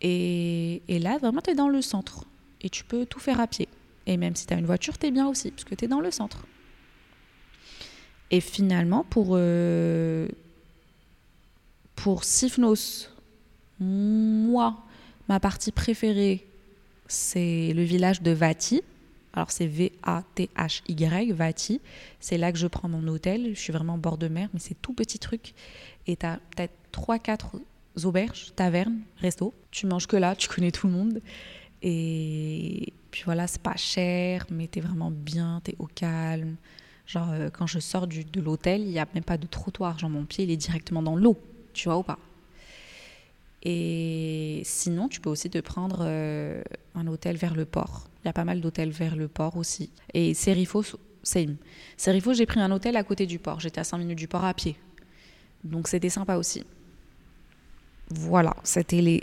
Et, 0.00 0.82
et 0.88 0.98
là, 0.98 1.18
vraiment, 1.18 1.40
tu 1.40 1.50
es 1.50 1.54
dans 1.54 1.68
le 1.68 1.82
centre. 1.82 2.24
Et 2.60 2.68
tu 2.68 2.84
peux 2.84 3.06
tout 3.06 3.20
faire 3.20 3.40
à 3.40 3.46
pied. 3.46 3.68
Et 4.06 4.16
même 4.16 4.36
si 4.36 4.46
tu 4.46 4.54
as 4.54 4.58
une 4.58 4.66
voiture, 4.66 4.98
tu 4.98 5.06
es 5.06 5.10
bien 5.10 5.26
aussi, 5.28 5.50
parce 5.50 5.64
que 5.64 5.74
tu 5.74 5.84
es 5.84 5.88
dans 5.88 6.00
le 6.00 6.10
centre. 6.10 6.46
Et 8.30 8.40
finalement, 8.40 9.04
pour, 9.04 9.28
euh, 9.32 10.28
pour 11.94 12.24
Sifnos, 12.24 13.08
moi, 13.80 14.76
ma 15.28 15.40
partie 15.40 15.72
préférée, 15.72 16.46
c'est 17.06 17.72
le 17.74 17.82
village 17.82 18.22
de 18.22 18.30
Vati. 18.30 18.82
Alors 19.34 19.50
c'est 19.50 19.66
V-A-T-H-Y, 19.66 21.32
Vati. 21.32 21.80
C'est 22.20 22.38
là 22.38 22.52
que 22.52 22.58
je 22.58 22.68
prends 22.68 22.88
mon 22.88 23.06
hôtel. 23.08 23.50
Je 23.54 23.60
suis 23.60 23.72
vraiment 23.72 23.96
au 23.96 23.98
bord 23.98 24.16
de 24.16 24.28
mer, 24.28 24.48
mais 24.54 24.60
c'est 24.60 24.80
tout 24.80 24.92
petit 24.94 25.18
truc. 25.18 25.54
Et 26.06 26.16
tu 26.16 26.24
as 26.24 26.38
peut-être 26.54 26.74
3-4 26.92 27.60
auberges, 28.04 28.52
tavernes, 28.54 29.00
resto. 29.18 29.52
Tu 29.72 29.86
manges 29.86 30.06
que 30.06 30.16
là, 30.16 30.36
tu 30.36 30.48
connais 30.48 30.70
tout 30.70 30.86
le 30.86 30.92
monde. 30.92 31.20
Et 31.82 32.92
puis 33.10 33.22
voilà, 33.24 33.48
c'est 33.48 33.60
pas 33.60 33.76
cher, 33.76 34.46
mais 34.50 34.68
tu 34.68 34.78
es 34.78 34.82
vraiment 34.82 35.10
bien, 35.10 35.60
tu 35.64 35.72
es 35.72 35.76
au 35.80 35.86
calme. 35.86 36.54
Genre, 37.06 37.30
euh, 37.32 37.50
quand 37.50 37.66
je 37.66 37.80
sors 37.80 38.06
de 38.06 38.40
l'hôtel, 38.40 38.82
il 38.82 38.88
n'y 38.88 39.00
a 39.00 39.06
même 39.14 39.24
pas 39.24 39.36
de 39.36 39.46
trottoir. 39.48 39.98
Genre, 39.98 40.10
mon 40.10 40.24
pied, 40.24 40.44
il 40.44 40.50
est 40.50 40.56
directement 40.56 41.02
dans 41.02 41.16
l'eau. 41.16 41.36
Tu 41.72 41.88
vois 41.88 41.98
ou 41.98 42.04
pas? 42.04 42.18
Et 43.64 44.62
sinon, 44.64 45.08
tu 45.08 45.20
peux 45.20 45.30
aussi 45.30 45.50
te 45.50 45.58
prendre 45.58 45.98
euh, 46.02 46.62
un 46.94 47.06
hôtel 47.08 47.36
vers 47.36 47.54
le 47.54 47.64
port. 47.64 48.08
Il 48.24 48.28
y 48.28 48.30
a 48.30 48.32
pas 48.32 48.44
mal 48.44 48.60
d'hôtels 48.60 48.90
vers 48.90 49.16
le 49.16 49.28
port 49.28 49.56
aussi. 49.58 49.90
Et 50.14 50.32
Serifo, 50.32 50.82
same. 51.22 51.56
Serifo, 51.98 52.32
j'ai 52.32 52.46
pris 52.46 52.58
un 52.58 52.70
hôtel 52.70 52.96
à 52.96 53.04
côté 53.04 53.26
du 53.26 53.38
port. 53.38 53.60
J'étais 53.60 53.80
à 53.80 53.84
5 53.84 53.98
minutes 53.98 54.18
du 54.18 54.28
port 54.28 54.44
à 54.44 54.54
pied. 54.54 54.76
Donc, 55.62 55.88
c'était 55.88 56.08
sympa 56.08 56.36
aussi. 56.36 56.64
Voilà, 58.08 58.56
c'était 58.64 59.02
les, 59.02 59.22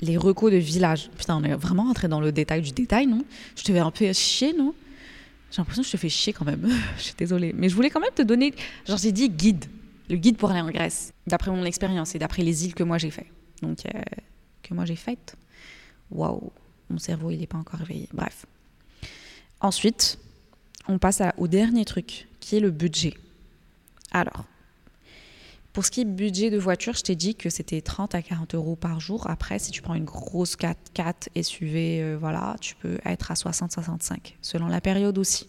les 0.00 0.18
recos 0.18 0.52
de 0.52 0.58
village. 0.58 1.10
Putain, 1.16 1.36
on 1.36 1.44
est 1.44 1.54
vraiment 1.54 1.84
rentré 1.84 2.08
dans 2.08 2.20
le 2.20 2.30
détail 2.30 2.60
du 2.60 2.72
détail, 2.72 3.06
non? 3.06 3.24
Je 3.56 3.64
te 3.64 3.72
fais 3.72 3.78
un 3.78 3.90
peu 3.90 4.12
chier, 4.12 4.52
non? 4.52 4.74
J'ai 5.50 5.58
l'impression 5.58 5.82
que 5.82 5.88
je 5.88 5.92
te 5.92 5.96
fais 5.96 6.10
chier 6.10 6.34
quand 6.34 6.44
même. 6.44 6.68
je 6.98 7.02
suis 7.02 7.14
désolée. 7.16 7.54
Mais 7.56 7.70
je 7.70 7.74
voulais 7.74 7.90
quand 7.90 8.00
même 8.00 8.14
te 8.14 8.22
donner. 8.22 8.54
Genre, 8.86 8.98
j'ai 8.98 9.12
dit 9.12 9.30
guide. 9.30 9.64
Le 10.10 10.16
guide 10.16 10.36
pour 10.36 10.50
aller 10.50 10.60
en 10.60 10.70
Grèce. 10.70 11.12
D'après 11.26 11.50
mon 11.50 11.64
expérience 11.64 12.14
et 12.14 12.18
d'après 12.18 12.42
les 12.42 12.66
îles 12.66 12.74
que 12.74 12.82
moi 12.82 12.98
j'ai 12.98 13.10
fait. 13.10 13.26
Donc, 13.62 13.78
euh, 13.86 14.00
que 14.62 14.74
moi 14.74 14.84
j'ai 14.84 14.96
faites. 14.96 15.36
Waouh. 16.10 16.50
Mon 16.90 16.98
cerveau, 16.98 17.30
il 17.30 17.38
n'est 17.38 17.46
pas 17.46 17.58
encore 17.58 17.80
réveillé. 17.80 18.08
Bref. 18.12 18.46
Ensuite, 19.60 20.18
on 20.88 20.98
passe 20.98 21.22
au 21.36 21.48
dernier 21.48 21.84
truc, 21.84 22.28
qui 22.40 22.56
est 22.56 22.60
le 22.60 22.70
budget. 22.70 23.14
Alors, 24.10 24.44
pour 25.72 25.84
ce 25.84 25.90
qui 25.90 26.00
est 26.00 26.04
budget 26.04 26.50
de 26.50 26.58
voiture, 26.58 26.94
je 26.94 27.02
t'ai 27.02 27.14
dit 27.14 27.34
que 27.34 27.50
c'était 27.50 27.80
30 27.80 28.14
à 28.14 28.22
40 28.22 28.54
euros 28.54 28.74
par 28.74 29.00
jour. 29.00 29.28
Après, 29.30 29.58
si 29.58 29.70
tu 29.70 29.82
prends 29.82 29.94
une 29.94 30.04
grosse 30.04 30.56
4x4 30.56 31.42
SUV, 31.42 32.02
euh, 32.02 32.16
voilà, 32.18 32.56
tu 32.60 32.74
peux 32.74 32.98
être 33.04 33.30
à 33.30 33.34
60-65, 33.34 34.34
selon 34.40 34.66
la 34.66 34.80
période 34.80 35.18
aussi. 35.18 35.48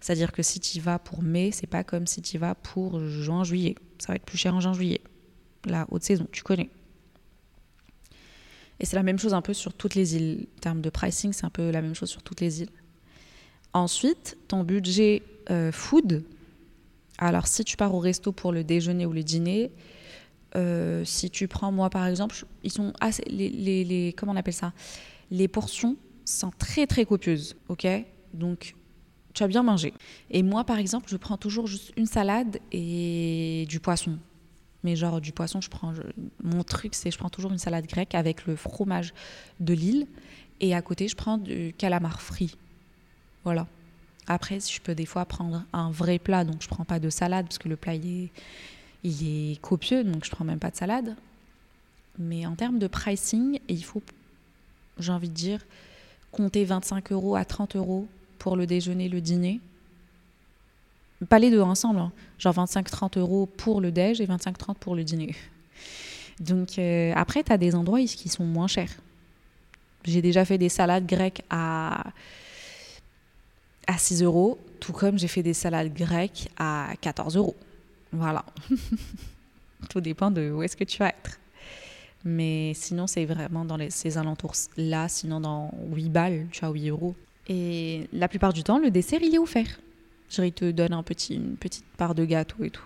C'est-à-dire 0.00 0.32
que 0.32 0.42
si 0.42 0.60
tu 0.60 0.80
vas 0.80 0.98
pour 0.98 1.22
mai, 1.22 1.50
c'est 1.52 1.66
pas 1.66 1.84
comme 1.84 2.06
si 2.06 2.20
tu 2.20 2.36
vas 2.36 2.54
pour 2.54 3.00
juin-juillet. 3.00 3.76
Ça 3.98 4.08
va 4.08 4.16
être 4.16 4.24
plus 4.24 4.38
cher 4.38 4.54
en 4.54 4.60
juin-juillet. 4.60 5.00
La 5.66 5.86
haute 5.90 6.02
saison, 6.02 6.26
tu 6.32 6.42
connais. 6.42 6.68
Et 8.80 8.86
c'est 8.86 8.96
la 8.96 9.02
même 9.02 9.18
chose 9.18 9.34
un 9.34 9.42
peu 9.42 9.54
sur 9.54 9.72
toutes 9.72 9.94
les 9.94 10.16
îles. 10.16 10.46
En 10.56 10.60
termes 10.60 10.80
de 10.80 10.90
pricing, 10.90 11.32
c'est 11.32 11.44
un 11.44 11.50
peu 11.50 11.70
la 11.70 11.82
même 11.82 11.94
chose 11.94 12.10
sur 12.10 12.22
toutes 12.22 12.40
les 12.40 12.62
îles. 12.62 12.72
Ensuite, 13.72 14.36
ton 14.48 14.64
budget 14.64 15.22
euh, 15.50 15.72
food, 15.72 16.24
alors, 17.18 17.46
si 17.46 17.64
tu 17.64 17.76
pars 17.76 17.94
au 17.94 18.00
resto 18.00 18.32
pour 18.32 18.52
le 18.52 18.64
déjeuner 18.64 19.06
ou 19.06 19.12
le 19.12 19.22
dîner, 19.22 19.70
euh, 20.56 21.04
si 21.04 21.30
tu 21.30 21.48
prends, 21.48 21.72
moi 21.72 21.90
par 21.90 22.06
exemple, 22.06 22.44
ils 22.62 22.72
sont 22.72 22.92
assez, 23.00 23.22
les, 23.26 23.48
les, 23.84 24.12
comment 24.16 24.32
on 24.32 24.36
appelle 24.36 24.54
ça? 24.54 24.72
Les 25.30 25.48
portions 25.48 25.96
sont 26.24 26.50
très 26.58 26.86
très 26.86 27.04
copieuses, 27.04 27.56
ok? 27.68 27.86
Donc, 28.32 28.74
tu 29.32 29.42
as 29.42 29.48
bien 29.48 29.62
mangé. 29.62 29.94
Et 30.30 30.42
moi 30.42 30.64
par 30.64 30.78
exemple, 30.78 31.08
je 31.08 31.16
prends 31.16 31.36
toujours 31.36 31.66
juste 31.66 31.92
une 31.96 32.06
salade 32.06 32.58
et 32.72 33.64
du 33.68 33.80
poisson. 33.80 34.18
Mais 34.84 34.96
genre 34.96 35.20
du 35.20 35.32
poisson, 35.32 35.60
je 35.60 35.70
prends. 35.70 35.92
mon 36.42 36.62
truc, 36.62 36.94
c'est 36.94 37.10
je 37.10 37.18
prends 37.18 37.30
toujours 37.30 37.50
une 37.50 37.58
salade 37.58 37.86
grecque 37.86 38.14
avec 38.14 38.46
le 38.46 38.54
fromage 38.54 39.12
de 39.60 39.74
Lille 39.74 40.06
et 40.60 40.74
à 40.74 40.82
côté, 40.82 41.08
je 41.08 41.16
prends 41.16 41.38
du 41.38 41.74
calamar 41.76 42.20
frit. 42.20 42.56
Voilà. 43.44 43.66
Après, 44.26 44.58
je 44.60 44.80
peux 44.80 44.94
des 44.94 45.06
fois 45.06 45.24
prendre 45.24 45.64
un 45.72 45.90
vrai 45.90 46.18
plat, 46.18 46.44
donc 46.44 46.62
je 46.62 46.68
prends 46.68 46.84
pas 46.84 46.98
de 46.98 47.10
salade 47.10 47.46
parce 47.46 47.58
que 47.58 47.68
le 47.68 47.76
plat 47.76 47.94
il 47.94 48.24
est, 48.24 48.30
il 49.02 49.52
est 49.52 49.60
copieux, 49.60 50.04
donc 50.04 50.24
je 50.24 50.30
prends 50.30 50.44
même 50.44 50.58
pas 50.58 50.70
de 50.70 50.76
salade. 50.76 51.16
Mais 52.18 52.46
en 52.46 52.54
termes 52.54 52.78
de 52.78 52.86
pricing, 52.86 53.58
il 53.68 53.84
faut, 53.84 54.02
j'ai 54.98 55.12
envie 55.12 55.28
de 55.28 55.34
dire, 55.34 55.60
compter 56.30 56.64
25 56.64 57.12
euros 57.12 57.36
à 57.36 57.44
30 57.44 57.76
euros 57.76 58.06
pour 58.38 58.56
le 58.56 58.66
déjeuner, 58.66 59.08
le 59.08 59.20
dîner. 59.20 59.60
Pas 61.28 61.38
les 61.38 61.50
deux 61.50 61.60
ensemble, 61.60 62.00
hein. 62.00 62.12
genre 62.38 62.54
25-30 62.54 63.18
euros 63.18 63.46
pour 63.46 63.80
le 63.80 63.92
déj 63.92 64.20
et 64.20 64.26
25-30 64.26 64.76
pour 64.76 64.94
le 64.94 65.04
dîner. 65.04 65.34
Donc 66.40 66.78
euh, 66.78 67.12
après, 67.14 67.44
tu 67.44 67.52
as 67.52 67.58
des 67.58 67.74
endroits 67.74 68.00
qui 68.00 68.28
sont 68.28 68.44
moins 68.44 68.66
chers. 68.66 68.90
J'ai 70.04 70.20
déjà 70.20 70.44
fait 70.44 70.58
des 70.58 70.68
salades 70.68 71.06
grecques 71.06 71.42
à 71.50 72.04
à 73.86 73.98
6 73.98 74.22
euros, 74.22 74.58
tout 74.80 74.92
comme 74.92 75.18
j'ai 75.18 75.28
fait 75.28 75.42
des 75.42 75.54
salades 75.54 75.92
grecques 75.92 76.48
à 76.56 76.88
14 77.00 77.36
euros. 77.36 77.56
Voilà. 78.12 78.44
tout 79.90 80.00
dépend 80.00 80.30
de 80.30 80.50
où 80.50 80.62
est-ce 80.62 80.76
que 80.76 80.84
tu 80.84 80.98
vas 80.98 81.08
être. 81.08 81.38
Mais 82.24 82.72
sinon, 82.74 83.06
c'est 83.06 83.26
vraiment 83.26 83.64
dans 83.64 83.78
ces 83.90 84.16
alentours-là. 84.16 85.08
Sinon, 85.08 85.40
dans 85.40 85.70
8 85.92 86.08
balles, 86.08 86.46
tu 86.50 86.64
as 86.64 86.70
8 86.70 86.88
euros. 86.88 87.14
Et 87.48 88.08
la 88.12 88.28
plupart 88.28 88.54
du 88.54 88.62
temps, 88.62 88.78
le 88.78 88.90
dessert, 88.90 89.20
il 89.22 89.34
est 89.34 89.38
offert. 89.38 89.78
Genre, 90.34 90.52
te 90.52 90.70
donne 90.70 90.92
un 90.92 91.02
petit, 91.02 91.34
une 91.34 91.56
petite 91.56 91.86
part 91.96 92.14
de 92.14 92.24
gâteau 92.24 92.64
et 92.64 92.70
tout. 92.70 92.84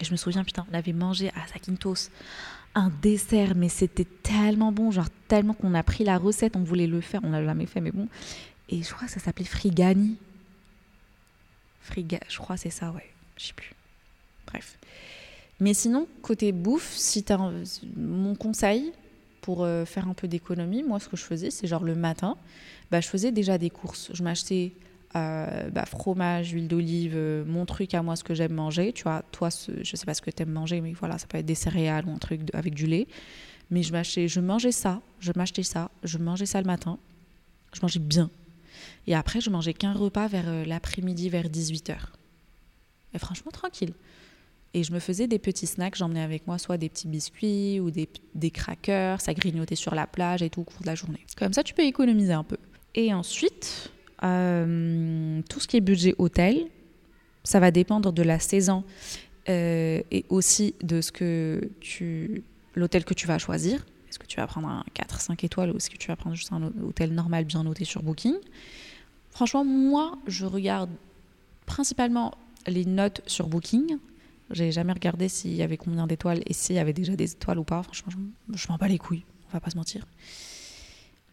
Et 0.00 0.04
je 0.04 0.12
me 0.12 0.16
souviens, 0.16 0.44
putain, 0.44 0.66
on 0.70 0.74
avait 0.74 0.92
mangé 0.92 1.30
à 1.30 1.46
Zakynthos 1.52 2.10
un 2.74 2.90
dessert, 3.02 3.54
mais 3.56 3.68
c'était 3.68 4.06
tellement 4.22 4.72
bon, 4.72 4.90
genre 4.90 5.08
tellement 5.26 5.54
qu'on 5.54 5.74
a 5.74 5.82
pris 5.82 6.04
la 6.04 6.18
recette, 6.18 6.54
on 6.54 6.62
voulait 6.62 6.86
le 6.86 7.00
faire, 7.00 7.20
on 7.24 7.30
l'a 7.30 7.44
jamais 7.44 7.66
fait, 7.66 7.80
mais 7.80 7.90
bon. 7.90 8.08
Et 8.68 8.82
je 8.82 8.92
crois 8.92 9.06
que 9.06 9.12
ça 9.12 9.20
s'appelait 9.20 9.44
frigani. 9.44 10.16
Friga, 11.80 12.20
je 12.28 12.38
crois 12.38 12.56
c'est 12.56 12.70
ça, 12.70 12.92
ouais, 12.92 13.10
je 13.36 13.46
sais 13.46 13.52
plus. 13.54 13.72
Bref. 14.46 14.78
Mais 15.60 15.74
sinon, 15.74 16.06
côté 16.22 16.52
bouffe, 16.52 16.92
si 16.94 17.24
as 17.30 17.38
mon 17.96 18.34
conseil 18.34 18.92
pour 19.40 19.64
euh, 19.64 19.84
faire 19.84 20.06
un 20.08 20.14
peu 20.14 20.28
d'économie, 20.28 20.82
moi 20.82 21.00
ce 21.00 21.08
que 21.08 21.16
je 21.16 21.24
faisais, 21.24 21.50
c'est 21.50 21.66
genre 21.66 21.82
le 21.82 21.94
matin, 21.94 22.36
bah, 22.90 23.00
je 23.00 23.08
faisais 23.08 23.32
déjà 23.32 23.58
des 23.58 23.70
courses. 23.70 24.10
Je 24.14 24.22
m'achetais 24.22 24.72
euh, 25.16 25.70
bah, 25.70 25.86
fromage, 25.86 26.50
huile 26.50 26.68
d'olive, 26.68 27.14
euh, 27.14 27.44
mon 27.46 27.64
truc 27.64 27.94
à 27.94 28.02
moi, 28.02 28.16
ce 28.16 28.24
que 28.24 28.34
j'aime 28.34 28.52
manger. 28.52 28.92
Tu 28.92 29.04
vois, 29.04 29.22
toi, 29.32 29.50
ce, 29.50 29.72
je 29.82 29.96
sais 29.96 30.06
pas 30.06 30.14
ce 30.14 30.22
que 30.22 30.30
tu 30.30 30.42
aimes 30.42 30.52
manger, 30.52 30.80
mais 30.80 30.92
voilà, 30.92 31.18
ça 31.18 31.26
peut 31.26 31.38
être 31.38 31.46
des 31.46 31.54
céréales 31.54 32.04
ou 32.06 32.10
un 32.10 32.18
truc 32.18 32.42
avec 32.52 32.74
du 32.74 32.86
lait. 32.86 33.06
Mais 33.70 33.82
je, 33.82 34.26
je 34.26 34.40
mangeais 34.40 34.72
ça, 34.72 35.00
je 35.20 35.32
m'achetais 35.34 35.62
ça, 35.62 35.90
je 36.02 36.18
mangeais 36.18 36.46
ça 36.46 36.60
le 36.60 36.66
matin. 36.66 36.98
Je 37.74 37.80
mangeais 37.82 38.00
bien. 38.00 38.30
Et 39.06 39.14
après, 39.14 39.40
je 39.40 39.50
mangeais 39.50 39.74
qu'un 39.74 39.92
repas 39.92 40.26
vers 40.28 40.48
euh, 40.48 40.64
l'après-midi, 40.64 41.28
vers 41.28 41.48
18h. 41.48 41.96
Et 43.14 43.18
franchement, 43.18 43.50
tranquille. 43.50 43.94
Et 44.74 44.84
je 44.84 44.92
me 44.92 44.98
faisais 44.98 45.26
des 45.26 45.38
petits 45.38 45.66
snacks, 45.66 45.96
j'emmenais 45.96 46.22
avec 46.22 46.46
moi 46.46 46.58
soit 46.58 46.76
des 46.76 46.90
petits 46.90 47.08
biscuits 47.08 47.80
ou 47.80 47.90
des, 47.90 48.08
des 48.34 48.50
crackers, 48.50 49.20
ça 49.20 49.32
grignotait 49.32 49.74
sur 49.74 49.94
la 49.94 50.06
plage 50.06 50.42
et 50.42 50.50
tout 50.50 50.60
au 50.60 50.64
cours 50.64 50.82
de 50.82 50.86
la 50.86 50.94
journée. 50.94 51.24
Comme 51.38 51.54
ça, 51.54 51.62
tu 51.62 51.72
peux 51.72 51.84
économiser 51.84 52.34
un 52.34 52.44
peu. 52.44 52.58
Et 52.94 53.14
ensuite, 53.14 53.90
euh, 54.24 55.40
tout 55.48 55.60
ce 55.60 55.68
qui 55.68 55.76
est 55.76 55.80
budget 55.80 56.14
hôtel, 56.18 56.66
ça 57.44 57.60
va 57.60 57.70
dépendre 57.70 58.12
de 58.12 58.22
la 58.22 58.38
saison 58.38 58.84
euh, 59.48 60.02
et 60.10 60.24
aussi 60.28 60.74
de 60.82 61.00
ce 61.00 61.12
que 61.12 61.70
l'hôtel 62.74 63.04
que 63.04 63.14
tu 63.14 63.26
vas 63.26 63.38
choisir. 63.38 63.84
Est-ce 64.08 64.18
que 64.18 64.26
tu 64.26 64.36
vas 64.36 64.46
prendre 64.46 64.68
un 64.68 64.84
4-5 64.94 65.44
étoiles 65.44 65.70
ou 65.70 65.76
est-ce 65.76 65.90
que 65.90 65.96
tu 65.96 66.08
vas 66.08 66.16
prendre 66.16 66.34
juste 66.34 66.52
un 66.52 66.72
hôtel 66.82 67.12
normal 67.12 67.44
bien 67.44 67.62
noté 67.62 67.84
sur 67.84 68.02
Booking? 68.02 68.34
Franchement, 69.30 69.64
moi, 69.64 70.18
je 70.26 70.46
regarde 70.46 70.90
principalement 71.66 72.34
les 72.66 72.84
notes 72.84 73.20
sur 73.26 73.48
Booking. 73.48 73.98
J'ai 74.50 74.72
jamais 74.72 74.92
regardé 74.92 75.28
s'il 75.28 75.54
y 75.54 75.62
avait 75.62 75.76
combien 75.76 76.06
d'étoiles 76.06 76.40
et 76.46 76.54
s'il 76.54 76.76
y 76.76 76.78
avait 76.78 76.94
déjà 76.94 77.14
des 77.14 77.32
étoiles 77.32 77.58
ou 77.58 77.64
pas. 77.64 77.82
Franchement, 77.82 78.10
je, 78.10 78.58
je 78.58 78.68
m'en 78.68 78.76
bats 78.76 78.88
les 78.88 78.98
couilles, 78.98 79.24
on 79.48 79.52
va 79.52 79.60
pas 79.60 79.70
se 79.70 79.76
mentir. 79.76 80.06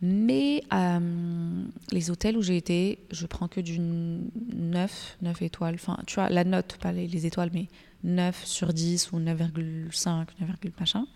Mais 0.01 0.63
euh, 0.73 1.63
les 1.91 2.11
hôtels 2.11 2.37
où 2.37 2.41
j'ai 2.41 2.57
été, 2.57 2.99
je 3.11 3.25
prends 3.25 3.47
que 3.47 3.61
du 3.61 3.79
9, 3.79 5.17
9 5.21 5.41
étoiles. 5.41 5.75
Enfin, 5.75 5.97
tu 6.05 6.15
vois, 6.15 6.29
la 6.29 6.43
note, 6.43 6.77
pas 6.81 6.91
les, 6.91 7.07
les 7.07 7.25
étoiles, 7.25 7.49
mais 7.53 7.67
9 8.03 8.45
sur 8.45 8.73
10 8.73 9.11
ou 9.13 9.19
9,5, 9.19 10.25
9, 10.39 10.49
machin. 10.79 11.07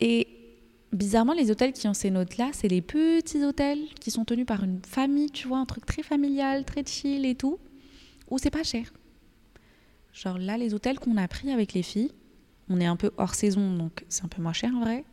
Et 0.00 0.28
bizarrement, 0.92 1.32
les 1.32 1.50
hôtels 1.50 1.72
qui 1.72 1.88
ont 1.88 1.94
ces 1.94 2.10
notes-là, 2.10 2.50
c'est 2.52 2.68
les 2.68 2.82
petits 2.82 3.44
hôtels 3.44 3.86
qui 4.00 4.10
sont 4.10 4.24
tenus 4.24 4.46
par 4.46 4.62
une 4.62 4.80
famille, 4.86 5.30
tu 5.30 5.48
vois, 5.48 5.58
un 5.58 5.66
truc 5.66 5.86
très 5.86 6.02
familial, 6.02 6.64
très 6.64 6.84
chill 6.84 7.26
et 7.26 7.34
tout, 7.34 7.58
où 8.30 8.38
c'est 8.38 8.50
pas 8.50 8.62
cher. 8.62 8.92
Genre 10.12 10.38
là, 10.38 10.56
les 10.58 10.74
hôtels 10.74 10.98
qu'on 10.98 11.16
a 11.16 11.28
pris 11.28 11.50
avec 11.50 11.72
les 11.74 11.82
filles, 11.82 12.12
on 12.68 12.80
est 12.80 12.86
un 12.86 12.96
peu 12.96 13.10
hors 13.16 13.34
saison, 13.34 13.74
donc 13.74 14.04
c'est 14.08 14.24
un 14.24 14.28
peu 14.28 14.42
moins 14.42 14.52
cher 14.52 14.70
en 14.74 14.80
vrai. 14.80 15.04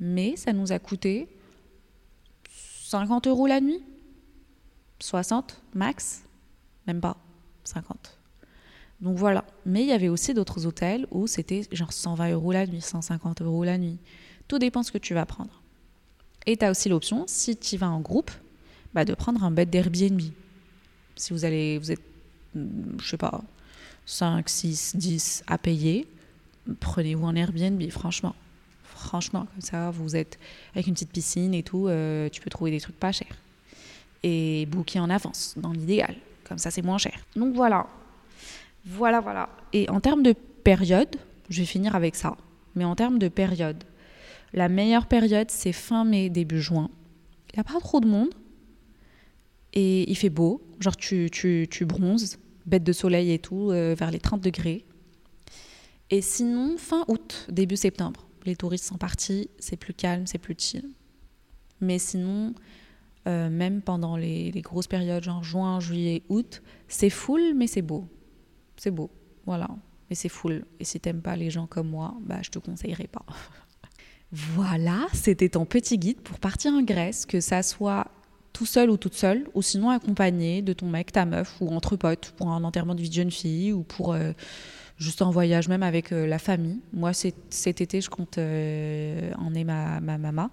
Mais 0.00 0.36
ça 0.36 0.52
nous 0.52 0.72
a 0.72 0.78
coûté 0.78 1.28
50 2.84 3.26
euros 3.26 3.46
la 3.46 3.60
nuit. 3.60 3.82
60 5.00 5.60
max. 5.74 6.22
Même 6.86 7.00
pas. 7.00 7.16
50. 7.64 8.18
Donc 9.00 9.16
voilà. 9.16 9.44
Mais 9.66 9.82
il 9.82 9.88
y 9.88 9.92
avait 9.92 10.08
aussi 10.08 10.34
d'autres 10.34 10.66
hôtels 10.66 11.06
où 11.10 11.26
c'était 11.26 11.62
genre 11.72 11.92
120 11.92 12.32
euros 12.32 12.52
la 12.52 12.66
nuit, 12.66 12.80
150 12.80 13.42
euros 13.42 13.64
la 13.64 13.78
nuit. 13.78 13.98
Tout 14.48 14.58
dépend 14.58 14.82
ce 14.82 14.90
que 14.90 14.98
tu 14.98 15.14
vas 15.14 15.26
prendre. 15.26 15.62
Et 16.46 16.56
tu 16.56 16.64
as 16.64 16.70
aussi 16.70 16.88
l'option, 16.88 17.24
si 17.26 17.56
tu 17.56 17.76
vas 17.76 17.90
en 17.90 18.00
groupe, 18.00 18.30
bah, 18.94 19.04
de 19.04 19.14
prendre 19.14 19.44
un 19.44 19.50
bed 19.50 19.68
d'Airbnb. 19.70 20.20
Si 21.14 21.32
vous 21.32 21.44
allez, 21.44 21.78
vous 21.78 21.92
êtes, 21.92 22.02
je 22.54 23.06
sais 23.06 23.18
pas, 23.18 23.42
5, 24.06 24.48
6, 24.48 24.96
10 24.96 25.44
à 25.46 25.58
payer, 25.58 26.08
prenez-vous 26.80 27.26
un 27.26 27.34
Airbnb, 27.34 27.90
franchement. 27.90 28.34
Franchement, 29.08 29.46
comme 29.54 29.62
ça, 29.62 29.90
vous 29.90 30.16
êtes 30.16 30.38
avec 30.74 30.86
une 30.86 30.92
petite 30.92 31.10
piscine 31.10 31.54
et 31.54 31.62
tout, 31.62 31.88
euh, 31.88 32.28
tu 32.28 32.42
peux 32.42 32.50
trouver 32.50 32.70
des 32.70 32.78
trucs 32.78 33.00
pas 33.00 33.10
chers. 33.10 33.38
Et 34.22 34.66
booker 34.66 35.00
en 35.00 35.08
avance, 35.08 35.54
dans 35.56 35.72
l'idéal. 35.72 36.14
Comme 36.44 36.58
ça, 36.58 36.70
c'est 36.70 36.82
moins 36.82 36.98
cher. 36.98 37.14
Donc 37.34 37.54
voilà. 37.54 37.86
Voilà, 38.84 39.20
voilà. 39.20 39.48
Et 39.72 39.88
en 39.88 40.00
termes 40.00 40.22
de 40.22 40.34
période, 40.62 41.16
je 41.48 41.60
vais 41.60 41.66
finir 41.66 41.96
avec 41.96 42.16
ça. 42.16 42.36
Mais 42.74 42.84
en 42.84 42.94
termes 42.94 43.18
de 43.18 43.28
période, 43.28 43.82
la 44.52 44.68
meilleure 44.68 45.06
période, 45.06 45.50
c'est 45.50 45.72
fin 45.72 46.04
mai, 46.04 46.28
début 46.28 46.60
juin. 46.60 46.90
Il 47.50 47.56
n'y 47.56 47.60
a 47.60 47.64
pas 47.64 47.80
trop 47.80 48.00
de 48.00 48.06
monde. 48.06 48.34
Et 49.72 50.10
il 50.10 50.16
fait 50.16 50.28
beau. 50.28 50.60
Genre, 50.80 50.98
tu, 50.98 51.30
tu, 51.32 51.66
tu 51.70 51.86
bronzes, 51.86 52.38
bête 52.66 52.84
de 52.84 52.92
soleil 52.92 53.32
et 53.32 53.38
tout, 53.38 53.70
euh, 53.70 53.94
vers 53.98 54.10
les 54.10 54.20
30 54.20 54.42
degrés. 54.42 54.84
Et 56.10 56.20
sinon, 56.20 56.76
fin 56.76 57.06
août, 57.08 57.46
début 57.48 57.76
septembre. 57.76 58.27
Les 58.48 58.56
touristes 58.56 58.86
sont 58.86 58.96
partis, 58.96 59.50
c'est 59.58 59.76
plus 59.76 59.92
calme, 59.92 60.26
c'est 60.26 60.38
plus 60.38 60.54
chill. 60.56 60.88
Mais 61.82 61.98
sinon, 61.98 62.54
euh, 63.26 63.50
même 63.50 63.82
pendant 63.82 64.16
les, 64.16 64.50
grosses 64.62 64.86
périodes, 64.86 65.22
genre 65.22 65.44
juin, 65.44 65.80
juillet, 65.80 66.22
août, 66.30 66.62
c'est 66.88 67.10
full, 67.10 67.52
mais 67.54 67.66
c'est 67.66 67.82
beau. 67.82 68.08
C'est 68.78 68.90
beau, 68.90 69.10
voilà. 69.44 69.68
Mais 70.08 70.16
c'est 70.16 70.30
full. 70.30 70.64
Et 70.80 70.84
si 70.84 70.98
t'aimes 70.98 71.20
pas 71.20 71.36
les 71.36 71.50
gens 71.50 71.66
comme 71.66 71.90
moi, 71.90 72.14
bah 72.22 72.38
je 72.40 72.48
te 72.48 72.58
conseillerais 72.58 73.08
pas. 73.08 73.26
Voilà, 74.30 75.06
c'était 75.14 75.48
ton 75.48 75.64
petit 75.64 75.96
guide 75.96 76.20
pour 76.20 76.38
partir 76.38 76.72
en 76.74 76.82
Grèce, 76.82 77.24
que 77.24 77.40
ça 77.40 77.62
soit 77.62 78.08
tout 78.52 78.66
seul 78.66 78.90
ou 78.90 78.98
toute 78.98 79.14
seule, 79.14 79.48
ou 79.54 79.62
sinon 79.62 79.88
accompagné 79.88 80.60
de 80.60 80.74
ton 80.74 80.86
mec, 80.86 81.12
ta 81.12 81.24
meuf, 81.24 81.56
ou 81.60 81.68
entre 81.70 81.96
potes, 81.96 82.34
pour 82.36 82.50
un 82.50 82.62
enterrement 82.62 82.94
de 82.94 83.00
vie 83.00 83.08
de 83.08 83.14
jeune 83.14 83.30
fille, 83.30 83.72
ou 83.72 83.84
pour 83.84 84.12
euh, 84.12 84.32
juste 84.98 85.22
un 85.22 85.30
voyage 85.30 85.68
même 85.68 85.82
avec 85.82 86.12
euh, 86.12 86.26
la 86.26 86.38
famille. 86.38 86.80
Moi, 86.92 87.12
cet 87.12 87.80
été, 87.80 88.00
je 88.00 88.10
compte 88.10 88.38
euh, 88.38 89.32
emmener 89.34 89.64
ma, 89.64 90.00
ma 90.00 90.18
maman, 90.18 90.50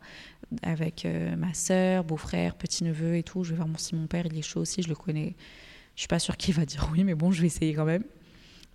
avec 0.61 1.05
euh, 1.05 1.35
ma 1.35 1.53
soeur, 1.53 2.03
beau-frère, 2.03 2.55
petit-neveu 2.55 3.17
et 3.17 3.23
tout. 3.23 3.43
Je 3.43 3.51
vais 3.51 3.55
voir 3.55 3.67
mon, 3.67 3.77
si 3.77 3.95
mon 3.95 4.07
père, 4.07 4.25
il 4.27 4.37
est 4.37 4.43
chaud 4.43 4.61
aussi, 4.61 4.81
je 4.83 4.89
le 4.89 4.95
connais. 4.95 5.35
Je 5.95 6.01
suis 6.01 6.07
pas 6.07 6.19
sûre 6.19 6.37
qu'il 6.37 6.53
va 6.53 6.65
dire 6.65 6.87
oui, 6.91 7.03
mais 7.03 7.15
bon, 7.15 7.31
je 7.31 7.41
vais 7.41 7.47
essayer 7.47 7.73
quand 7.73 7.85
même. 7.85 8.03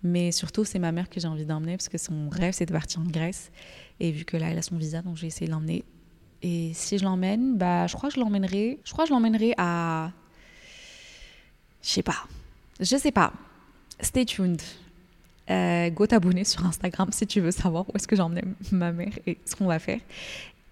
Mais 0.03 0.31
surtout, 0.31 0.65
c'est 0.65 0.79
ma 0.79 0.91
mère 0.91 1.09
que 1.09 1.19
j'ai 1.19 1.27
envie 1.27 1.45
d'emmener 1.45 1.77
parce 1.77 1.89
que 1.89 1.99
son 1.99 2.27
rêve, 2.29 2.53
c'est 2.53 2.65
de 2.65 2.73
partir 2.73 3.01
en 3.01 3.05
Grèce. 3.05 3.51
Et 3.99 4.11
vu 4.11 4.25
que 4.25 4.35
là, 4.35 4.49
elle 4.49 4.57
a 4.57 4.63
son 4.63 4.75
visa, 4.75 5.01
donc 5.01 5.15
je 5.15 5.21
vais 5.21 5.27
essayer 5.27 5.45
de 5.45 5.51
l'emmener. 5.51 5.85
Et 6.41 6.71
si 6.73 6.97
je 6.97 7.03
l'emmène, 7.03 7.57
bah, 7.57 7.85
je 7.85 7.95
crois 7.95 8.09
que 8.09 8.15
je 8.15 8.19
l'emmènerai. 8.19 8.79
Je 8.83 8.91
crois 8.91 9.03
que 9.03 9.09
je 9.09 9.13
l'emmènerai 9.13 9.53
à. 9.57 10.11
Je 11.83 11.89
sais 11.89 12.03
pas. 12.03 12.25
Je 12.79 12.97
sais 12.97 13.11
pas. 13.11 13.31
Stay 13.99 14.25
tuned. 14.25 14.59
Euh, 15.51 15.89
go 15.89 16.07
t'abonner 16.07 16.45
sur 16.45 16.65
Instagram 16.65 17.09
si 17.11 17.27
tu 17.27 17.41
veux 17.41 17.51
savoir 17.51 17.89
où 17.89 17.91
est-ce 17.95 18.07
que 18.07 18.15
j'emmène 18.15 18.53
ma 18.71 18.91
mère 18.91 19.11
et 19.27 19.37
ce 19.45 19.55
qu'on 19.55 19.65
va 19.65 19.79
faire. 19.79 19.99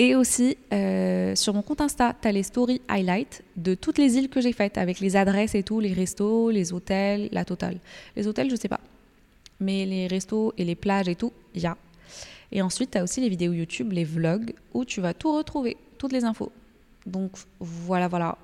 Et 0.02 0.16
aussi, 0.16 0.58
euh, 0.72 1.36
sur 1.36 1.54
mon 1.54 1.62
compte 1.62 1.82
Insta, 1.82 2.16
tu 2.20 2.28
as 2.30 2.32
les 2.32 2.44
stories 2.44 2.82
highlights 2.88 3.44
de 3.58 3.76
toutes 3.76 3.98
les 3.98 4.16
îles 4.16 4.30
que 4.30 4.40
j'ai 4.40 4.54
faites, 4.54 4.78
avec 4.78 5.02
les 5.02 5.18
adresses 5.18 5.56
et 5.56 5.64
tout, 5.64 5.82
les 5.82 5.92
restos, 5.92 6.52
les 6.52 6.72
hôtels, 6.72 7.28
la 7.34 7.44
totale. 7.44 7.80
Les 8.16 8.26
hôtels, 8.26 8.50
je 8.50 8.56
sais 8.56 8.70
pas. 8.70 8.80
Mais 9.60 9.86
les 9.86 10.08
restos 10.08 10.54
et 10.58 10.64
les 10.64 10.76
plages 10.76 11.10
et 11.10 11.16
tout, 11.16 11.34
il 11.54 11.62
y 11.62 11.66
a. 11.66 11.76
Et 12.54 12.62
ensuite, 12.62 12.92
tu 12.92 12.98
as 12.98 13.04
aussi 13.04 13.20
les 13.20 13.28
vidéos 13.28 13.52
YouTube, 13.52 13.92
les 13.92 14.06
vlogs, 14.06 14.54
où 14.74 14.86
tu 14.86 15.02
vas 15.02 15.14
tout 15.14 15.36
retrouver, 15.36 15.76
toutes 15.98 16.14
les 16.14 16.24
infos. 16.24 16.54
Donc 17.06 17.32
voilà, 17.60 18.08
voilà. 18.08 18.38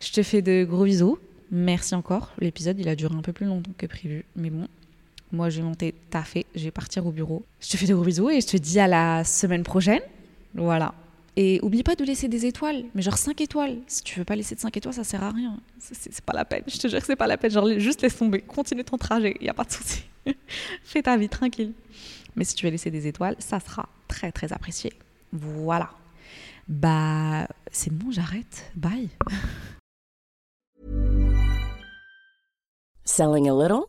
Je 0.00 0.10
te 0.10 0.24
fais 0.24 0.42
de 0.42 0.64
gros 0.68 0.84
bisous. 0.84 1.18
Merci 1.52 1.94
encore. 1.94 2.32
L'épisode, 2.40 2.78
il 2.80 2.88
a 2.88 2.96
duré 2.96 3.14
un 3.14 3.22
peu 3.22 3.32
plus 3.32 3.46
longtemps 3.46 3.70
que 3.78 3.86
prévu. 3.86 4.24
Mais 4.34 4.50
bon, 4.50 4.66
moi, 5.32 5.50
je 5.50 5.58
vais 5.58 5.66
monter 5.66 5.94
taffer. 6.10 6.46
Je 6.54 6.64
vais 6.64 6.70
partir 6.70 7.06
au 7.06 7.12
bureau. 7.12 7.44
Je 7.60 7.68
te 7.70 7.76
fais 7.76 7.86
de 7.86 7.94
gros 7.94 8.04
bisous 8.04 8.30
et 8.30 8.40
je 8.40 8.46
te 8.46 8.56
dis 8.56 8.78
à 8.78 8.86
la 8.86 9.24
semaine 9.24 9.62
prochaine. 9.62 10.00
Voilà. 10.54 10.94
Et 11.36 11.60
oublie 11.62 11.82
pas 11.82 11.94
de 11.94 12.04
laisser 12.04 12.26
des 12.26 12.46
étoiles, 12.46 12.84
mais 12.94 13.02
genre 13.02 13.16
5 13.16 13.40
étoiles. 13.40 13.78
Si 13.86 14.02
tu 14.02 14.18
veux 14.18 14.24
pas 14.24 14.34
laisser 14.34 14.56
de 14.56 14.60
5 14.60 14.76
étoiles, 14.76 14.94
ça 14.94 15.04
sert 15.04 15.22
à 15.22 15.30
rien. 15.30 15.56
C'est 15.78 16.20
pas 16.22 16.32
la 16.32 16.44
peine. 16.44 16.64
Je 16.66 16.78
te 16.78 16.88
jure 16.88 17.00
c'est 17.04 17.14
pas 17.14 17.28
la 17.28 17.36
peine. 17.36 17.50
Genre, 17.50 17.78
juste 17.78 18.02
laisse 18.02 18.16
tomber. 18.16 18.40
Continue 18.40 18.82
ton 18.82 18.96
trajet. 18.96 19.36
Il 19.40 19.46
y 19.46 19.48
a 19.48 19.54
pas 19.54 19.64
de 19.64 19.70
souci. 19.70 20.02
Fais 20.82 21.02
ta 21.02 21.16
vie 21.16 21.28
tranquille. 21.28 21.74
Mais 22.34 22.44
si 22.44 22.54
tu 22.54 22.66
veux 22.66 22.72
laisser 22.72 22.90
des 22.90 23.06
étoiles, 23.06 23.36
ça 23.38 23.60
sera 23.60 23.88
très 24.08 24.32
très 24.32 24.52
apprécié. 24.52 24.92
Voilà. 25.32 25.90
Bah, 26.66 27.46
c'est 27.70 27.92
bon, 27.92 28.10
j'arrête. 28.10 28.72
Bye. 28.74 29.08
Selling 33.04 33.48
a 33.48 33.54
little 33.54 33.88